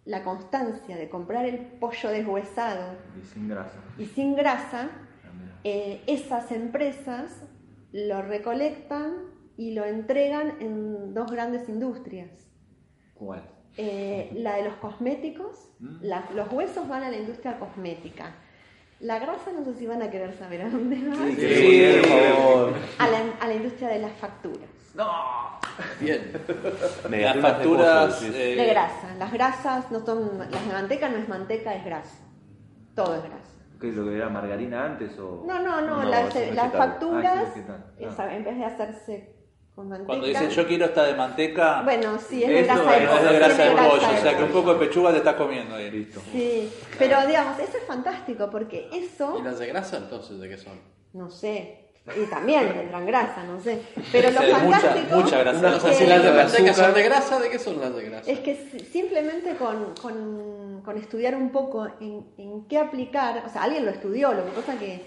la 0.06 0.24
constancia 0.24 0.98
de 0.98 1.10
comprar 1.10 1.46
el 1.46 1.58
pollo 1.58 2.10
deshuesado 2.10 2.96
y 3.20 3.26
sin 3.26 3.48
grasa, 3.48 3.80
y 3.98 4.06
sin 4.06 4.36
grasa 4.36 4.90
ah, 4.92 5.60
eh, 5.64 6.04
esas 6.06 6.52
empresas 6.52 7.42
lo 7.92 8.22
recolectan 8.22 9.35
y 9.58 9.74
lo 9.74 9.86
entregan 9.86 10.56
en 10.60 11.14
dos 11.14 11.32
grandes 11.32 11.70
industrias. 11.70 12.30
¿Cuál? 13.14 13.44
Eh, 13.78 14.32
la 14.34 14.56
de 14.56 14.64
los 14.64 14.76
cosméticos, 14.76 15.70
mm. 15.80 16.06
los 16.34 16.52
huesos 16.52 16.88
van 16.88 17.04
a 17.04 17.10
la 17.10 17.18
industria 17.18 17.60
cosmética. 17.60 18.34
La 19.02 19.20
grasa 19.20 19.52
no 19.52 19.66
sé 19.66 19.74
si 19.74 19.86
van 19.86 20.02
a 20.02 20.10
querer 20.10 20.34
saber 20.38 20.62
a 20.62 20.70
dónde 20.70 20.96
va. 21.10 21.16
Sí, 21.36 22.00
por 22.02 22.10
favor. 22.10 22.74
A 22.98 23.08
la, 23.10 23.20
a 23.42 23.48
la 23.48 23.54
industria 23.54 23.90
de 23.90 24.00
las 24.00 24.14
facturas. 24.14 24.70
No. 24.96 25.60
Bien. 26.00 26.32
las 27.10 27.38
facturas 27.38 28.22
de, 28.22 28.54
eh, 28.54 28.70
grasa. 28.70 29.14
Las 29.20 29.34
grasas 29.34 29.92
no 29.92 30.06
son 30.06 30.38
las 30.40 30.66
de 30.66 30.74
manteca 30.74 31.10
no 31.10 31.18
es 31.18 31.28
manteca, 31.28 31.76
es 31.76 31.84
grasa. 31.84 32.24
Todo 32.96 33.16
es 33.16 33.24
grasa. 33.24 33.56
¿Qué 33.82 33.90
es 33.90 33.96
lo 33.96 34.06
que 34.06 34.16
era 34.16 34.30
margarina 34.30 34.86
antes 34.86 35.20
o 35.20 35.44
No, 35.46 35.60
no, 35.60 35.82
no, 35.82 36.04
las, 36.04 36.34
las, 36.54 36.72
facturas 36.72 37.50
ah, 38.18 38.34
en 38.34 38.44
vez 38.46 38.58
de 38.58 38.64
hacerse 38.64 39.35
cuando 39.76 40.26
dicen 40.26 40.50
yo 40.50 40.66
quiero 40.66 40.86
esta 40.86 41.04
de 41.04 41.16
manteca, 41.16 41.82
bueno, 41.82 42.18
sí, 42.18 42.42
es 42.42 42.50
de 42.50 42.64
grasa 42.64 42.92
de 42.92 43.08
pollo. 43.08 43.18
Es 43.18 43.30
de 43.30 43.36
grasa 43.40 43.64
de 43.64 43.72
pollo, 43.72 43.96
o 43.96 44.22
sea 44.22 44.38
que 44.38 44.44
un 44.44 44.52
poco 44.52 44.74
de 44.74 44.86
pechuga 44.88 45.12
te 45.12 45.18
estás 45.18 45.36
comiendo 45.36 45.76
ahí. 45.76 45.92
Listo. 45.92 46.22
Sí, 46.32 46.72
pero 46.98 47.28
digamos, 47.28 47.60
eso 47.60 47.78
es 47.78 47.84
fantástico 47.86 48.50
porque 48.50 48.90
eso. 48.94 49.38
¿Y 49.38 49.44
las 49.44 49.60
de 49.60 49.68
grasa 49.68 49.98
entonces 49.98 50.40
de 50.40 50.48
qué 50.48 50.58
son? 50.58 50.80
No 51.12 51.30
sé. 51.30 51.82
Y 52.16 52.26
también 52.30 52.72
tendrán 52.72 53.06
grasa, 53.06 53.44
no 53.44 53.60
sé. 53.60 53.82
Pero 54.12 54.30
lo 54.30 54.40
fantástico. 54.40 55.16
Mucha, 55.16 55.16
mucha 55.16 55.40
grasa. 55.40 55.76
o 55.76 55.80
sea, 55.80 55.94
si 55.94 56.06
las 56.06 56.24
de 56.24 56.32
manteca 56.32 56.74
son 56.74 56.94
de 56.94 57.04
grasa, 57.04 57.40
¿de 57.40 57.50
qué 57.50 57.60
son 57.60 57.82
las 57.82 57.96
de 57.96 58.04
grasa? 58.04 58.32
Es 58.32 58.40
que 58.40 58.56
simplemente 58.92 59.56
con, 59.56 59.94
con, 60.02 60.82
con 60.86 60.98
estudiar 60.98 61.36
un 61.36 61.52
poco 61.52 61.88
en, 62.00 62.26
en 62.38 62.66
qué 62.68 62.78
aplicar, 62.78 63.44
o 63.46 63.50
sea, 63.50 63.64
alguien 63.64 63.86
lo 63.86 63.92
estudió, 63.92 64.34
lo 64.34 64.46
que 64.46 64.52
pasa 64.52 64.78
que 64.78 65.02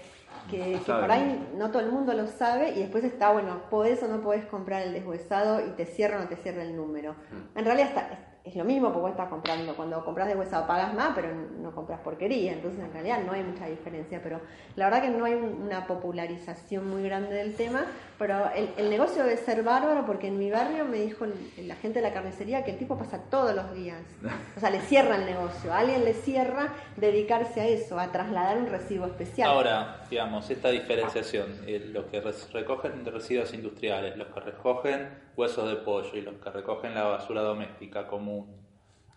que, 0.49 0.79
por 0.85 1.11
ahí 1.11 1.49
no 1.55 1.71
todo 1.71 1.81
el 1.81 1.91
mundo 1.91 2.13
lo 2.13 2.27
sabe 2.27 2.71
y 2.71 2.79
después 2.79 3.03
está, 3.03 3.31
bueno, 3.31 3.63
podés 3.69 4.01
o 4.03 4.07
no 4.07 4.21
podés 4.21 4.45
comprar 4.45 4.81
el 4.81 4.93
deshuesado 4.93 5.65
y 5.65 5.71
te 5.71 5.85
cierra 5.85 6.17
o 6.17 6.21
no 6.21 6.27
te 6.27 6.35
cierra 6.35 6.63
el 6.63 6.75
número. 6.75 7.15
En 7.55 7.65
realidad 7.65 7.89
está, 7.89 8.28
es 8.49 8.55
lo 8.55 8.65
mismo 8.65 8.87
porque 8.87 9.01
vos 9.01 9.11
estás 9.11 9.29
comprando, 9.29 9.75
cuando 9.75 10.03
compras 10.03 10.27
deshuesado 10.27 10.65
pagas 10.65 10.93
más, 10.93 11.11
pero 11.15 11.29
no 11.33 11.71
compras 11.71 11.99
porquería, 12.01 12.53
entonces 12.53 12.79
en 12.83 12.91
realidad 12.91 13.19
no 13.25 13.33
hay 13.33 13.43
mucha 13.43 13.67
diferencia, 13.67 14.19
pero 14.23 14.41
la 14.75 14.85
verdad 14.85 15.03
que 15.03 15.09
no 15.09 15.25
hay 15.25 15.35
una 15.35 15.85
popularización 15.85 16.89
muy 16.89 17.03
grande 17.03 17.35
del 17.35 17.55
tema, 17.55 17.85
pero 18.17 18.49
el, 18.77 18.89
negocio 18.89 19.23
debe 19.23 19.37
ser 19.37 19.63
bárbaro 19.63 20.05
porque 20.05 20.27
en 20.27 20.39
mi 20.39 20.49
barrio 20.49 20.85
me 20.85 20.97
dijo 20.97 21.25
la 21.57 21.75
gente 21.75 22.01
de 22.01 22.07
la 22.07 22.13
carnicería 22.13 22.63
que 22.63 22.71
el 22.71 22.77
tipo 22.77 22.97
pasa 22.97 23.21
todos 23.29 23.55
los 23.55 23.73
días, 23.73 24.01
o 24.57 24.59
sea, 24.59 24.71
le 24.71 24.81
cierra 24.81 25.15
el 25.15 25.25
negocio, 25.25 25.71
a 25.71 25.79
alguien 25.79 26.03
le 26.03 26.13
cierra 26.13 26.73
dedicarse 26.97 27.61
a 27.61 27.67
eso, 27.67 27.99
a 27.99 28.11
trasladar 28.11 28.57
un 28.57 28.67
recibo 28.67 29.05
especial. 29.05 29.49
Ahora, 29.49 30.05
digamos, 30.09 30.49
esta 30.49 30.69
diferenciación, 30.69 31.47
eh, 31.67 31.89
los 31.93 32.05
que 32.05 32.19
recogen 32.53 33.05
residuos 33.05 33.53
industriales, 33.53 34.17
los 34.17 34.27
que 34.27 34.39
recogen 34.39 35.28
huesos 35.39 35.69
de 35.69 35.77
pollo 35.77 36.15
y 36.15 36.21
los 36.21 36.35
que 36.35 36.49
recogen 36.49 36.93
la 36.93 37.05
basura 37.05 37.41
doméstica 37.41 38.07
común, 38.07 38.55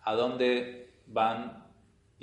¿a 0.03 0.13
dónde 0.13 0.93
van 1.07 1.63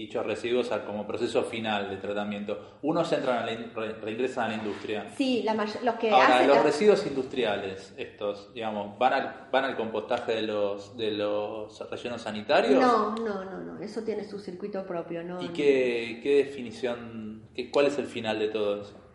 dichos 0.01 0.25
residuos 0.25 0.71
como 0.87 1.07
proceso 1.07 1.43
final 1.43 1.91
de 1.91 1.99
tratamiento. 1.99 2.79
Unos 2.81 3.13
entran 3.13 3.43
a 3.43 3.47
la, 3.47 3.53
reingresan 4.01 4.47
a 4.47 4.49
la 4.49 4.55
industria. 4.55 5.11
Sí, 5.15 5.43
la 5.43 5.53
los 5.55 5.95
que 5.97 6.11
Ahora, 6.11 6.47
los 6.47 6.63
residuos 6.63 7.07
industriales, 7.07 7.93
estos, 7.99 8.55
digamos, 8.55 8.99
¿van 8.99 9.13
al, 9.13 9.49
van 9.53 9.65
al 9.65 9.77
compostaje 9.77 10.37
de 10.37 10.43
los, 10.43 10.97
de 10.97 11.11
los 11.11 11.79
rellenos 11.91 12.23
sanitarios? 12.23 12.81
No, 12.81 13.15
no, 13.17 13.45
no, 13.45 13.59
no, 13.59 13.79
eso 13.81 14.03
tiene 14.03 14.25
su 14.25 14.39
circuito 14.39 14.87
propio. 14.87 15.23
No, 15.23 15.43
¿Y 15.43 15.49
qué, 15.49 16.21
qué 16.23 16.37
definición, 16.45 17.51
qué, 17.55 17.71
cuál 17.71 17.87
es 17.87 17.99
el 17.99 18.07
final 18.07 18.39
de 18.39 18.49
todo 18.49 18.81
eso? 18.81 19.10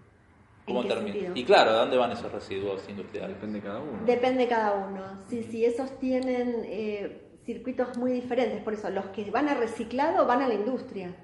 ¿Cómo 0.66 0.84
termina? 0.86 1.32
Y 1.36 1.44
claro, 1.44 1.72
¿de 1.74 1.78
dónde 1.78 1.98
van 1.98 2.12
esos 2.12 2.32
residuos 2.32 2.88
industriales? 2.90 3.36
Depende 3.36 3.60
de 3.60 3.66
cada 3.66 3.80
uno. 3.80 4.06
Depende 4.06 4.44
de 4.44 4.48
cada 4.48 4.74
uno. 4.74 5.02
Sí, 5.30 5.44
sí, 5.44 5.64
esos 5.64 6.00
tienen 6.00 6.64
eh, 6.66 7.22
circuitos 7.46 7.98
muy 7.98 8.12
diferentes. 8.12 8.62
Por 8.64 8.74
eso, 8.74 8.90
los 8.90 9.06
que 9.08 9.30
van 9.30 9.48
a 9.48 9.54
reciclado 9.54 10.26
van 10.26 10.42
a 10.42 10.48
la 10.48 10.56
industria, 10.56 11.16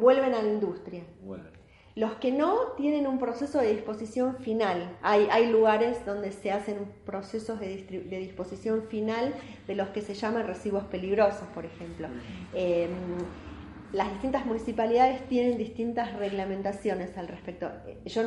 vuelven 0.00 0.34
a 0.34 0.42
la 0.42 0.48
industria. 0.48 1.04
Los 1.94 2.14
que 2.14 2.32
no 2.32 2.72
tienen 2.78 3.06
un 3.06 3.18
proceso 3.18 3.58
de 3.58 3.74
disposición 3.74 4.36
final. 4.36 4.96
Hay, 5.02 5.28
hay 5.30 5.50
lugares 5.50 6.06
donde 6.06 6.32
se 6.32 6.50
hacen 6.50 6.90
procesos 7.04 7.60
de, 7.60 7.84
de, 8.08 8.18
disposición 8.18 8.84
final 8.88 9.34
de 9.66 9.74
los 9.74 9.88
que 9.88 10.00
se 10.00 10.14
llaman 10.14 10.46
residuos 10.46 10.84
peligrosos, 10.84 11.46
por 11.54 11.66
ejemplo. 11.66 12.08
Las 13.92 14.10
distintas 14.10 14.46
municipalidades 14.46 15.26
tienen 15.28 15.58
distintas 15.58 16.14
reglamentaciones 16.14 17.16
al 17.18 17.28
respecto. 17.28 17.70
Yo 18.06 18.22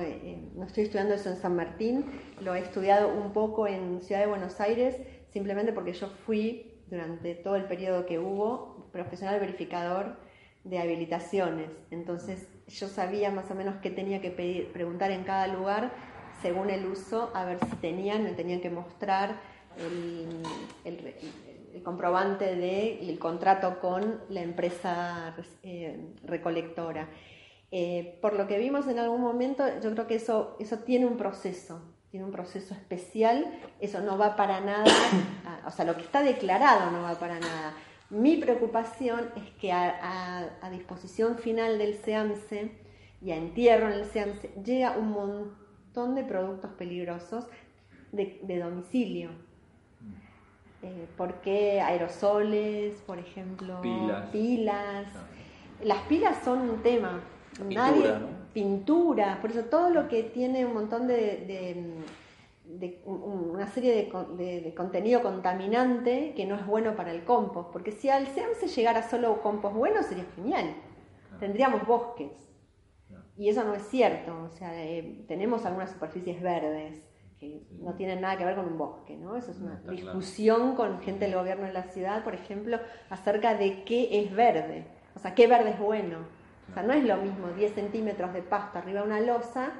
eh, 0.00 0.48
no, 0.54 0.64
estoy 0.64 0.84
estudiando 0.84 1.14
eso 1.14 1.28
en 1.28 1.36
San 1.36 1.54
Martín, 1.54 2.06
lo 2.40 2.54
he 2.54 2.60
estudiado 2.60 3.08
un 3.08 3.32
poco 3.32 3.66
en 3.66 4.00
Ciudad 4.00 4.22
de 4.22 4.26
Buenos 4.26 4.60
Aires, 4.60 4.96
simplemente 5.28 5.72
porque 5.72 5.92
yo 5.92 6.08
fui 6.08 6.80
durante 6.88 7.34
todo 7.34 7.56
el 7.56 7.64
periodo 7.64 8.06
que 8.06 8.18
hubo 8.18 8.88
profesional 8.92 9.38
verificador 9.38 10.16
de 10.64 10.78
habilitaciones. 10.78 11.70
Entonces 11.90 12.48
yo 12.66 12.88
sabía 12.88 13.30
más 13.30 13.50
o 13.50 13.54
menos 13.54 13.76
qué 13.82 13.90
tenía 13.90 14.20
que 14.22 14.30
pedir, 14.30 14.72
preguntar 14.72 15.10
en 15.10 15.24
cada 15.24 15.46
lugar 15.46 15.92
según 16.40 16.70
el 16.70 16.86
uso, 16.86 17.30
a 17.34 17.44
ver 17.44 17.58
si 17.68 17.76
tenían, 17.76 18.24
me 18.24 18.32
tenían 18.32 18.60
que 18.60 18.70
mostrar 18.70 19.40
el, 19.78 20.42
el, 20.84 21.14
el 21.76 21.82
comprobante 21.82 22.56
del 22.56 23.18
contrato 23.18 23.78
con 23.80 24.22
la 24.30 24.40
empresa 24.40 25.36
eh, 25.62 26.14
recolectora. 26.24 27.08
Eh, 27.70 28.18
por 28.22 28.32
lo 28.32 28.46
que 28.46 28.58
vimos 28.58 28.88
en 28.88 28.98
algún 28.98 29.20
momento, 29.20 29.64
yo 29.82 29.90
creo 29.92 30.06
que 30.06 30.14
eso, 30.14 30.56
eso 30.58 30.78
tiene 30.78 31.04
un 31.04 31.18
proceso, 31.18 31.82
tiene 32.10 32.24
un 32.24 32.32
proceso 32.32 32.72
especial, 32.72 33.46
eso 33.78 34.00
no 34.00 34.16
va 34.16 34.36
para 34.36 34.60
nada, 34.60 34.86
o 35.66 35.70
sea, 35.70 35.84
lo 35.84 35.96
que 35.96 36.02
está 36.02 36.22
declarado 36.22 36.90
no 36.90 37.02
va 37.02 37.18
para 37.18 37.38
nada. 37.38 37.74
Mi 38.08 38.36
preocupación 38.36 39.28
es 39.36 39.50
que 39.60 39.72
a, 39.72 40.48
disposición 40.70 41.36
final 41.36 41.76
del 41.76 41.94
SEAMSE 41.94 42.70
y 43.20 43.32
a 43.32 43.36
entierro 43.36 43.88
en 43.88 43.94
el 43.94 44.06
SEAMSE 44.06 44.50
llega 44.64 44.96
un 44.96 45.10
montón 45.10 46.14
de 46.14 46.24
productos 46.24 46.70
peligrosos 46.72 47.44
de 48.12 48.58
domicilio 48.58 49.30
eh, 50.82 51.06
¿Por 51.16 51.34
qué 51.40 51.80
aerosoles, 51.80 53.00
por 53.02 53.18
ejemplo? 53.18 53.80
Pilas. 54.32 55.06
Las 55.82 55.98
pilas 56.02 56.38
son 56.44 56.68
un 56.68 56.82
tema. 56.82 57.20
Pintura, 57.56 57.90
Nadie, 57.90 58.14
pintura, 58.52 59.38
por 59.40 59.50
eso 59.50 59.64
todo 59.64 59.88
lo 59.88 60.08
que 60.08 60.22
tiene 60.24 60.66
un 60.66 60.74
montón 60.74 61.06
de, 61.06 61.94
una 63.06 63.66
serie 63.66 64.10
de, 64.36 64.74
contenido 64.74 65.22
contaminante 65.22 66.34
que 66.36 66.44
no 66.44 66.56
es 66.56 66.66
bueno 66.66 66.96
para 66.96 67.12
el 67.12 67.24
compost, 67.24 67.70
porque 67.72 67.92
si 67.92 68.10
al 68.10 68.26
se 68.26 68.68
llegara 68.68 69.08
solo 69.08 69.40
compost 69.40 69.74
bueno 69.74 70.02
sería 70.02 70.26
genial, 70.34 70.74
tendríamos 71.40 71.86
bosques. 71.86 72.32
Y 73.38 73.48
eso 73.48 73.64
no 73.64 73.74
es 73.74 73.86
cierto, 73.88 74.32
o 74.44 74.50
sea, 74.50 74.74
eh, 74.74 75.24
tenemos 75.28 75.64
algunas 75.64 75.90
superficies 75.90 76.40
verdes, 76.42 77.02
que 77.38 77.62
no 77.80 77.94
tienen 77.94 78.20
nada 78.20 78.36
que 78.38 78.44
ver 78.44 78.56
con 78.56 78.66
un 78.66 78.78
bosque, 78.78 79.16
¿no? 79.16 79.36
Eso 79.36 79.50
es 79.50 79.58
una 79.58 79.80
discusión 79.90 80.74
con 80.74 81.00
gente 81.00 81.26
del 81.26 81.34
gobierno 81.34 81.66
de 81.66 81.72
la 81.72 81.84
ciudad, 81.84 82.24
por 82.24 82.34
ejemplo, 82.34 82.78
acerca 83.10 83.54
de 83.54 83.84
qué 83.84 84.20
es 84.20 84.34
verde, 84.34 84.86
o 85.14 85.18
sea, 85.18 85.34
qué 85.34 85.46
verde 85.46 85.70
es 85.70 85.78
bueno. 85.78 86.18
O 86.70 86.74
sea, 86.74 86.82
no 86.82 86.92
es 86.92 87.04
lo 87.04 87.16
mismo 87.18 87.48
10 87.48 87.74
centímetros 87.74 88.32
de 88.32 88.42
pasto 88.42 88.78
arriba 88.78 89.00
de 89.00 89.06
una 89.06 89.20
losa 89.20 89.72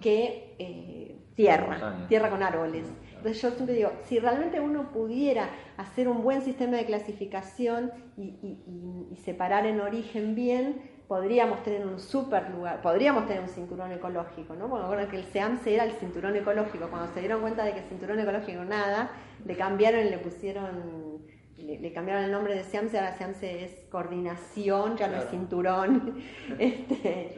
que 0.00 0.56
eh, 0.58 1.18
tierra, 1.34 2.06
tierra 2.08 2.30
con 2.30 2.42
árboles. 2.42 2.86
Entonces 3.16 3.42
yo 3.42 3.50
siempre 3.50 3.74
digo, 3.74 3.92
si 4.04 4.18
realmente 4.18 4.60
uno 4.60 4.90
pudiera 4.90 5.50
hacer 5.76 6.08
un 6.08 6.22
buen 6.22 6.40
sistema 6.40 6.78
de 6.78 6.86
clasificación 6.86 7.92
y 8.16 9.16
separar 9.22 9.66
en 9.66 9.80
origen 9.80 10.34
bien, 10.34 10.93
podríamos 11.08 11.62
tener 11.62 11.86
un 11.86 12.00
super 12.00 12.50
lugar, 12.50 12.80
podríamos 12.80 13.26
tener 13.26 13.42
un 13.42 13.48
cinturón 13.48 13.92
ecológico, 13.92 14.54
¿no? 14.54 14.68
Bueno, 14.68 15.08
que 15.08 15.18
el 15.18 15.24
SEAMSE 15.24 15.74
era 15.74 15.84
el 15.84 15.92
cinturón 15.92 16.36
ecológico, 16.36 16.88
cuando 16.88 17.12
se 17.12 17.20
dieron 17.20 17.40
cuenta 17.40 17.64
de 17.64 17.72
que 17.72 17.80
el 17.80 17.84
cinturón 17.84 18.20
ecológico 18.20 18.64
nada, 18.64 19.10
le 19.44 19.56
cambiaron 19.56 20.06
y 20.06 20.10
le 20.10 20.18
pusieron, 20.18 21.22
le, 21.58 21.92
cambiaron 21.92 22.24
el 22.24 22.32
nombre 22.32 22.54
de 22.54 22.64
SEAMSE, 22.64 22.98
ahora 22.98 23.16
SEAMSE 23.16 23.64
es 23.64 23.72
coordinación, 23.90 24.96
ya 24.96 25.08
no 25.08 25.18
es 25.18 25.28
cinturón. 25.28 26.22
este, 26.58 27.36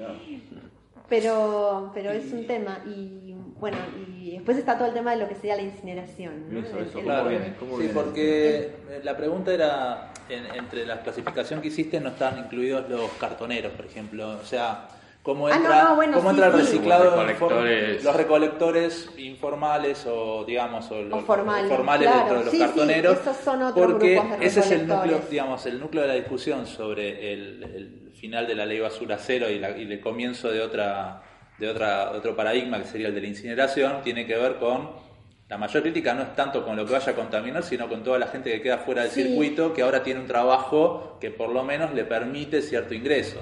pero, 1.09 1.91
pero 1.95 2.11
es 2.11 2.33
un 2.33 2.47
tema 2.47 2.83
y 2.87 3.36
bueno, 3.59 3.79
y 4.19 4.33
después 4.33 4.59
está 4.59 4.77
todo 4.77 4.89
el 4.89 4.95
tema 4.95 5.13
de 5.13 5.19
lo 5.19 5.29
que 5.29 5.35
sería 5.35 5.57
la 5.57 5.63
incineración. 5.63 6.47
¿no? 6.51 6.63
sí, 6.63 7.91
porque 7.93 8.71
la 9.03 9.17
pregunta 9.17 9.53
era, 9.53 10.13
entre 10.29 10.85
la 10.85 11.01
clasificación 11.01 11.61
que 11.61 11.69
hiciste 11.69 12.01
no 12.01 12.11
están 12.11 12.39
incluidos 12.39 12.89
los 12.89 13.11
cartoneros, 13.13 13.73
por 13.73 13.87
ejemplo, 13.87 14.39
o 14.41 14.45
sea, 14.45 14.89
¿cómo 15.23 15.47
ah, 15.47 15.57
entra, 15.57 15.97
¿cómo 16.15 16.31
entra 16.31 16.47
el 16.49 16.53
reciclado? 16.53 17.17
Los 17.17 17.27
recolectores. 17.27 18.05
los 18.05 18.17
recolectores 18.17 19.11
informales 19.17 20.07
o, 20.07 20.45
digamos, 20.45 20.91
o 20.91 21.03
los, 21.03 21.25
formales, 21.25 21.71
dentro 22.11 22.39
de 22.41 22.45
los 22.45 22.55
cartoneros. 22.55 23.19
son 23.43 23.73
porque 23.75 24.21
ese 24.41 24.61
es 24.61 24.71
el 24.71 24.87
núcleo, 24.87 25.21
digamos, 25.31 25.65
el 25.65 25.81
núcleo 25.81 26.03
de 26.03 26.09
la 26.09 26.15
discusión 26.15 26.67
sobre 26.67 27.33
el 27.33 28.13
final 28.17 28.47
de 28.47 28.55
la 28.55 28.67
ley 28.67 28.81
basura 28.81 29.19
cero 29.19 29.47
y, 29.51 29.63
el 29.63 30.01
comienzo 30.01 30.51
de 30.51 30.61
otra 30.61 31.23
de 31.59 31.69
otra, 31.69 32.11
otro 32.11 32.37
paradigma 32.37 32.79
que 32.79 32.85
sería 32.85 33.09
el 33.09 33.15
de 33.15 33.21
la 33.21 33.27
incineración, 33.29 34.03
tiene 34.03 34.27
que 34.27 34.37
ver 34.37 34.57
con 34.57 35.07
la 35.49 35.59
mayor 35.59 35.83
crítica 35.83 36.13
no 36.13 36.23
es 36.23 36.35
tanto 36.35 36.65
con 36.65 36.77
lo 36.77 36.85
que 36.85 36.93
vaya 36.93 37.13
a 37.13 37.15
contaminar, 37.15 37.63
sino 37.63 37.89
con 37.89 38.03
toda 38.03 38.19
la 38.19 38.27
gente 38.27 38.51
que 38.51 38.61
queda 38.61 38.79
fuera 38.79 39.03
del 39.03 39.13
circuito, 39.13 39.73
que 39.73 39.83
ahora 39.83 40.03
tiene 40.03 40.21
un 40.21 40.27
trabajo 40.27 41.19
que 41.21 41.31
por 41.31 41.51
lo 41.51 41.63
menos 41.63 41.95
le 41.95 42.05
permite 42.05 42.63
cierto 42.63 42.95
ingreso. 42.95 43.39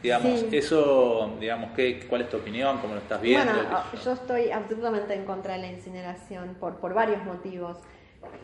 Digamos, 0.00 0.44
eso, 0.52 1.36
digamos, 1.40 1.72
¿qué, 1.74 2.06
¿cuál 2.08 2.20
es 2.20 2.28
tu 2.28 2.36
opinión? 2.36 2.78
¿Cómo 2.78 2.94
lo 2.94 3.00
estás 3.00 3.20
viendo? 3.20 3.52
Bueno, 3.52 3.82
yo 4.04 4.12
estoy 4.12 4.52
absolutamente 4.52 5.14
en 5.14 5.24
contra 5.24 5.54
de 5.54 5.62
la 5.62 5.66
incineración 5.66 6.56
por, 6.60 6.76
por 6.76 6.94
varios 6.94 7.24
motivos. 7.24 7.78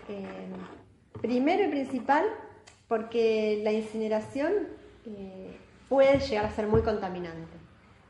Eh, 0.09 0.25
primero 1.23 1.63
y 1.63 1.69
principal, 1.69 2.25
porque 2.89 3.61
la 3.63 3.71
incineración 3.71 4.53
eh, 5.07 5.57
puede 5.89 6.19
llegar 6.19 6.47
a 6.47 6.51
ser 6.51 6.67
muy 6.67 6.83
contaminante. 6.83 7.64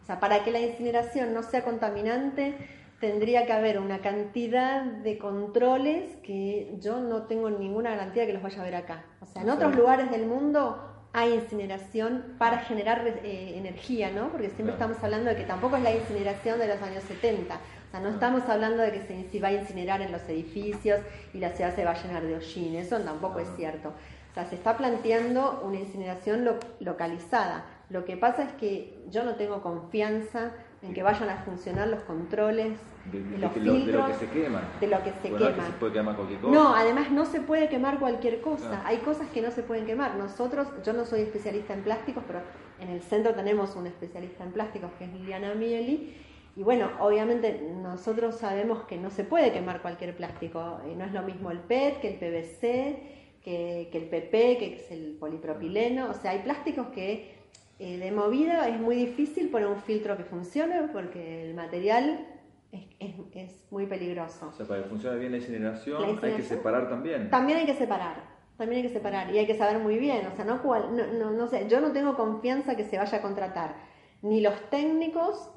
O 0.05 0.07
sea, 0.07 0.21
para 0.21 0.45
que 0.45 0.51
la 0.51 0.61
incineración 0.61 1.33
no 1.33 1.43
sea 1.43 1.65
contaminante, 1.65 2.55
tendría 3.01 3.47
que 3.47 3.55
haber 3.55 3.79
una 3.79 4.01
cantidad 4.01 4.83
de 4.83 5.17
controles 5.17 6.17
que 6.23 6.77
yo 6.79 7.01
no 7.01 7.23
tengo 7.23 7.49
ninguna 7.49 7.93
garantía 7.93 8.23
de 8.23 8.27
que 8.27 8.35
los 8.35 8.43
vaya 8.43 8.61
a 8.61 8.65
ver 8.65 8.75
acá. 8.77 9.05
O 9.23 9.27
sea, 9.27 9.41
en 9.41 9.49
otros 9.49 9.75
lugares 9.75 10.11
del 10.11 10.27
mundo 10.27 10.79
hay 11.15 11.33
incineración 11.33 12.35
para 12.37 12.59
generar 12.59 13.07
eh, 13.07 13.55
energía, 13.57 14.11
¿no? 14.11 14.29
Porque 14.29 14.51
siempre 14.51 14.75
estamos 14.75 15.03
hablando 15.03 15.31
de 15.31 15.37
que 15.37 15.45
tampoco 15.45 15.77
es 15.77 15.83
la 15.83 15.95
incineración 15.95 16.59
de 16.59 16.67
los 16.67 16.83
años 16.83 17.03
70. 17.05 17.55
O 17.55 17.91
sea, 17.91 18.01
no 18.01 18.11
estamos 18.11 18.43
hablando 18.47 18.83
de 18.83 18.93
que 18.93 19.29
se 19.31 19.41
va 19.41 19.49
a 19.49 19.53
incinerar 19.53 20.03
en 20.03 20.13
los 20.13 20.23
edificios 20.29 21.01
y 21.33 21.39
la 21.39 21.51
ciudad 21.51 21.75
se 21.75 21.83
va 21.83 21.93
a 21.93 22.03
llenar 22.03 22.25
de 22.25 22.37
hollines. 22.37 22.89
Eso 22.89 23.01
tampoco 23.01 23.39
es 23.39 23.49
cierto. 23.57 23.95
O 24.33 24.35
sea, 24.35 24.45
se 24.47 24.57
está 24.57 24.77
planteando 24.77 25.63
una 25.65 25.79
incineración 25.79 26.45
localizada. 26.81 27.65
Lo 27.91 28.05
que 28.05 28.17
pasa 28.17 28.45
es 28.45 28.53
que 28.53 28.99
yo 29.11 29.25
no 29.25 29.37
tengo 29.37 29.63
confianza 29.63 30.53
en 30.83 30.93
que 30.95 31.03
vayan 31.03 31.29
a 31.31 31.39
funcionar 31.39 31.89
los 31.89 32.03
controles 32.03 32.79
de, 33.11 33.39
los 33.39 33.53
filtros, 33.53 33.87
de 33.87 33.93
lo 33.93 34.07
que 34.07 34.15
se 34.15 34.29
quema. 34.29 34.63
De 34.81 34.87
lo 34.87 35.03
que 35.03 35.13
se 35.13 35.31
quema. 35.31 35.67
se 35.67 35.73
puede 35.73 35.93
quemar 35.93 36.17
cualquier 36.17 36.41
cosa. 36.41 36.53
No, 36.53 36.75
además 36.75 37.11
no 37.11 37.25
se 37.25 37.41
puede 37.41 37.69
quemar 37.69 37.99
cualquier 37.99 38.41
cosa. 38.41 38.83
Ah. 38.83 38.89
Hay 38.89 38.99
cosas 38.99 39.29
que 39.29 39.41
no 39.41 39.51
se 39.51 39.63
pueden 39.63 39.87
quemar. 39.87 40.17
Nosotros, 40.17 40.69
yo 40.85 40.93
no 40.93 41.05
soy 41.05 41.23
especialista 41.23 41.75
en 41.75 41.83
plásticos, 41.83 42.23
pero 42.27 42.41
en 42.81 42.91
el 42.91 43.03
centro 43.03 43.35
tenemos 43.35 43.77
un 43.77 43.87
especialista 43.87 44.45
en 44.45 44.53
plásticos 44.53 44.91
que 44.99 45.05
es 45.05 45.13
Liliana 45.13 45.55
Mieli. 45.55 46.15
Y 46.57 46.63
bueno, 46.63 46.91
obviamente 47.01 47.61
nosotros 47.83 48.37
sabemos 48.37 48.85
que 48.85 48.97
no 48.97 49.11
se 49.11 49.25
puede 49.25 49.53
quemar 49.53 49.83
cualquier 49.83 50.17
plástico. 50.17 50.81
Eh, 50.87 50.95
no 50.97 51.05
es 51.05 51.13
lo 51.13 51.23
mismo 51.23 51.51
el 51.51 51.59
PET 51.59 52.01
que 52.01 52.09
el 52.09 52.17
PVC 52.17 53.15
que, 53.45 53.91
el 53.93 54.09
PP, 54.09 54.59
que 54.59 54.75
es 54.75 54.91
el 54.91 55.17
polipropileno. 55.21 56.11
O 56.11 56.15
sea, 56.15 56.33
hay 56.33 56.41
plásticos 56.41 56.89
que 56.89 57.34
eh, 57.79 57.99
de 57.99 58.13
movida 58.13 58.69
es 58.69 58.79
muy 58.79 58.97
difícil 58.97 59.51
poner 59.51 59.69
un 59.69 59.81
filtro 59.81 60.17
que 60.17 60.25
funcione 60.25 60.89
porque 60.93 61.49
el 61.49 61.55
material 61.55 62.27
es, 62.73 63.65
muy 63.71 63.87
peligroso. 63.87 64.49
O 64.49 64.53
sea, 64.53 64.67
para 64.67 64.83
que 64.83 64.89
funcione 64.89 65.19
bien 65.19 65.33
la 65.33 65.39
incineración, 65.39 66.19
hay 66.23 66.33
que 66.35 66.43
separar 66.43 66.89
también. 66.89 67.31
También 67.31 67.59
hay 67.59 67.67
que 67.67 67.75
separar. 67.75 68.35
También 68.57 68.83
hay 68.83 68.89
que 68.89 68.95
separar 68.95 69.35
y 69.35 69.39
hay 69.39 69.47
que 69.47 69.57
saber 69.57 69.81
muy 69.81 69.99
bien, 69.99 70.29
o 70.29 70.37
sea, 70.37 70.45
no, 70.45 70.61
no, 70.63 71.31
no, 71.33 71.47
sé, 71.49 71.67
yo 71.69 71.81
no 71.81 71.91
tengo 71.91 72.17
confianza 72.17 72.77
que 72.77 72.85
se 72.85 72.97
vaya 72.97 73.19
a 73.19 73.21
contratar 73.21 73.75
ni 74.23 74.41
los 74.41 74.55
técnicos 74.71 75.51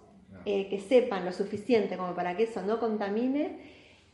eh, 0.46 0.68
que 0.68 0.80
sepan 0.80 1.24
lo 1.24 1.32
suficiente 1.32 1.96
como 1.96 2.16
para 2.16 2.36
que 2.36 2.44
eso 2.44 2.62
no 2.64 2.80
contamine, 2.80 3.60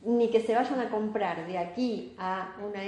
ni 0.05 0.29
que 0.29 0.41
se 0.41 0.53
vayan 0.53 0.79
a 0.81 0.89
comprar 0.89 1.47
de 1.47 1.57
aquí 1.57 2.13
a 2.17 2.55
una 2.61 2.79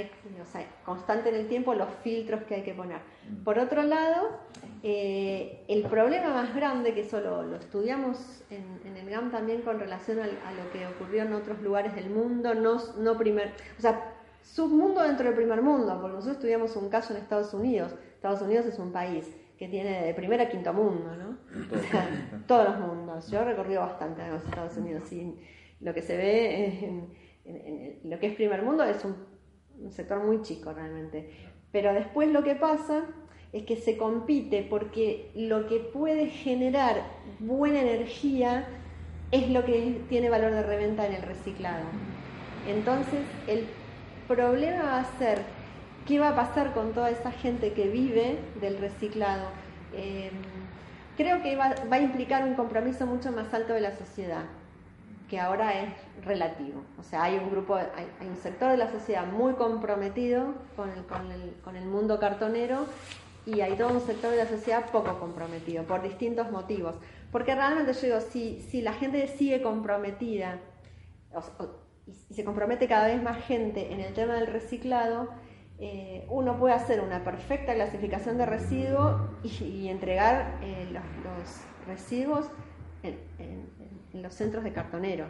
o 0.41 0.45
sea, 0.45 0.65
constante 0.83 1.29
en 1.29 1.35
el 1.35 1.47
tiempo 1.47 1.73
los 1.73 1.87
filtros 2.03 2.43
que 2.43 2.55
hay 2.55 2.63
que 2.63 2.73
poner. 2.73 2.97
Mm. 3.29 3.43
Por 3.43 3.57
otro 3.57 3.83
lado, 3.83 4.39
eh, 4.83 5.63
el 5.67 5.83
problema 5.83 6.33
más 6.33 6.53
grande, 6.53 6.93
que 6.93 7.01
eso 7.01 7.21
lo, 7.21 7.55
estudiamos 7.55 8.43
en, 8.49 8.97
el 8.97 9.09
GAM 9.09 9.31
también 9.31 9.61
con 9.61 9.79
relación 9.79 10.19
a, 10.19 10.25
lo 10.25 10.71
que 10.71 10.85
ocurrió 10.87 11.23
en 11.23 11.33
otros 11.33 11.61
lugares 11.61 11.95
del 11.95 12.09
mundo, 12.09 12.53
no, 12.53 12.77
no 12.97 13.17
primer, 13.17 13.53
o 13.77 13.81
sea, 13.81 14.13
submundo 14.41 15.01
dentro 15.01 15.25
del 15.25 15.35
primer 15.35 15.61
mundo, 15.61 15.97
porque 16.01 16.15
nosotros 16.15 16.35
estudiamos 16.35 16.75
un 16.75 16.89
caso 16.89 17.13
en 17.13 17.21
Estados 17.21 17.53
Unidos. 17.53 17.95
Estados 18.15 18.41
Unidos 18.41 18.65
es 18.65 18.77
un 18.77 18.91
país 18.91 19.25
que 19.57 19.69
tiene 19.69 20.03
de 20.05 20.13
primer 20.13 20.41
a 20.41 20.49
quinto 20.49 20.73
mundo, 20.73 21.15
¿no? 21.15 21.37
O 21.71 21.81
sea, 21.89 22.09
todos 22.47 22.65
los 22.69 22.79
mundos. 22.79 23.31
Yo 23.31 23.39
he 23.39 23.45
recorrido 23.45 23.81
bastante 23.81 24.21
a 24.21 24.27
los 24.29 24.43
Estados 24.43 24.75
Unidos 24.75 25.07
sin 25.07 25.39
lo 25.85 25.93
que 25.93 26.01
se 26.01 26.17
ve 26.17 26.79
en, 27.45 27.99
lo 28.03 28.19
que 28.19 28.27
es 28.27 28.35
primer 28.35 28.63
mundo 28.63 28.83
es 28.83 29.05
un, 29.05 29.15
sector 29.91 30.23
muy 30.23 30.41
chico 30.41 30.73
realmente. 30.73 31.29
Pero 31.71 31.93
después 31.93 32.29
lo 32.29 32.43
que 32.43 32.55
pasa 32.55 33.05
es 33.53 33.63
que 33.63 33.75
se 33.75 33.97
compite 33.97 34.65
porque 34.67 35.29
lo 35.35 35.67
que 35.67 35.79
puede 35.79 36.27
generar 36.27 37.03
buena 37.39 37.81
energía 37.81 38.67
es 39.31 39.49
lo 39.49 39.63
que 39.65 40.01
tiene 40.09 40.29
valor 40.29 40.51
de 40.51 40.63
reventa 40.63 41.05
en 41.05 41.13
el 41.13 41.21
reciclado. 41.21 41.85
Entonces, 42.67 43.21
el 43.47 43.65
problema 44.27 44.83
va 44.83 44.99
a 45.01 45.17
ser 45.19 45.39
qué 46.07 46.19
va 46.19 46.29
a 46.29 46.35
pasar 46.35 46.73
con 46.73 46.93
toda 46.93 47.09
esa 47.11 47.31
gente 47.31 47.73
que 47.73 47.89
vive 47.89 48.39
del 48.61 48.77
reciclado. 48.77 49.49
Eh, 49.93 50.31
creo 51.17 51.41
que 51.41 51.55
va, 51.55 51.75
a 51.89 51.99
implicar 51.99 52.43
un 52.43 52.55
compromiso 52.55 53.05
mucho 53.05 53.31
más 53.31 53.53
alto 53.53 53.73
de 53.73 53.81
la 53.81 53.95
sociedad, 53.97 54.45
que 55.29 55.39
ahora 55.39 55.81
es 55.81 55.89
relativo. 56.23 56.81
O 56.99 57.03
sea, 57.03 57.23
hay 57.23 57.37
un 57.37 57.49
grupo, 57.49 57.75
hay, 57.75 58.27
un 58.27 58.37
sector 58.37 58.71
de 58.71 58.77
la 58.77 58.91
sociedad 58.91 59.25
muy 59.25 59.53
comprometido 59.53 60.53
con 60.75 60.89
el, 60.89 61.05
con, 61.05 61.31
el, 61.31 61.55
con 61.63 61.75
el 61.75 61.85
mundo 61.85 62.19
cartonero 62.19 62.85
y 63.45 63.61
hay 63.61 63.75
todo 63.75 63.89
un 63.89 64.01
sector 64.01 64.31
de 64.31 64.37
la 64.37 64.47
sociedad 64.47 64.89
poco 64.91 65.19
comprometido, 65.19 65.83
por 65.83 66.01
distintos 66.01 66.51
motivos. 66.51 66.95
Porque 67.31 67.55
realmente 67.55 67.93
yo 67.93 68.01
digo, 68.01 68.21
si, 68.21 68.61
si 68.61 68.81
la 68.81 68.93
gente 68.93 69.27
sigue 69.27 69.61
comprometida 69.61 70.59
y 72.29 72.33
se 72.33 72.43
compromete 72.43 72.87
cada 72.87 73.07
vez 73.07 73.21
más 73.21 73.43
gente 73.45 73.91
en 73.91 73.99
el 73.99 74.13
tema 74.13 74.35
del 74.35 74.47
reciclado, 74.47 75.29
eh, 75.77 76.25
uno 76.29 76.57
puede 76.57 76.73
hacer 76.73 77.01
una 77.01 77.23
perfecta 77.23 77.73
clasificación 77.73 78.37
de 78.37 78.45
residuos 78.45 79.21
y, 79.43 79.89
entregar 79.89 80.59
eh, 80.61 80.87
los, 80.91 81.61
residuos 81.85 82.47
en, 84.15 84.23
los 84.23 84.33
centros 84.33 84.63
de 84.63 84.71
cartoneros. 84.71 85.27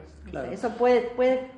Eso 0.51 0.69
puede, 0.69 1.01
puede, 1.01 1.49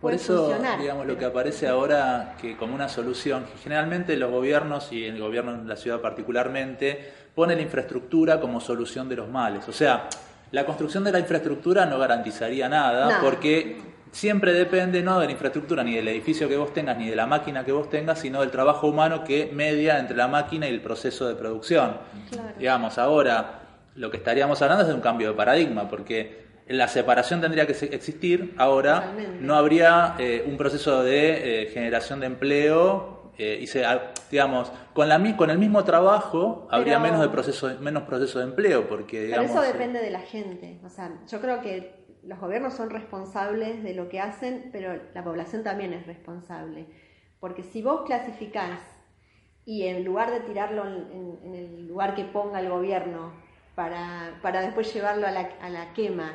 Por 0.00 0.14
eso, 0.14 0.52
digamos, 0.78 1.06
lo 1.06 1.18
que 1.18 1.24
aparece 1.24 1.68
ahora 1.68 2.36
que 2.40 2.56
como 2.56 2.74
una 2.74 2.88
solución, 2.88 3.44
generalmente 3.62 4.16
los 4.16 4.30
gobiernos 4.30 4.92
y 4.92 5.04
el 5.04 5.20
gobierno 5.20 5.56
de 5.56 5.68
la 5.68 5.76
ciudad 5.76 6.00
particularmente, 6.00 7.12
pone 7.34 7.54
la 7.54 7.62
infraestructura 7.62 8.40
como 8.40 8.60
solución 8.60 9.08
de 9.08 9.16
los 9.16 9.28
males. 9.28 9.68
O 9.68 9.72
sea, 9.72 10.08
la 10.52 10.66
construcción 10.66 11.04
de 11.04 11.12
la 11.12 11.20
infraestructura 11.20 11.86
no 11.86 11.98
garantizaría 11.98 12.68
nada. 12.68 13.20
porque 13.22 13.78
siempre 14.12 14.52
depende 14.52 15.02
no 15.02 15.20
de 15.20 15.26
la 15.26 15.32
infraestructura 15.32 15.84
ni 15.84 15.94
del 15.94 16.08
edificio 16.08 16.48
que 16.48 16.56
vos 16.56 16.72
tengas 16.72 16.98
ni 16.98 17.08
de 17.08 17.14
la 17.14 17.26
máquina 17.26 17.64
que 17.64 17.72
vos 17.72 17.88
tengas, 17.88 18.18
sino 18.18 18.40
del 18.40 18.50
trabajo 18.50 18.88
humano 18.88 19.22
que 19.22 19.50
media 19.52 19.98
entre 19.98 20.16
la 20.16 20.26
máquina 20.26 20.68
y 20.68 20.74
el 20.74 20.80
proceso 20.80 21.28
de 21.28 21.34
producción. 21.34 21.98
Digamos, 22.58 22.98
ahora 22.98 23.60
lo 23.94 24.10
que 24.10 24.16
estaríamos 24.16 24.60
hablando 24.62 24.82
es 24.82 24.88
de 24.88 24.94
un 24.94 25.00
cambio 25.00 25.28
de 25.28 25.34
paradigma, 25.34 25.88
porque 25.88 26.49
la 26.70 26.88
separación 26.88 27.40
tendría 27.40 27.66
que 27.66 27.72
existir, 27.72 28.54
ahora 28.56 29.12
no 29.40 29.54
habría 29.54 30.14
eh, 30.18 30.44
un 30.46 30.56
proceso 30.56 31.02
de 31.02 31.62
eh, 31.62 31.66
generación 31.66 32.20
de 32.20 32.26
empleo 32.26 33.32
eh, 33.38 33.58
y 33.60 33.66
se, 33.66 33.84
digamos, 34.30 34.70
con, 34.92 35.08
la, 35.08 35.36
con 35.36 35.50
el 35.50 35.58
mismo 35.58 35.82
trabajo 35.84 36.68
habría 36.70 36.98
menos, 36.98 37.20
de 37.20 37.28
proceso, 37.28 37.70
menos 37.80 38.04
proceso 38.04 38.38
de 38.38 38.44
empleo, 38.44 38.88
porque 38.88 39.24
digamos... 39.24 39.50
Pero 39.50 39.62
eso 39.62 39.72
depende 39.72 40.00
de 40.00 40.10
la 40.10 40.20
gente, 40.20 40.80
o 40.84 40.88
sea, 40.88 41.12
yo 41.26 41.40
creo 41.40 41.60
que 41.60 42.00
los 42.22 42.38
gobiernos 42.38 42.74
son 42.74 42.90
responsables 42.90 43.82
de 43.82 43.94
lo 43.94 44.08
que 44.08 44.20
hacen, 44.20 44.68
pero 44.72 45.00
la 45.14 45.24
población 45.24 45.62
también 45.62 45.92
es 45.92 46.06
responsable. 46.06 46.86
Porque 47.40 47.62
si 47.62 47.82
vos 47.82 48.02
clasificás 48.04 48.80
y 49.64 49.86
en 49.86 50.04
lugar 50.04 50.30
de 50.30 50.40
tirarlo 50.40 50.86
en, 50.86 51.54
el 51.54 51.88
lugar 51.88 52.14
que 52.14 52.24
ponga 52.24 52.60
el 52.60 52.68
gobierno 52.68 53.32
para, 53.74 54.38
para 54.42 54.60
después 54.60 54.92
llevarlo 54.92 55.26
a 55.26 55.30
la, 55.30 55.48
a 55.62 55.70
la, 55.70 55.92
quema, 55.94 56.32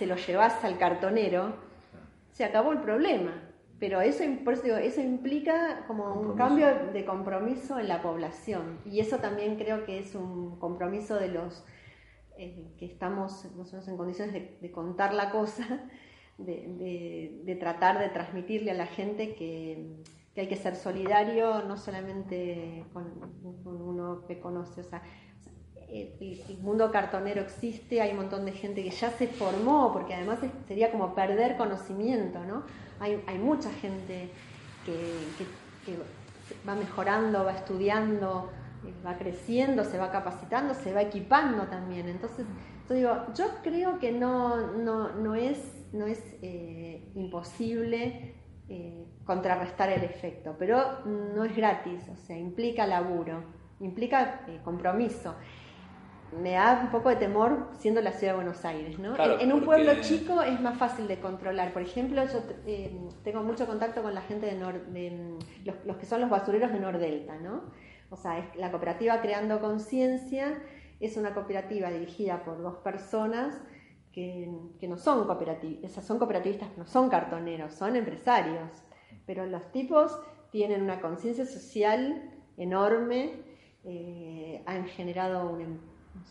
se 0.00 0.06
lo 0.06 0.16
llevas 0.16 0.64
al 0.64 0.78
cartonero, 0.78 1.52
se 2.32 2.42
acabó 2.42 2.72
el 2.72 2.80
problema. 2.80 3.32
Pero 3.78 4.00
eso, 4.00 4.22
eso 4.24 5.00
implica 5.02 5.84
como 5.86 6.14
un 6.14 6.38
cambio 6.38 6.68
de 6.90 7.04
compromiso 7.04 7.78
en 7.78 7.88
la 7.88 8.00
población. 8.00 8.78
Y 8.86 9.00
eso 9.00 9.18
también 9.18 9.56
creo 9.56 9.84
que 9.84 9.98
es 9.98 10.14
un 10.14 10.58
compromiso 10.58 11.16
de 11.16 11.28
los 11.28 11.62
eh, 12.38 12.72
que 12.78 12.86
estamos 12.86 13.44
nosotros 13.54 13.86
en 13.88 13.98
condiciones 13.98 14.32
de, 14.32 14.70
contar 14.70 15.12
la 15.12 15.30
cosa, 15.30 15.66
de, 16.38 17.58
tratar 17.60 17.98
de 17.98 18.08
transmitirle 18.08 18.70
a 18.70 18.74
la 18.74 18.86
gente 18.86 19.34
que, 19.34 20.02
hay 20.34 20.48
que 20.48 20.56
ser 20.56 20.76
solidario, 20.76 21.62
no 21.64 21.76
solamente 21.76 22.86
con, 22.94 23.04
uno 23.66 24.24
que 24.26 24.40
conoce, 24.40 24.80
o 24.80 24.84
sea, 24.84 25.02
el, 25.92 26.58
mundo 26.60 26.90
cartonero 26.90 27.42
existe, 27.42 28.00
hay 28.00 28.10
un 28.10 28.18
montón 28.18 28.44
de 28.44 28.52
gente 28.52 28.82
que 28.82 28.90
ya 28.90 29.10
se 29.10 29.26
formó, 29.26 29.92
porque 29.92 30.14
además 30.14 30.38
sería 30.66 30.90
como 30.90 31.14
perder 31.14 31.56
conocimiento, 31.56 32.40
¿no? 32.44 32.64
Hay, 32.98 33.22
hay 33.26 33.38
mucha 33.38 33.70
gente 33.70 34.30
que 34.84 35.96
va 36.68 36.74
mejorando, 36.74 37.44
va 37.44 37.52
estudiando, 37.52 38.50
va 39.04 39.16
creciendo, 39.16 39.84
se 39.84 39.98
va 39.98 40.10
capacitando, 40.10 40.74
se 40.74 40.92
va 40.92 41.02
equipando 41.02 41.64
también. 41.64 42.08
Entonces, 42.08 42.46
yo 42.88 42.94
digo, 42.94 43.16
yo 43.34 43.46
creo 43.62 43.98
que 43.98 44.12
no, 44.12 44.72
no, 44.72 45.12
no 45.12 45.34
es, 45.34 45.58
no 45.92 46.06
es 46.06 46.22
eh, 46.42 47.10
imposible 47.14 48.34
eh, 48.68 49.04
contrarrestar 49.24 49.90
el 49.90 50.04
efecto, 50.04 50.56
pero 50.58 51.04
no 51.04 51.44
es 51.44 51.54
gratis, 51.54 52.02
o 52.12 52.16
sea, 52.16 52.36
implica 52.36 52.86
laburo, 52.86 53.42
implica 53.80 54.44
eh, 54.48 54.60
compromiso. 54.64 55.34
Me 56.32 56.52
da 56.52 56.80
un 56.84 56.90
poco 56.90 57.08
de 57.08 57.16
temor 57.16 57.68
siendo 57.78 58.00
la 58.00 58.12
ciudad 58.12 58.34
de 58.34 58.36
Buenos 58.36 58.64
Aires, 58.64 58.98
¿no? 58.98 59.16
en, 59.18 59.52
un 59.52 59.64
pueblo 59.64 59.92
chico 60.00 60.42
es 60.42 60.60
más 60.60 60.78
fácil 60.78 61.08
de 61.08 61.18
controlar. 61.18 61.72
Por 61.72 61.82
ejemplo, 61.82 62.24
yo 62.24 62.40
tengo 63.24 63.42
mucho 63.42 63.66
contacto 63.66 64.02
con 64.02 64.14
la 64.14 64.22
gente 64.22 64.46
de, 64.46 64.54
de 64.54 65.10
mm, 65.10 65.66
los, 65.66 65.84
los, 65.84 65.96
que 65.96 66.06
son 66.06 66.20
los 66.20 66.30
basureros 66.30 66.72
de 66.72 66.78
Nordelta, 66.80 67.36
¿no? 67.38 67.62
O 68.10 68.16
sea, 68.16 68.50
la 68.56 68.70
cooperativa 68.70 69.20
Creando 69.20 69.60
Conciencia 69.60 70.62
es 71.00 71.16
una 71.16 71.34
cooperativa 71.34 71.90
dirigida 71.90 72.44
por 72.44 72.62
dos 72.62 72.76
personas 72.76 73.60
que, 74.12 74.50
no 74.82 74.96
son 74.96 75.26
cooperativistas, 75.26 76.04
son 76.04 76.18
cooperativistas, 76.18 76.76
no 76.76 76.86
son 76.86 77.08
cartoneros, 77.08 77.74
son 77.74 77.96
empresarios, 77.96 78.70
pero 79.26 79.46
los 79.46 79.70
tipos 79.72 80.18
tienen 80.50 80.82
una 80.82 81.00
conciencia 81.00 81.46
social 81.46 82.30
enorme, 82.56 83.32
eh, 83.84 84.62
han 84.66 84.86
generado 84.86 85.50
un, 85.50 85.80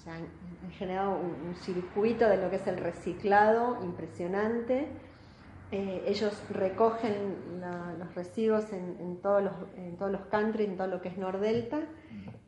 em, 0.06 0.14
han 0.64 0.72
generado 0.72 1.18
un, 1.20 1.56
circuito 1.56 2.28
de 2.28 2.38
lo 2.38 2.50
que 2.50 2.58
es 2.58 2.68
el 2.68 2.78
reciclado 2.78 3.84
impresionante 3.84 4.88
eh, 5.72 6.04
ellos 6.08 6.34
recogen 6.50 7.62
los 8.00 8.16
residuos 8.16 8.74
en, 8.74 9.20
todos 9.22 9.44
los, 9.44 9.54
en 9.76 9.98
todos 9.98 10.12
los 10.12 10.22
countries, 10.22 10.68
en 10.68 10.78
todo 10.78 10.88
lo 10.88 11.02
que 11.02 11.10
es 11.10 11.18
Nordelta, 11.18 11.82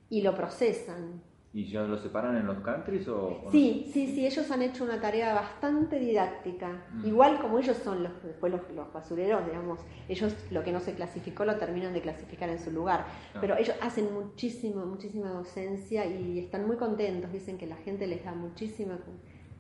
y 0.10 0.24
lo 0.24 0.36
procesan. 0.36 1.22
¿Y 1.54 1.66
ya 1.66 1.82
lo 1.82 1.98
separan 1.98 2.38
en 2.38 2.48
los 2.48 2.60
countries 2.60 3.10
o, 3.10 3.50
sí, 3.52 3.90
sí, 3.92 4.08
sí, 4.08 4.26
ellos 4.26 4.50
han 4.52 4.62
hecho 4.62 4.86
una 4.86 5.02
tarea 5.02 5.34
bastante 5.34 6.00
didáctica. 6.00 6.86
Igual 7.04 7.42
como 7.42 7.60
ellos 7.60 7.76
son 7.76 8.04
los, 8.04 8.24
después 8.24 8.54
los, 8.54 8.94
basureros, 8.94 9.46
digamos, 9.46 9.82
ellos 10.08 10.34
lo 10.50 10.64
que 10.64 10.72
no 10.72 10.80
se 10.80 10.94
clasificó 10.94 11.44
lo 11.44 11.58
terminan 11.58 11.92
de 11.94 12.00
clasificar 12.00 12.48
en 12.48 12.60
su 12.60 12.72
lugar. 12.72 13.06
Pero 13.42 13.58
ellos 13.58 13.76
hacen 13.82 14.14
muchísimo, 14.14 14.86
muchísima 14.86 15.30
docencia 15.30 16.06
y 16.06 16.40
están 16.40 16.66
muy 16.66 16.78
contentos. 16.78 17.34
Dicen 17.34 17.58
que 17.58 17.68
la 17.68 17.76
gente 17.76 18.08
les 18.08 18.24
da 18.24 18.34
muchísima 18.34 18.98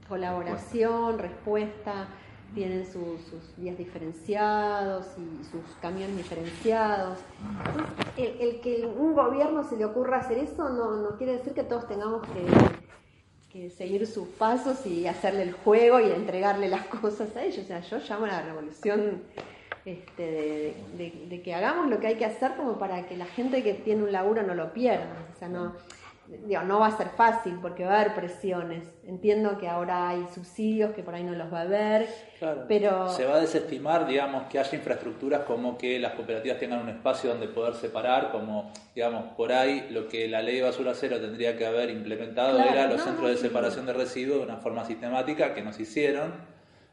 colaboración, 0.07 1.19
respuesta 1.19 2.07
tienen 2.53 2.85
sus, 2.85 3.19
días 3.57 3.77
diferenciados 3.77 5.05
y 5.17 5.43
sus 5.45 5.61
camiones 5.81 6.17
diferenciados. 6.17 7.19
el, 8.17 8.59
que 8.61 8.85
un 8.85 9.13
gobierno 9.13 9.63
se 9.63 9.77
le 9.77 9.85
ocurra 9.85 10.17
hacer 10.17 10.37
eso 10.39 10.69
no, 10.69 10.97
no 10.97 11.17
quiere 11.17 11.37
decir 11.37 11.53
que 11.53 11.63
todos 11.63 11.87
tengamos 11.87 12.21
que, 12.27 13.69
seguir 13.69 14.07
sus 14.07 14.29
pasos 14.29 14.85
y 14.85 15.07
hacerle 15.07 15.43
el 15.43 15.51
juego 15.51 15.99
y 15.99 16.09
entregarle 16.09 16.69
las 16.69 16.85
cosas 17.01 17.35
a 17.35 17.43
ellos. 17.43 17.65
O 17.65 17.67
sea, 17.67 17.81
yo 17.81 17.97
llamo 17.97 18.25
a 18.25 18.29
la 18.29 18.41
revolución 18.43 19.23
este, 19.83 20.75
de, 20.97 21.25
de, 21.29 21.41
que 21.41 21.53
hagamos 21.53 21.89
lo 21.89 21.99
que 21.99 22.07
hay 22.07 22.15
que 22.15 22.23
hacer 22.23 22.55
como 22.55 22.79
para 22.79 23.07
que 23.07 23.17
la 23.17 23.25
gente 23.25 23.61
que 23.61 23.73
tiene 23.73 24.03
un 24.03 24.11
laburo 24.13 24.41
no 24.43 24.55
lo 24.55 24.71
pierda. 24.71 25.13
O 25.35 25.37
sea, 25.37 25.49
no 25.49 25.73
digo, 26.37 26.61
no 26.63 26.79
va 26.79 26.87
a 26.87 26.97
ser 26.97 27.09
fácil 27.09 27.57
porque 27.61 27.83
va 27.83 27.93
a 27.93 28.01
haber 28.01 28.15
presiones. 28.15 28.87
Entiendo 29.05 29.57
que 29.57 29.67
ahora 29.67 30.09
hay 30.09 30.25
subsidios 30.33 30.91
que 30.93 31.03
por 31.03 31.13
ahí 31.13 31.23
no 31.23 31.33
los 31.33 31.51
va 31.51 31.59
a 31.59 31.61
haber, 31.63 32.07
pero... 32.67 33.09
Se 33.09 33.25
va 33.25 33.35
a 33.35 33.39
desestimar, 33.39 34.07
digamos, 34.07 34.43
que 34.47 34.59
haya 34.59 34.75
infraestructuras 34.75 35.41
como 35.41 35.77
que 35.77 35.99
las 35.99 36.13
cooperativas 36.13 36.57
tengan 36.57 36.79
un 36.81 36.89
espacio 36.89 37.31
donde 37.31 37.47
poder 37.47 37.73
separar, 37.75 38.31
como, 38.31 38.71
digamos, 38.95 39.33
por 39.33 39.51
ahí 39.51 39.87
lo 39.89 40.07
que 40.07 40.27
la 40.27 40.41
ley 40.41 40.57
de 40.57 40.63
basura 40.63 40.93
cero 40.93 41.17
tendría 41.19 41.57
que 41.57 41.65
haber 41.65 41.89
implementado 41.89 42.59
era 42.59 42.87
los 42.87 43.01
centros 43.01 43.29
de 43.29 43.37
separación 43.37 43.85
de 43.85 43.93
residuos 43.93 44.39
de 44.39 44.45
una 44.45 44.57
forma 44.57 44.85
sistemática 44.85 45.53
que 45.53 45.61
nos 45.61 45.79
hicieron. 45.79 46.33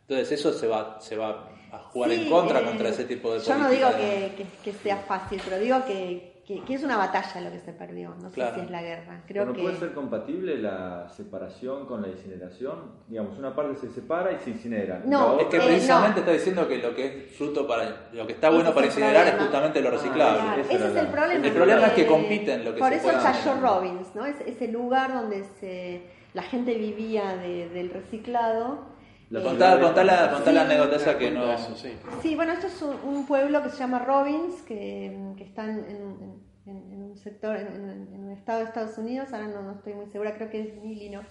Entonces 0.02 0.32
eso 0.32 0.52
se 0.52 0.66
va, 0.66 1.00
se 1.00 1.16
va 1.16 1.50
a 1.70 1.78
jugar 1.78 2.12
en 2.12 2.30
contra 2.30 2.62
contra 2.62 2.88
ese 2.88 3.04
tipo 3.04 3.32
de 3.34 3.40
Yo 3.40 3.58
no 3.58 3.68
digo 3.70 3.88
que, 3.96 4.46
que 4.64 4.72
sea 4.72 4.96
fácil, 4.96 5.40
pero 5.44 5.58
digo 5.58 5.84
que 5.86 6.37
que, 6.48 6.62
que 6.64 6.72
es 6.72 6.82
una 6.82 6.96
batalla 6.96 7.42
lo 7.42 7.50
que 7.52 7.60
se 7.60 7.74
perdió, 7.74 8.14
no 8.22 8.30
sé 8.30 8.42
si 8.54 8.60
es 8.60 8.70
la 8.70 8.80
guerra. 8.80 9.20
Creo 9.26 9.44
¿No 9.44 9.52
que 9.52 9.60
puede 9.60 9.76
ser 9.76 9.92
compatible 9.92 10.56
la 10.56 11.06
separación 11.10 11.84
con 11.84 12.00
la 12.00 12.08
incineración? 12.08 12.92
Digamos, 13.06 13.38
una 13.38 13.54
parte 13.54 13.76
se 13.76 13.90
separa 13.90 14.32
y 14.32 14.38
se 14.38 14.48
incinera. 14.50 15.02
No, 15.04 15.38
Es 15.38 15.48
que 15.48 15.58
Eh, 15.58 15.60
precisamente 15.62 16.14
no. 16.14 16.20
está 16.20 16.32
diciendo 16.32 16.66
que 16.66 16.78
lo 16.78 16.94
que 16.94 17.06
es 17.26 17.36
fruto 17.36 17.66
para 17.68 18.08
lo 18.14 18.26
que 18.26 18.32
está 18.32 18.48
bueno 18.48 18.72
para 18.72 18.86
incinerar 18.86 19.26
es 19.28 19.34
justamente 19.34 19.82
lo 19.82 19.88
Ah, 19.88 19.92
reciclable. 19.92 20.60
Ese 20.62 20.74
es 20.76 20.96
el 20.96 21.06
problema. 21.08 21.46
El 21.46 21.52
problema 21.52 21.86
es 21.88 21.92
que 21.92 22.06
compiten 22.06 22.64
lo 22.64 22.72
que 22.72 22.78
Por 22.80 22.88
se 22.92 22.96
eso 22.96 23.08
cayó. 23.08 23.60
Robbins, 23.60 24.14
¿no? 24.14 24.24
Es 24.24 24.40
ese 24.46 24.68
lugar 24.68 25.12
donde 25.12 25.44
se, 25.60 26.00
la 26.32 26.42
gente 26.44 26.72
vivía 26.78 27.36
de- 27.36 27.68
del 27.68 27.90
reciclado. 27.90 28.96
La 29.28 29.40
Eh, 29.40 29.42
Contá, 29.42 29.78
contá 29.78 30.02
la, 30.02 30.30
contá 30.30 30.52
la 30.52 30.60
Sí. 30.64 30.66
anécdota 30.72 30.96
esa 30.96 31.18
que 31.18 31.30
no. 31.30 31.52
Eso, 31.52 31.76
sí. 31.76 31.92
Sí, 32.22 32.34
bueno, 32.34 32.52
esto 32.54 32.68
es 32.68 32.80
un, 32.80 32.96
un 33.16 33.26
pueblo 33.26 33.62
que 33.62 33.68
se 33.68 33.76
llama 33.76 33.98
Robbins, 33.98 34.62
que, 34.62 35.14
que 35.36 35.44
está 35.44 35.64
en, 35.64 35.80
en- 35.80 36.37
en- 36.68 36.92
en 36.92 37.02
un 37.02 37.16
sector, 37.16 37.56
en, 37.56 37.66
en- 37.66 38.24
un 38.24 38.30
estado 38.30 38.58
de 38.60 38.64
Estados 38.66 38.96
Unidos, 38.98 39.32
ahora 39.32 39.48
no, 39.48 39.62
no 39.62 39.72
estoy 39.72 39.94
muy 39.94 40.06
segura, 40.06 40.34
creo 40.36 40.50
que 40.50 40.60
es 40.60 40.68
Illinois. 40.84 41.26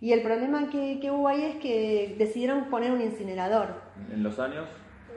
Y 0.00 0.12
el 0.12 0.22
problema 0.22 0.68
que, 0.70 1.00
que 1.00 1.10
hubo 1.10 1.26
ahí 1.28 1.42
es 1.44 1.56
que 1.56 2.14
decidieron 2.18 2.64
poner 2.70 2.92
un 2.92 3.00
incinerador. 3.00 3.68
En 4.12 4.22
los 4.22 4.38
años, 4.38 4.68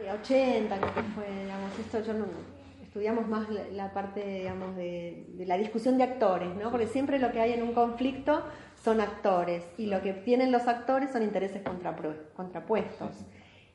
Eh, 0.02 0.10
80 0.12 0.78
creo 0.80 0.94
que 0.96 1.02
fue, 1.14 1.26
digamos, 1.44 1.78
esto 1.80 2.02
yo 2.02 2.14
no, 2.14 2.26
estudiamos 2.82 3.28
más 3.28 3.48
la, 3.50 3.64
la 3.72 3.94
parte, 3.94 4.24
digamos, 4.26 4.76
de, 4.76 5.28
de 5.38 5.46
la 5.46 5.58
discusión 5.58 5.98
de 5.98 6.04
actores, 6.06 6.56
¿no? 6.56 6.72
Porque 6.72 6.88
siempre 6.88 7.20
lo 7.20 7.32
que 7.32 7.40
hay 7.40 7.54
en 7.54 7.62
un 7.64 7.74
conflicto 7.74 8.42
son 8.84 9.00
actores 9.02 9.64
y 9.78 9.86
lo 9.86 10.02
que 10.02 10.14
tienen 10.14 10.52
los 10.52 10.68
actores 10.68 11.12
son 11.12 11.22
intereses 11.22 11.62
contrapuestos. 12.36 13.12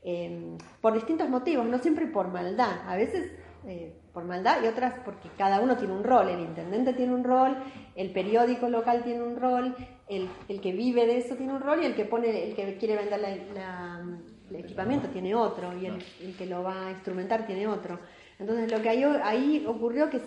Eh, 0.03 0.57
por 0.81 0.95
distintos 0.95 1.29
motivos, 1.29 1.67
no 1.67 1.79
siempre 1.79 2.07
por 2.07 2.29
maldad, 2.29 2.81
a 2.89 2.97
veces 2.97 3.31
eh, 3.67 3.95
por 4.17 4.25
maldad 4.25 4.63
y 4.65 4.67
otras 4.67 4.95
porque 5.05 5.29
cada 5.37 5.61
uno 5.61 5.77
tiene 5.77 5.93
un 5.93 6.03
rol, 6.03 6.31
el 6.31 6.41
intendente 6.41 6.95
tiene 6.95 7.13
un 7.15 7.23
rol, 7.23 7.55
el 7.97 8.13
periódico 8.13 8.71
local 8.71 9.03
tiene 9.05 9.21
un 9.23 9.37
rol, 9.37 9.77
el, 10.09 10.27
el 10.49 10.63
que 10.63 10.73
vive 10.73 11.05
de 11.05 11.19
eso 11.19 11.35
tiene 11.35 11.53
un 11.53 11.61
rol 11.61 11.83
y 11.83 11.85
el 11.85 11.95
que 11.95 12.07
pone, 12.07 12.49
el 12.49 12.55
que 12.57 12.79
quiere 12.79 12.97
vender 12.97 13.21
la- 13.21 13.37
la- 13.55 14.19
el 14.49 14.57
equipamiento 14.57 15.09
tiene 15.09 15.35
otro 15.35 15.77
y 15.79 15.85
el, 15.85 16.03
el 16.23 16.35
que 16.35 16.47
lo 16.47 16.63
va 16.63 16.87
a 16.87 16.91
instrumentar 16.93 17.47
tiene 17.47 17.67
otro. 17.67 18.01
Entonces 18.39 18.73
lo 18.73 18.81
que 18.81 18.89
ahí, 18.89 19.05
ahí 19.23 19.65
ocurrió 19.69 20.09
que 20.09 20.21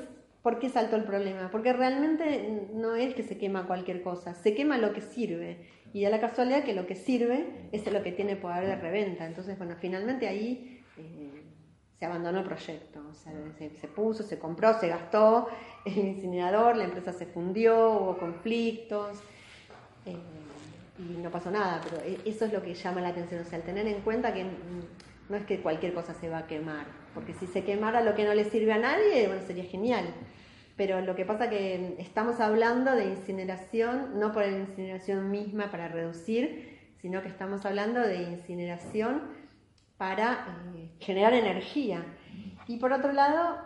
¿Por 0.44 0.58
qué 0.60 0.70
saltó 0.70 0.96
el 0.96 1.04
problema? 1.04 1.50
Porque 1.52 1.74
realmente 1.74 2.70
no 2.74 2.96
es 2.96 3.14
que 3.14 3.24
se 3.24 3.38
quema 3.38 3.68
cualquier 3.68 4.02
cosa, 4.02 4.34
se 4.36 4.56
quema 4.56 4.78
lo 4.78 4.94
que 4.94 5.02
sirve. 5.02 5.58
Y 5.92 6.04
da 6.04 6.10
la 6.10 6.22
casualidad 6.22 6.64
que 6.64 6.74
lo 6.74 6.88
que 6.88 6.96
sirve 6.96 7.68
es 7.74 7.92
lo 7.92 8.02
que 8.04 8.14
tiene 8.14 8.38
poder 8.38 8.66
de 8.66 8.76
reventa. 8.78 9.26
Entonces, 9.26 9.58
bueno, 9.58 9.76
finalmente 9.82 10.30
ahí 10.30 10.82
eh, 10.98 11.39
se 12.00 12.06
abandonó 12.06 12.40
el 12.40 12.46
proyecto. 12.46 13.02
O 13.10 13.14
sea, 13.14 13.34
se, 13.58 13.70
se 13.72 13.88
puso, 13.90 14.24
se 14.24 14.40
compró, 14.40 14.80
se 14.80 14.88
gastó 14.88 15.50
el 15.86 15.98
incinerador, 15.98 16.78
la 16.78 16.86
empresa 16.86 17.12
se 17.12 17.26
fundió, 17.26 17.92
hubo 17.92 18.18
conflictos. 18.18 19.20
eh, 20.06 20.16
y 20.98 21.18
no 21.18 21.30
pasó 21.30 21.50
nada, 21.50 21.82
pero 21.84 22.02
e- 22.04 22.20
eso 22.26 22.46
es 22.46 22.52
lo 22.54 22.62
que 22.62 22.74
llama 22.74 23.00
la 23.00 23.10
atención, 23.10 23.42
o 23.42 23.46
sea, 23.46 23.58
el 23.58 23.64
tener 23.64 23.88
en 23.88 24.02
cuenta 24.02 24.34
que 24.34 24.46
no 25.30 25.38
es 25.38 25.46
que 25.46 25.62
cualquier 25.62 25.94
cosa 25.94 26.14
se 26.14 26.28
va 26.28 26.40
a 26.40 26.48
quemar, 26.48 26.86
porque 27.14 27.34
si 27.34 27.48
se 27.48 27.64
quemara 27.64 28.02
lo 28.02 28.16
que 28.16 28.26
no 28.26 28.34
le 28.34 28.44
sirve 28.50 28.74
a 28.74 28.80
nadie, 28.80 29.28
bueno, 29.28 29.42
sería 29.48 29.64
genial. 29.64 30.06
Pero 30.76 31.00
lo 31.02 31.16
que 31.16 31.24
pasa 31.26 31.50
que 31.50 31.96
estamos 32.00 32.40
hablando 32.42 32.92
de 32.96 33.06
incineración, 33.06 34.20
no 34.20 34.34
por 34.34 34.46
la 34.46 34.58
incineración 34.58 35.32
misma 35.32 35.72
para 35.72 35.88
reducir, 35.88 36.80
sino 37.02 37.22
que 37.22 37.30
estamos 37.30 37.66
hablando 37.66 38.02
de 38.02 38.24
incineración 38.24 39.22
para 40.00 40.46
eh, 40.76 40.90
generar 41.02 41.34
energía. 41.34 42.06
Y 42.68 42.78
por 42.78 42.94
otro 42.94 43.12
lado, 43.12 43.58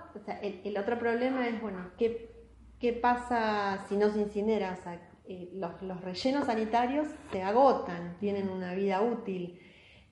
el, 0.41 0.77
otro 0.79 0.97
problema 0.97 1.47
es, 1.47 1.61
bueno, 1.61 1.91
¿qué, 1.95 2.31
qué 2.79 2.91
pasa 2.91 3.85
si 3.87 3.95
no 3.95 4.09
se 4.09 4.19
incinera? 4.19 4.75
O 4.77 4.83
sea, 4.83 4.99
eh, 5.25 5.51
los, 5.53 5.79
los 5.83 6.01
rellenos 6.01 6.47
sanitarios 6.47 7.07
se 7.31 7.43
agotan, 7.43 8.17
tienen 8.19 8.49
una 8.49 8.73
vida 8.73 9.01
útil. 9.01 9.59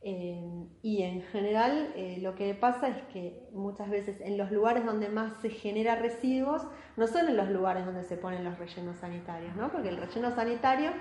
Eh, 0.04 0.68
y 0.84 1.02
en 1.04 1.24
general 1.24 1.94
lo 2.22 2.34
que 2.36 2.56
pasa 2.56 2.88
es 2.88 3.02
que 3.14 3.48
muchas 3.52 3.90
veces 3.90 4.20
en 4.22 4.38
los 4.38 4.52
lugares 4.52 4.86
donde 4.86 5.10
más 5.10 5.34
se 5.42 5.50
genera 5.50 5.96
residuos, 5.96 6.68
no 6.98 7.08
son 7.08 7.30
en 7.30 7.38
los 7.38 7.50
lugares 7.50 7.86
donde 7.86 8.04
se 8.04 8.18
ponen 8.18 8.44
los 8.44 8.60
rellenos 8.60 8.98
sanitarios, 8.98 9.56
¿no? 9.56 9.72
porque 9.72 9.90
el 9.90 9.98
relleno 9.98 10.36
sanitario, 10.36 10.92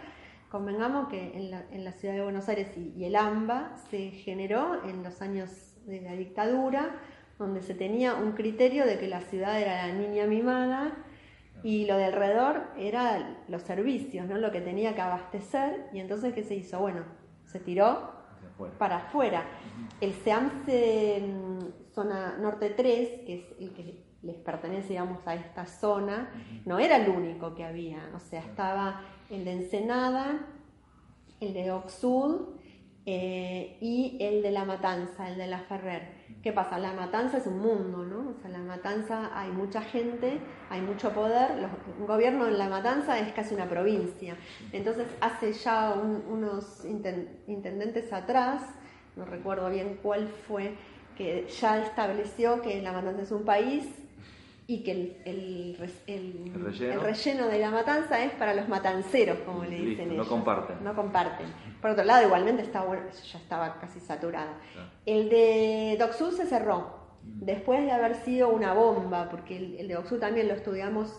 convengamos 0.50 1.08
que 1.08 1.36
en 1.36 1.50
la, 1.50 1.64
en 1.70 1.84
la 1.84 1.92
ciudad 1.92 2.14
de 2.14 2.22
Buenos 2.22 2.48
Aires 2.48 2.76
y, 2.76 2.92
y 2.96 3.04
el 3.04 3.16
AMBA 3.16 3.76
se 3.90 4.10
generó 4.10 4.84
en 4.84 5.02
los 5.02 5.22
años 5.22 5.50
de 5.86 6.00
la 6.00 6.12
dictadura, 6.12 6.96
donde 7.38 7.62
se 7.62 7.74
tenía 7.74 8.14
un 8.14 8.32
criterio 8.32 8.84
de 8.84 8.98
que 8.98 9.08
la 9.08 9.20
ciudad 9.22 9.60
era 9.60 9.86
la 9.86 9.94
niña 9.94 10.26
mimada 10.26 10.92
y 11.62 11.86
lo 11.86 11.96
de 11.96 12.04
alrededor 12.04 12.64
era 12.76 13.38
los 13.48 13.62
servicios, 13.62 14.26
¿no? 14.26 14.38
lo 14.38 14.50
que 14.50 14.60
tenía 14.60 14.94
que 14.94 15.00
abastecer, 15.00 15.88
y 15.92 16.00
entonces 16.00 16.34
¿qué 16.34 16.42
se 16.42 16.54
hizo? 16.54 16.78
Bueno, 16.80 17.04
se 17.44 17.60
tiró 17.60 18.20
para 18.78 18.98
afuera. 18.98 19.44
El 20.00 20.12
SEAMSE 20.12 21.22
mm, 21.22 21.92
zona 21.94 22.36
norte 22.38 22.70
3, 22.70 23.20
que 23.26 23.34
es 23.34 23.44
el 23.60 23.72
que 23.72 24.04
les 24.22 24.36
pertenece, 24.36 24.90
digamos, 24.90 25.26
a 25.26 25.34
esta 25.34 25.66
zona, 25.66 26.30
no 26.66 26.78
era 26.78 26.96
el 26.96 27.08
único 27.08 27.54
que 27.54 27.64
había. 27.64 28.10
O 28.14 28.20
sea, 28.20 28.40
estaba 28.40 29.00
el 29.30 29.44
de 29.44 29.52
Ensenada, 29.52 30.40
el 31.40 31.54
de 31.54 31.70
Oxud 31.72 32.48
eh, 33.06 33.78
y 33.80 34.18
el 34.20 34.42
de 34.42 34.50
La 34.50 34.64
Matanza, 34.64 35.28
el 35.30 35.38
de 35.38 35.46
La 35.46 35.60
Ferrer. 35.60 36.20
¿Qué 36.42 36.52
pasa? 36.52 36.78
La 36.78 36.92
Matanza 36.92 37.38
es 37.38 37.46
un 37.46 37.58
mundo, 37.58 38.04
¿no? 38.04 38.30
O 38.30 38.34
sea, 38.40 38.50
La 38.50 38.58
Matanza 38.58 39.30
hay 39.38 39.50
mucha 39.50 39.82
gente, 39.82 40.38
hay 40.68 40.80
mucho 40.80 41.12
poder. 41.12 41.58
Los, 41.60 41.70
un 41.98 42.06
gobierno 42.06 42.46
en 42.46 42.58
La 42.58 42.68
Matanza 42.68 43.18
es 43.18 43.32
casi 43.32 43.54
una 43.54 43.68
provincia. 43.68 44.36
Entonces, 44.72 45.06
hace 45.20 45.52
ya 45.52 45.94
un- 45.94 46.24
unos 46.30 46.84
inten- 46.84 47.28
intendentes 47.46 48.12
atrás, 48.12 48.62
no 49.16 49.24
recuerdo 49.24 49.70
bien 49.70 49.98
cuál 50.02 50.28
fue, 50.28 50.74
que 51.16 51.46
ya 51.48 51.82
estableció 51.82 52.62
que 52.62 52.80
La 52.82 52.92
Matanza 52.92 53.22
es 53.22 53.32
un 53.32 53.44
país 53.44 53.86
y 54.72 54.82
que 54.84 54.92
el, 54.92 55.16
el, 55.24 55.76
res- 55.80 56.02
el- 56.06 56.52
El 56.54 56.64
relleno. 56.64 56.92
el 56.94 57.00
relleno 57.00 57.46
de 57.48 57.58
La 57.58 57.70
Matanza 57.70 58.22
es 58.24 58.32
para 58.32 58.54
los 58.54 58.68
matanceros, 58.68 59.38
como 59.40 59.64
le 59.64 59.70
Listo, 59.70 59.88
dicen 59.90 60.08
no 60.08 60.14
ellos. 60.14 60.28
comparten. 60.28 60.76
No 60.84 60.94
comparten. 60.94 61.46
Por 61.82 61.90
otro 61.90 62.04
lado, 62.04 62.24
igualmente 62.26 62.62
está 62.62 62.82
bueno, 62.82 63.02
ya 63.32 63.38
estaba 63.38 63.78
casi 63.80 63.98
saturado. 63.98 64.50
El 65.06 65.28
de 65.28 65.96
Doxud 65.98 66.32
se 66.34 66.46
cerró, 66.46 67.00
después 67.22 67.82
de 67.84 67.90
haber 67.90 68.14
sido 68.16 68.48
una 68.50 68.72
bomba, 68.74 69.28
porque 69.28 69.56
el, 69.80 69.88
de 69.88 69.94
Doxud 69.94 70.18
también 70.20 70.46
lo 70.46 70.54
estudiamos 70.54 71.18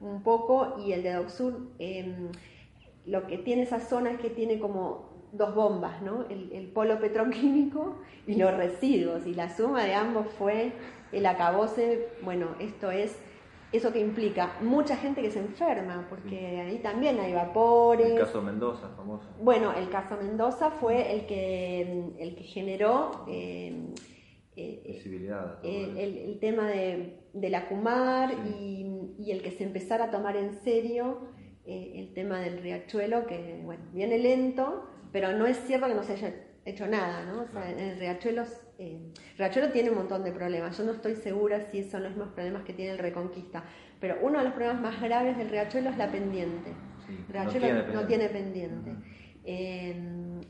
un 0.00 0.22
poco, 0.22 0.76
y 0.84 0.92
el 0.92 1.02
de 1.02 1.14
Doxud, 1.14 1.54
eh, 1.80 2.14
lo 3.06 3.26
que 3.26 3.38
tiene 3.38 3.62
esa 3.62 3.80
zona 3.80 4.12
es 4.12 4.20
que 4.20 4.30
tiene 4.30 4.58
como 4.60 5.10
dos 5.32 5.54
bombas, 5.56 6.00
¿no? 6.02 6.26
El, 6.28 6.52
el 6.52 6.66
polo 6.68 7.00
petroquímico 7.00 7.96
y 8.28 8.36
los 8.36 8.54
residuos, 8.56 9.26
y 9.26 9.34
la 9.34 9.48
suma 9.48 9.82
de 9.84 9.94
ambos 9.94 10.26
fue 10.38 10.72
el 11.12 11.26
acabose, 11.26 12.08
bueno, 12.22 12.48
esto 12.58 12.90
es 12.90 13.18
eso 13.72 13.90
que 13.92 14.00
implica 14.00 14.58
mucha 14.60 14.96
gente 14.96 15.22
que 15.22 15.30
se 15.30 15.38
enferma, 15.38 16.06
porque 16.10 16.60
ahí 16.60 16.78
también 16.78 17.18
hay 17.20 17.32
vapores. 17.32 18.10
El 18.12 18.18
caso 18.18 18.42
Mendoza, 18.42 18.88
famoso. 18.96 19.26
Bueno, 19.40 19.72
el 19.72 19.88
caso 19.88 20.16
Mendoza 20.16 20.70
fue 20.70 21.14
el 21.14 21.26
que, 21.26 22.12
el 22.18 22.34
que 22.36 22.44
generó 22.44 23.24
eh, 23.28 23.94
eh, 24.56 24.82
Visibilidad. 24.86 25.54
a 25.54 25.60
todo 25.62 25.70
el, 25.70 25.82
eso. 25.90 25.98
el- 26.00 26.18
el 26.18 26.38
tema 26.38 26.66
de, 26.68 27.20
de 27.32 27.48
la 27.50 27.66
Cumar 27.68 28.34
y, 28.46 29.14
y 29.18 29.30
el 29.30 29.40
que 29.42 29.50
se 29.52 29.64
empezara 29.64 30.04
a 30.06 30.10
tomar 30.10 30.36
en 30.36 30.52
serio 30.52 31.20
eh, 31.64 31.92
el 31.96 32.12
tema 32.12 32.40
del 32.40 32.58
riachuelo, 32.58 33.26
que 33.26 33.60
bueno, 33.64 33.84
viene 33.92 34.18
lento, 34.18 34.86
pero 35.12 35.32
no 35.32 35.46
es 35.46 35.56
cierto 35.66 35.86
que 35.86 35.94
no 35.94 36.02
se 36.02 36.12
haya 36.12 36.34
hecho 36.66 36.86
nada, 36.88 37.24
¿no? 37.24 37.42
O 37.44 37.46
sea, 37.48 37.70
en 37.70 37.78
el 37.78 37.98
riachuelo, 37.98 38.44
eh, 38.78 38.98
riachuelo 39.38 39.70
tiene 39.70 39.90
un 39.90 39.96
montón 39.96 40.24
de 40.24 40.32
problemas. 40.32 40.76
Yo 40.78 40.84
no 40.84 40.92
estoy 40.92 41.14
segura 41.16 41.60
si 41.70 41.84
son 41.84 42.02
los 42.02 42.12
mismos 42.12 42.32
problemas 42.34 42.62
que 42.64 42.72
tiene 42.72 42.92
el 42.92 42.98
Reconquista, 42.98 43.64
pero 44.00 44.16
uno 44.22 44.38
de 44.38 44.44
los 44.44 44.54
problemas 44.54 44.80
más 44.80 45.00
graves 45.00 45.36
del 45.36 45.50
riachuelo 45.50 45.90
es 45.90 45.96
la 45.96 46.10
pendiente. 46.10 46.72
Sí, 47.06 47.16
no 47.28 47.32
riachuelo 47.32 47.66
no 47.68 47.82
pendiente. 47.84 48.06
tiene 48.06 48.28
pendiente. 48.28 48.90
Eh, 49.44 49.96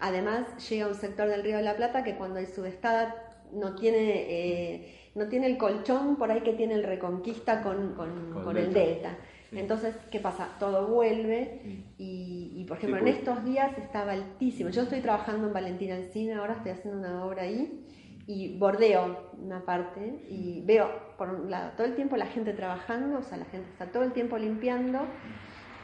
además, 0.01 0.68
llega 0.68 0.87
un 0.87 0.95
sector 0.95 1.29
del 1.29 1.43
Río 1.43 1.57
de 1.57 1.62
la 1.62 1.77
Plata 1.77 2.05
que 2.05 2.16
cuando 2.16 2.39
hay 2.39 2.47
subestada 2.47 3.14
no 3.53 3.75
tiene, 3.75 4.27
eh, 4.29 5.11
no 5.14 5.29
tiene 5.29 5.47
el 5.47 5.59
colchón 5.59 6.16
por 6.16 6.31
ahí 6.31 6.41
que 6.43 6.53
tiene 6.55 6.75
el 6.75 6.85
Reconquista 6.85 7.62
con, 7.62 7.95
con- 7.95 8.33
Con 8.33 8.45
con 8.45 8.57
el 8.57 8.64
el 8.66 8.73
delta. 8.73 9.09
Delta. 9.11 9.16
Sí. 9.51 9.59
Entonces, 9.59 9.95
¿qué 10.11 10.18
pasa? 10.20 10.49
Todo 10.59 10.87
vuelve 10.87 11.61
Sí. 11.62 11.85
y, 11.99 12.53
y, 12.57 12.64
por 12.64 12.79
Sí, 12.79 12.87
ejemplo, 12.87 13.07
en 13.07 13.14
estos 13.14 13.45
días 13.45 13.77
estaba 13.77 14.12
altísimo. 14.12 14.70
Yo 14.70 14.83
estoy 14.83 15.01
trabajando 15.01 15.49
en 15.49 15.53
Valentina 15.53 15.95
Encina, 15.97 16.39
ahora 16.39 16.55
estoy 16.55 16.73
haciendo 16.73 16.99
una 17.01 17.25
obra 17.25 17.43
ahí 17.43 17.85
y 18.27 18.59
bordeo 18.59 19.31
una 19.39 19.64
parte 19.64 20.25
y 20.29 20.62
veo 20.64 20.89
por 21.18 21.29
un 21.31 21.51
lado 21.51 21.73
todo 21.77 21.87
el 21.87 21.95
tiempo 21.95 22.16
la 22.16 22.27
gente 22.27 22.53
trabajando, 22.53 23.18
o 23.18 23.23
sea, 23.23 23.39
la 23.39 23.45
gente 23.47 23.68
está 23.70 23.87
todo 23.91 24.03
el 24.05 24.12
tiempo 24.12 24.39
limpiando 24.39 25.09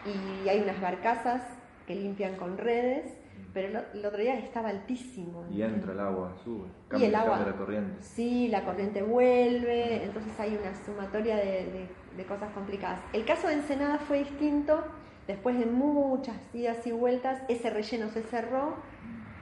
y 0.04 0.48
hay 0.48 0.60
unas 0.60 0.80
barcazas 0.80 1.42
que 1.86 1.94
limpian 1.94 2.36
con 2.36 2.58
redes, 2.58 3.12
pero 3.54 3.80
el, 3.94 4.04
otro 4.04 4.18
día 4.20 4.38
estaba 4.38 4.68
altísimo. 4.68 5.44
Y 5.50 5.62
entra 5.62 5.92
el 5.92 6.00
agua, 6.00 6.34
sube, 6.44 6.68
y 6.68 6.88
cambia, 6.90 7.08
el 7.08 7.14
agua, 7.14 7.38
la 7.46 7.56
corriente. 7.56 8.02
Sí, 8.02 8.48
la 8.48 8.64
corriente 8.64 9.02
vuelve, 9.02 10.04
entonces 10.04 10.38
hay 10.38 10.56
una 10.56 10.74
sumatoria 10.84 11.36
de, 11.36 11.44
de- 11.44 11.98
de 12.16 12.26
cosas 12.26 12.50
complicadas. 12.52 13.00
El 13.12 13.24
caso 13.24 13.46
de 13.46 13.54
Ensenada 13.54 13.98
fue 13.98 14.18
distinto, 14.18 14.84
después 15.28 15.56
de 15.58 15.66
muchas 15.66 16.36
idas 16.52 16.84
y 16.86 16.90
vueltas, 16.92 17.40
ese 17.48 17.70
relleno 17.70 18.08
se 18.08 18.22
cerró, 18.22 18.76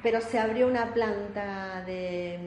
pero 0.03 0.21
se 0.21 0.39
abrió 0.39 0.69
una 0.69 0.93
planta 0.93 1.83
de, 1.87 2.39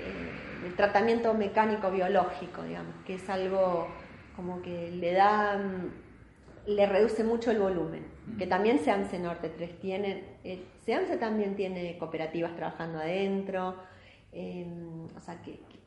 eh, 0.00 0.68
de 0.68 0.70
tratamiento 0.70 1.34
mecánico 1.34 1.90
biológico, 1.90 2.62
digamos, 2.62 2.94
que 3.04 3.14
es 3.14 3.30
algo 3.30 3.88
como 4.36 4.62
que 4.62 4.90
le 4.90 5.12
da, 5.12 5.58
mm, 5.58 6.70
le 6.70 6.86
reduce 6.86 7.24
mucho 7.24 7.50
el 7.50 7.58
volumen, 7.58 8.06
que 8.38 8.46
también 8.46 8.78
SEAMSE 8.78 9.18
Norte 9.18 9.48
3 9.50 9.78
tiene, 9.80 10.24
eh, 10.44 10.64
SEAMSE 10.84 11.16
también 11.16 11.56
tiene 11.56 11.98
cooperativas 11.98 12.54
trabajando 12.56 12.98
adentro, 12.98 13.76
eh, 14.32 14.66
o 15.16 15.20
sea 15.20 15.40
que, 15.42 15.52
que 15.52 15.78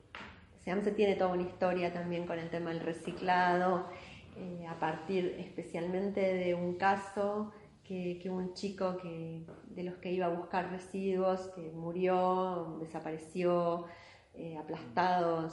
SEAMSE 0.63 0.91
tiene 0.91 1.15
toda 1.15 1.31
una 1.31 1.43
historia 1.43 1.91
también 1.93 2.25
con 2.25 2.39
el 2.39 2.49
tema 2.49 2.69
del 2.69 2.79
reciclado, 2.79 3.87
eh, 4.35 4.65
a 4.67 4.79
partir 4.79 5.35
especialmente 5.39 6.21
de 6.21 6.55
un 6.55 6.75
caso 6.75 7.51
que, 7.83 8.19
que 8.21 8.29
un 8.29 8.53
chico 8.53 8.97
que, 8.97 9.45
de 9.67 9.83
los 9.83 9.95
que 9.95 10.11
iba 10.11 10.27
a 10.27 10.29
buscar 10.29 10.71
residuos, 10.71 11.49
que 11.55 11.61
murió, 11.71 12.77
desapareció, 12.79 13.85
eh, 14.33 14.57
aplastado 14.57 15.49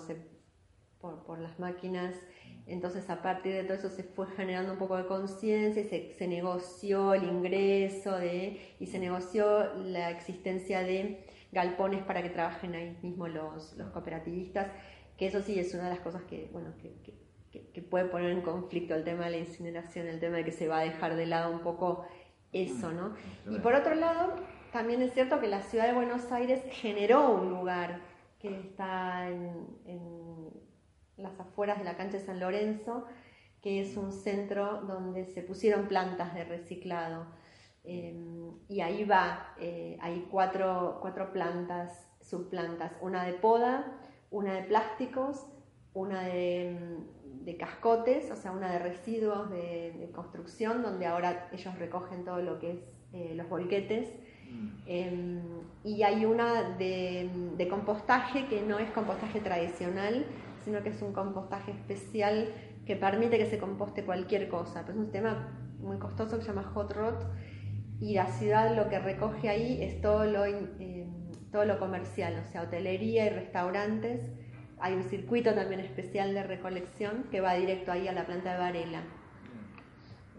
por, 1.01 1.23
por 1.25 1.39
las 1.39 1.59
máquinas. 1.59 2.15
Entonces 2.67 3.09
a 3.11 3.21
partir 3.23 3.55
de 3.55 3.65
todo 3.65 3.75
eso 3.75 3.91
se 3.91 4.05
fue 4.05 4.27
generando 4.29 4.73
un 4.73 4.79
poco 4.79 4.97
de 4.97 5.07
conciencia 5.07 5.83
y 5.83 6.13
se, 6.15 6.29
negoció 6.29 7.15
el 7.15 7.25
ingreso 7.25 8.17
de, 8.17 8.61
y 8.79 8.87
se 8.87 8.99
negoció 8.99 9.75
la 9.75 10.11
existencia 10.11 10.83
de 10.83 11.25
galpones 11.53 12.03
para 12.05 12.23
que 12.23 12.31
trabajen 12.31 12.75
ahí 12.75 12.97
mismo 13.03 13.27
los, 13.27 13.77
los 13.77 13.91
cooperativistas, 13.91 14.69
que 15.17 15.27
eso 15.27 15.43
sí 15.43 15.59
es 15.59 15.75
una 15.75 15.85
de 15.85 15.91
las 15.91 16.01
cosas 16.01 16.23
que, 16.23 16.49
bueno, 16.53 16.73
que- 16.81 16.95
que- 17.03 17.19
que 17.73 17.83
puede 17.83 18.05
poner 18.05 18.31
en 18.31 18.43
conflicto 18.43 18.95
el 18.95 19.03
tema 19.03 19.25
de 19.25 19.33
la 19.33 19.39
incineración, 19.39 20.07
el 20.07 20.21
tema 20.21 20.37
de 20.37 20.45
que 20.45 20.53
se 20.53 20.69
va 20.69 20.79
a 20.79 20.83
dejar 20.85 21.17
de 21.17 21.27
lado 21.27 21.53
un 21.53 21.59
poco 21.61 22.05
eso, 22.53 22.93
¿no? 22.93 23.15
Y 23.49 23.59
por 23.59 23.75
otro 23.75 23.95
lado, 23.95 24.35
también 24.73 25.03
es 25.03 25.13
cierto 25.13 25.41
que 25.41 25.47
la 25.47 25.63
ciudad 25.63 25.87
de 25.87 25.95
Buenos 25.95 26.31
Aires 26.33 26.63
generó 26.71 27.33
un 27.33 27.51
lugar 27.51 28.01
que 28.39 28.59
está 28.59 29.29
en, 29.29 29.67
en 29.85 30.51
las 31.17 31.39
afueras 31.39 31.79
de 31.79 31.85
la 31.85 31.97
cancha 31.97 32.19
de 32.19 32.25
San 32.25 32.41
Lorenzo, 32.41 33.07
que 33.63 33.81
es 33.81 33.97
un 33.97 34.13
centro 34.13 34.83
donde 34.83 35.27
se 35.27 35.43
pusieron 35.43 35.87
plantas 35.87 36.35
de 36.35 36.45
reciclado. 36.45 37.27
Eh, 37.85 38.15
y 38.69 38.81
ahí 38.81 39.05
va, 39.05 39.55
eh, 39.59 39.99
hay 40.01 40.27
cuatro, 40.31 40.99
cuatro 41.01 41.33
plantas, 41.33 42.09
subplantas, 42.21 42.93
una 43.01 43.25
de 43.25 43.35
poda, 43.35 43.99
una 44.31 44.55
de 44.55 44.63
plásticos, 44.63 45.47
una 45.95 46.23
de, 46.23 46.79
mm, 46.79 47.20
de 47.45 47.57
cascotes, 47.57 48.31
o 48.31 48.37
sea, 48.37 48.53
una 48.53 48.71
de 48.73 48.79
residuos 48.79 49.51
de, 49.51 49.93
de 49.99 50.11
construcción, 50.11 50.83
donde 50.83 51.07
ahora 51.07 51.49
ellos 51.53 51.79
recogen 51.79 52.25
todo 52.25 52.41
lo 52.43 52.59
que 52.59 52.73
es 52.73 52.79
eh, 53.13 53.35
los 53.35 53.49
bolquetes. 53.49 54.09
Eh, 54.87 55.41
y 55.85 56.03
hay 56.03 56.25
una 56.25 56.77
de, 56.77 57.31
de 57.57 57.69
compostaje 57.69 58.47
que 58.47 58.63
no 58.63 58.79
es 58.79 58.91
compostaje 58.91 59.41
tradicional, 59.41 60.27
sino 60.65 60.83
que 60.83 60.91
es 60.91 61.01
un 61.03 61.13
compostaje 61.13 61.71
especial 61.71 62.49
que 62.85 62.97
permite 62.97 63.39
que 63.39 63.47
se 63.47 63.59
composte 63.59 64.05
cualquier 64.05 64.49
cosa. 64.49 64.83
Pero 64.83 64.93
es 64.93 64.99
un 64.99 65.05
sistema 65.05 65.53
muy 65.79 65.99
costoso 65.99 66.37
que 66.37 66.43
se 66.43 66.49
llama 66.49 66.65
Hot 66.75 66.93
Rot 66.93 67.27
y 68.01 68.15
la 68.15 68.27
ciudad 68.27 68.75
lo 68.75 68.89
que 68.89 68.99
recoge 68.99 69.49
ahí 69.49 69.83
es 69.83 70.01
todo 70.01 70.25
lo, 70.25 70.45
eh, 70.45 71.07
todo 71.53 71.65
lo 71.65 71.79
comercial, 71.79 72.43
o 72.47 72.51
sea, 72.51 72.63
hotelería 72.63 73.27
y 73.27 73.29
restaurantes. 73.29 74.23
Hay 74.81 74.95
un 74.95 75.05
circuito 75.05 75.55
también 75.55 75.81
especial 75.81 76.33
de 76.35 76.43
recolección 76.43 77.25
que 77.31 77.41
va 77.41 77.55
directo 77.55 77.93
ahí 77.93 78.09
a 78.09 78.13
la 78.13 78.25
planta 78.27 78.53
de 78.55 78.59
Varela. 78.59 79.03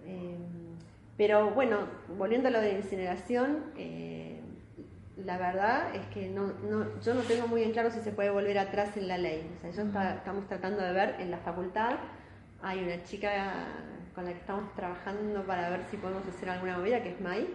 Eh, 0.06 0.38
pero 1.18 1.52
bueno, 1.52 1.80
volviendo 2.18 2.48
a 2.48 2.52
lo 2.52 2.60
de 2.62 2.72
incineración, 2.74 3.66
eh, 3.78 4.40
la 5.18 5.38
verdad 5.38 5.94
es 5.96 6.06
que 6.08 6.28
no, 6.30 6.48
no- 6.70 7.00
yo 7.02 7.14
no 7.14 7.22
tengo 7.22 7.48
muy 7.48 7.64
en 7.64 7.72
claro 7.72 7.92
si 7.92 8.00
se 8.00 8.12
puede 8.12 8.32
volver 8.32 8.58
atrás 8.58 8.98
en 8.98 9.08
la 9.08 9.18
ley. 9.18 9.48
O 9.58 9.62
sea, 9.62 9.70
yo 9.72 9.84
está- 9.84 10.16
estamos 10.16 10.48
tratando 10.48 10.82
de 10.82 10.94
ver 10.94 11.16
en 11.20 11.30
la 11.30 11.38
facultad, 11.38 11.98
hay 12.64 12.80
una 12.84 13.04
chica 13.04 13.68
con 14.16 14.26
la 14.26 14.32
que 14.32 14.40
estamos 14.40 14.74
trabajando 14.76 15.44
para 15.46 15.70
ver 15.70 15.82
si 15.92 15.98
podemos 15.98 16.26
hacer 16.28 16.50
alguna 16.50 16.78
movida, 16.78 17.04
que 17.04 17.10
es 17.10 17.22
May. 17.22 17.48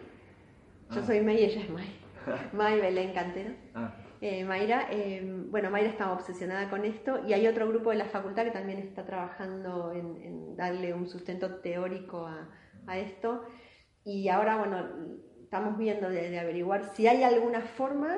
Yo 0.92 1.00
Ah. 1.00 1.04
soy 1.06 1.20
May 1.20 1.38
y 1.40 1.44
ella 1.46 1.62
es 1.62 1.70
May. 1.70 2.00
May 2.52 2.80
Belén 2.80 3.12
Cantero. 3.12 3.50
Ah, 3.74 3.92
Eh, 4.28 4.44
Mayra, 4.44 4.88
eh, 4.90 5.22
bueno, 5.50 5.70
Mayra 5.70 5.88
estaba 5.88 6.12
obsesionada 6.12 6.68
con 6.68 6.84
esto 6.84 7.20
y 7.28 7.32
hay 7.32 7.46
otro 7.46 7.68
grupo 7.68 7.90
de 7.90 7.96
la 7.96 8.06
facultad 8.06 8.42
que 8.42 8.50
también 8.50 8.80
está 8.80 9.04
trabajando 9.04 9.92
en, 9.92 10.16
en 10.20 10.56
darle 10.56 10.92
un 10.94 11.06
sustento 11.06 11.60
teórico 11.60 12.26
a, 12.26 12.50
a 12.88 12.98
esto. 12.98 13.44
Y 14.02 14.28
ahora, 14.28 14.56
bueno, 14.56 14.84
estamos 15.44 15.78
viendo 15.78 16.10
de, 16.10 16.28
de 16.28 16.40
averiguar 16.40 16.82
si 16.96 17.06
hay 17.06 17.22
alguna 17.22 17.60
forma, 17.60 18.16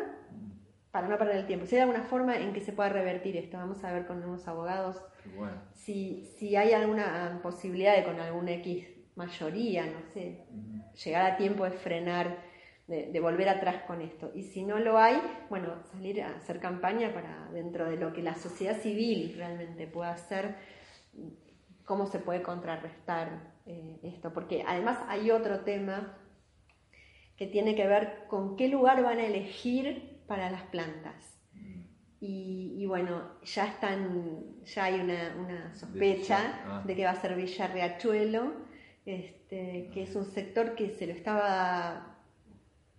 para 0.93 1.09
no 1.09 1.19
perder 1.19 1.37
el 1.37 1.47
tiempo, 1.47 1.67
si 1.67 1.77
hay 1.77 1.83
alguna 1.83 2.05
forma 2.05 2.39
en 2.39 2.55
que 2.55 2.63
se 2.63 2.73
pueda 2.73 2.89
revertir 2.89 3.37
esto. 3.37 3.59
Vamos 3.59 3.85
a 3.85 3.93
ver 3.93 4.07
con 4.07 4.25
unos 4.25 4.49
abogados 4.49 5.05
bueno. 5.37 5.61
si, 5.75 6.25
si 6.39 6.57
hay 6.57 6.73
alguna 6.73 7.39
posibilidad 7.43 7.95
de 7.95 8.05
con 8.05 8.19
alguna 8.19 8.53
X 8.53 8.89
mayoría, 9.15 9.85
no 9.85 10.01
sé, 10.15 10.47
llegar 11.05 11.33
a 11.33 11.37
tiempo 11.37 11.65
de 11.65 11.73
frenar, 11.73 12.48
de, 12.89 13.13
de 13.13 13.21
volver 13.21 13.49
atrás 13.49 13.83
con 13.87 14.01
esto. 14.01 14.33
Y 14.35 14.43
si 14.43 14.65
no 14.65 14.79
lo 14.79 14.99
hay, 14.99 15.21
bueno, 15.51 15.75
salir 15.93 16.23
a 16.23 16.37
hacer 16.37 16.59
campaña 16.59 17.13
para 17.13 17.49
dentro 17.53 17.89
de 17.89 17.97
lo 17.97 18.13
que 18.13 18.23
la 18.23 18.35
sociedad 18.35 18.77
civil 18.81 19.35
realmente 19.37 19.87
pueda 19.87 20.11
hacer, 20.11 20.57
cómo 21.85 22.07
se 22.07 22.19
puede 22.19 22.43
contrarrestar 22.43 23.53
eh, 23.67 24.01
esto. 24.03 24.33
Porque 24.33 24.65
además 24.67 24.99
hay 25.09 25.31
otro 25.31 25.61
tema 25.61 26.19
que 27.37 27.47
tiene 27.47 27.77
que 27.77 27.87
ver 27.87 28.25
con 28.27 28.57
qué 28.57 28.69
lugar 28.69 29.03
van 29.03 29.19
a 29.19 29.27
elegir 29.27 30.25
para 30.27 30.51
las 30.51 30.63
plantas. 30.63 31.35
Y, 32.21 32.75
y 32.79 32.87
bueno, 32.87 33.39
ya 33.45 33.67
están, 33.67 34.65
ya 34.65 34.85
hay 34.85 34.99
una, 34.99 35.37
una 35.39 35.75
sospecha 35.75 36.63
ah. 36.65 36.83
de 36.85 36.97
que 36.97 37.05
va 37.05 37.11
a 37.11 37.21
ser 37.21 37.37
Villa 37.37 37.69
Riachuelo, 37.69 38.55
este, 39.07 39.91
que 39.95 40.03
es 40.03 40.17
un 40.17 40.25
sector 40.25 40.75
que 40.75 40.91
se 40.91 41.07
lo 41.07 41.13
estaba 41.13 42.08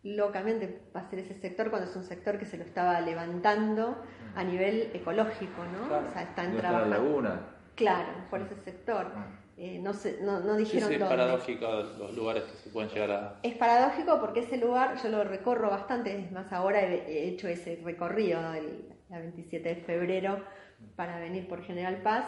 locamente 0.04 0.82
va 0.96 1.02
a 1.02 1.10
ser 1.10 1.20
ese 1.20 1.34
sector 1.34 1.70
cuando 1.70 1.90
es 1.90 1.96
un 1.96 2.04
sector 2.04 2.40
que 2.40 2.46
se 2.46 2.58
lo 2.58 2.64
estaba 2.64 3.02
levantando 3.02 3.98
a 4.36 4.44
nivel 4.44 4.92
ecológico, 4.94 5.64
¿no? 5.66 5.88
Claro. 5.88 6.08
O 6.08 6.12
sea, 6.12 6.24
están 6.24 6.46
¿Dónde 6.48 6.58
está 6.60 6.72
la 6.72 6.78
trabajando. 6.80 7.10
laguna? 7.10 7.42
Claro, 7.76 8.08
por 8.30 8.42
ese 8.42 8.56
sector. 8.56 9.12
Ah. 9.16 9.26
Eh, 9.58 9.78
no, 9.80 9.92
sé, 9.94 10.20
no, 10.22 10.40
no 10.40 10.56
dijeron 10.56 10.88
sí, 10.88 10.94
es 10.96 11.00
dónde. 11.02 11.16
paradójico 11.16 11.68
los 11.98 12.16
lugares 12.16 12.44
que 12.44 12.56
se 12.56 12.70
pueden 12.70 12.90
llegar 12.90 13.12
a... 13.12 13.40
Es 13.44 13.56
paradójico 13.58 14.18
porque 14.22 14.40
ese 14.40 14.56
lugar 14.56 14.96
yo 15.04 15.10
lo 15.10 15.26
recorro 15.26 15.70
bastante, 15.70 16.18
es 16.18 16.32
más, 16.32 16.54
ahora 16.54 16.82
he, 16.82 16.94
he 17.12 17.28
hecho 17.28 17.50
ese 17.50 17.78
recorrido 17.84 18.40
el, 18.54 18.86
la 19.10 19.20
27 19.20 19.68
de 19.68 19.76
febrero 19.82 20.42
para 20.96 21.20
venir 21.20 21.46
por 21.50 21.62
General 21.62 21.98
Paz 22.02 22.24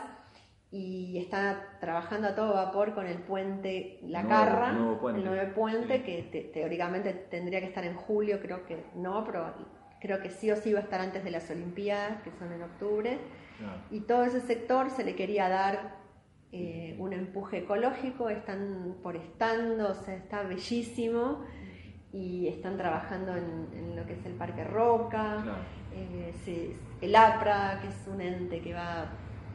y 0.71 1.17
está 1.17 1.77
trabajando 1.81 2.29
a 2.29 2.35
todo 2.35 2.53
vapor 2.53 2.93
con 2.95 3.05
el 3.05 3.17
puente 3.17 3.99
La 4.03 4.23
Nuevo- 4.23 4.35
Carra, 4.45 4.71
nuevo 4.71 4.97
puente. 4.99 5.19
el 5.21 5.25
nuevo 5.27 5.53
puente 5.53 5.97
Sí. 5.97 6.03
que 6.03 6.23
te- 6.31 6.43
teóricamente 6.53 7.13
tendría 7.13 7.59
que 7.59 7.65
estar 7.67 7.83
en 7.83 7.95
julio, 7.95 8.39
creo 8.41 8.65
que 8.65 8.85
no, 8.95 9.25
pero 9.25 9.53
creo 9.99 10.21
que 10.21 10.29
sí 10.29 10.49
o 10.49 10.55
sí 10.55 10.71
va 10.71 10.79
a 10.79 10.83
estar 10.83 11.01
antes 11.01 11.23
de 11.25 11.31
las 11.31 11.49
Olimpiadas, 11.51 12.21
que 12.23 12.31
son 12.31 12.51
en 12.53 12.63
octubre. 12.63 13.19
Y 13.91 13.99
todo 14.01 14.23
ese 14.23 14.39
sector 14.41 14.89
se 14.89 15.03
le 15.03 15.15
quería 15.15 15.47
dar 15.49 15.99
eh, 16.53 16.95
un 16.99 17.13
empuje 17.13 17.59
ecológico, 17.59 18.27
están 18.29 18.95
forestando, 19.03 19.89
o 19.91 19.93
sea, 19.93 20.15
está 20.15 20.41
bellísimo 20.43 21.45
y 22.11 22.47
están 22.49 22.75
trabajando 22.75 23.35
en, 23.37 23.69
en 23.73 23.95
lo 23.95 24.05
que 24.05 24.13
es 24.13 24.25
el 24.25 24.33
Parque 24.33 24.63
Roca, 24.65 25.39
Claro. 25.43 25.57
eh, 25.93 26.33
se- 26.43 26.75
el 27.05 27.15
APRA, 27.15 27.79
que 27.81 27.87
es 27.87 28.05
un 28.07 28.19
ente 28.19 28.59
que 28.61 28.73
va 28.73 29.11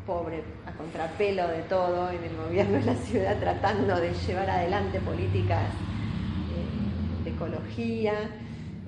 pobre 0.06 0.42
a 0.66 0.72
contrapelo 0.72 1.48
de 1.48 1.62
todo 1.62 2.10
en 2.10 2.22
el 2.22 2.36
gobierno 2.36 2.78
de 2.78 2.84
la 2.84 2.94
ciudad 2.94 3.36
tratando 3.40 3.96
de 4.00 4.12
llevar 4.14 4.48
adelante 4.48 5.00
políticas 5.00 5.64
eh, 6.54 7.24
de 7.24 7.30
ecología. 7.30 8.12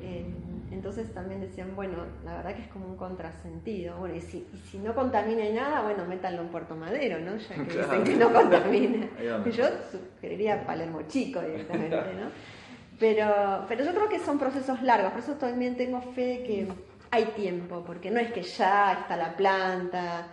Eh, 0.00 0.24
entonces 0.70 1.12
también 1.12 1.40
decían, 1.40 1.74
bueno, 1.74 2.04
la 2.24 2.36
verdad 2.36 2.54
que 2.54 2.62
es 2.62 2.68
como 2.68 2.86
un 2.86 2.96
contrasentido. 2.96 3.96
Bueno, 3.98 4.14
y 4.14 4.20
si, 4.20 4.46
y 4.52 4.58
si 4.70 4.78
no 4.78 4.94
contamina 4.94 5.44
nada, 5.50 5.82
bueno, 5.82 6.04
métanlo 6.04 6.42
en 6.42 6.48
Puerto 6.48 6.76
Madero, 6.76 7.18
¿no? 7.18 7.36
Ya 7.36 7.54
que 7.54 7.64
Claro. 7.74 7.88
dicen 7.88 8.04
que 8.04 8.16
no 8.16 8.32
contamina. 8.32 9.06
Y 9.44 9.50
yo 9.50 9.64
sugeriría 9.90 10.64
Palermo 10.64 11.02
Chico 11.08 11.40
directamente, 11.40 11.96
¿no? 11.96 12.30
Pero, 13.00 13.64
pero 13.68 13.84
yo 13.84 13.92
creo 13.92 14.08
que 14.08 14.18
son 14.18 14.40
procesos 14.40 14.82
largos, 14.82 15.12
por 15.12 15.20
eso 15.20 15.34
también 15.34 15.76
tengo 15.76 16.00
fe 16.02 16.20
de 16.24 16.42
que 16.42 16.68
hay 17.12 17.26
tiempo, 17.26 17.84
porque 17.86 18.10
no 18.10 18.18
es 18.18 18.32
que 18.32 18.42
ya 18.42 18.92
está 18.94 19.16
la 19.16 19.36
planta, 19.36 20.26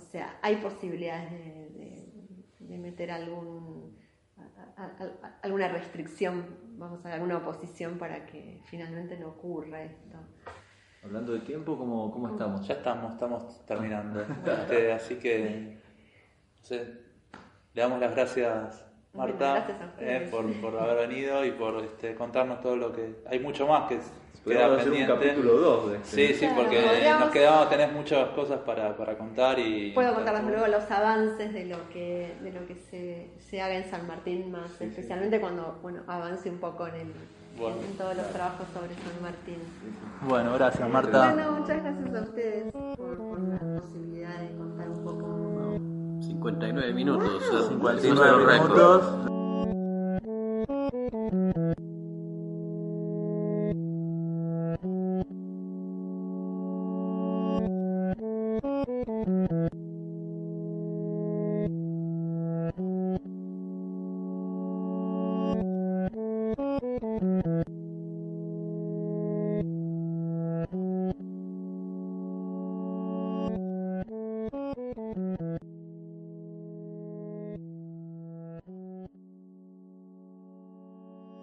o 0.00 0.10
sea, 0.10 0.38
hay 0.42 0.56
posibilidades 0.56 1.30
de, 1.30 1.68
de- 1.70 2.46
de 2.60 2.78
meter 2.78 3.10
algún, 3.10 3.96
a- 4.36 4.82
a- 4.82 4.86
a- 5.26 5.38
alguna 5.42 5.68
restricción 5.68 6.46
vamos 6.78 7.00
a 7.00 7.08
ver 7.08 7.14
alguna 7.14 7.36
oposición 7.38 7.98
para 7.98 8.24
que 8.26 8.60
finalmente 8.64 9.18
no 9.18 9.28
ocurra 9.28 9.82
esto. 9.82 10.16
Hablando 11.02 11.32
de 11.32 11.40
tiempo, 11.40 11.76
¿cómo, 11.78 12.10
cómo 12.10 12.28
estamos? 12.28 12.66
Ya 12.66 12.74
estamos, 12.74 13.12
estamos 13.12 13.66
terminando. 13.66 14.20
Este, 14.22 14.92
así 14.92 15.16
que 15.16 15.78
sí, 16.62 16.76
le 17.74 17.82
damos 17.82 18.00
las 18.00 18.12
gracias, 18.14 18.86
Bueno, 19.12 19.32
Marta, 19.32 19.54
gracias 19.54 19.80
a 19.80 19.86
ustedes. 19.86 20.22
eh, 20.22 20.30
por, 20.30 20.60
por 20.60 20.78
haber 20.78 21.08
venido 21.08 21.44
y 21.44 21.52
por 21.52 21.82
este, 21.84 22.14
contarnos 22.14 22.60
todo 22.60 22.76
lo 22.76 22.92
que... 22.92 23.22
Hay 23.26 23.40
mucho 23.40 23.66
más 23.66 23.88
que 23.88 23.98
queda 24.44 24.66
hacer 24.66 24.76
un 24.78 24.96
pendiente. 24.98 25.12
capítulo 25.28 25.52
2 25.54 25.90
de 25.90 25.96
este. 25.98 26.08
Sí, 26.28 26.34
sí, 26.34 26.40
Claro, 26.46 26.54
porque 26.62 26.80
podríamos- 26.80 27.20
nos 27.20 27.30
quedamos, 27.30 27.68
tenés 27.70 27.92
muchas 27.92 28.28
cosas 28.30 28.58
para, 28.60 28.96
para 28.96 29.18
contar 29.18 29.58
y... 29.58 29.92
Puedo 29.92 30.14
contarles 30.14 30.44
luego 30.44 30.66
los 30.66 30.90
avances 30.90 31.52
de 31.52 31.64
lo 31.66 31.76
que, 31.92 32.34
de 32.42 32.52
lo 32.52 32.66
que 32.66 32.74
se, 32.76 33.28
se 33.38 33.60
haga 33.60 33.74
en 33.76 33.90
San 33.90 34.06
Martín 34.06 34.50
más, 34.50 34.70
sí. 34.78 34.84
especialmente 34.84 35.40
cuando 35.40 35.78
bueno, 35.82 36.00
avance 36.06 36.48
un 36.50 36.58
poco 36.58 36.86
en, 36.86 36.94
el, 36.94 37.12
Bueno. 37.58 37.76
en 37.86 37.96
todos 37.98 38.16
los 38.16 38.26
trabajos 38.30 38.66
sobre 38.72 38.94
San 38.94 39.22
Martín. 39.22 39.58
Bueno, 40.28 40.54
gracias 40.54 40.88
Marta. 40.88 41.32
Bueno, 41.34 41.52
muchas 41.52 41.82
gracias 41.82 42.14
a 42.14 42.22
ustedes 42.22 42.72
por, 42.72 43.16
por 43.18 43.40
la 43.40 43.58
posibilidad 43.80 44.38
de 44.40 44.56
contar 44.56 44.88
un 44.88 45.04
poco. 45.04 45.76
59 46.22 46.92
minutos. 46.94 47.42
eh, 47.52 47.68
59 47.68 48.08
es 48.08 48.40
un 48.40 48.46
récord. 48.48 48.70
minutos. 48.72 49.30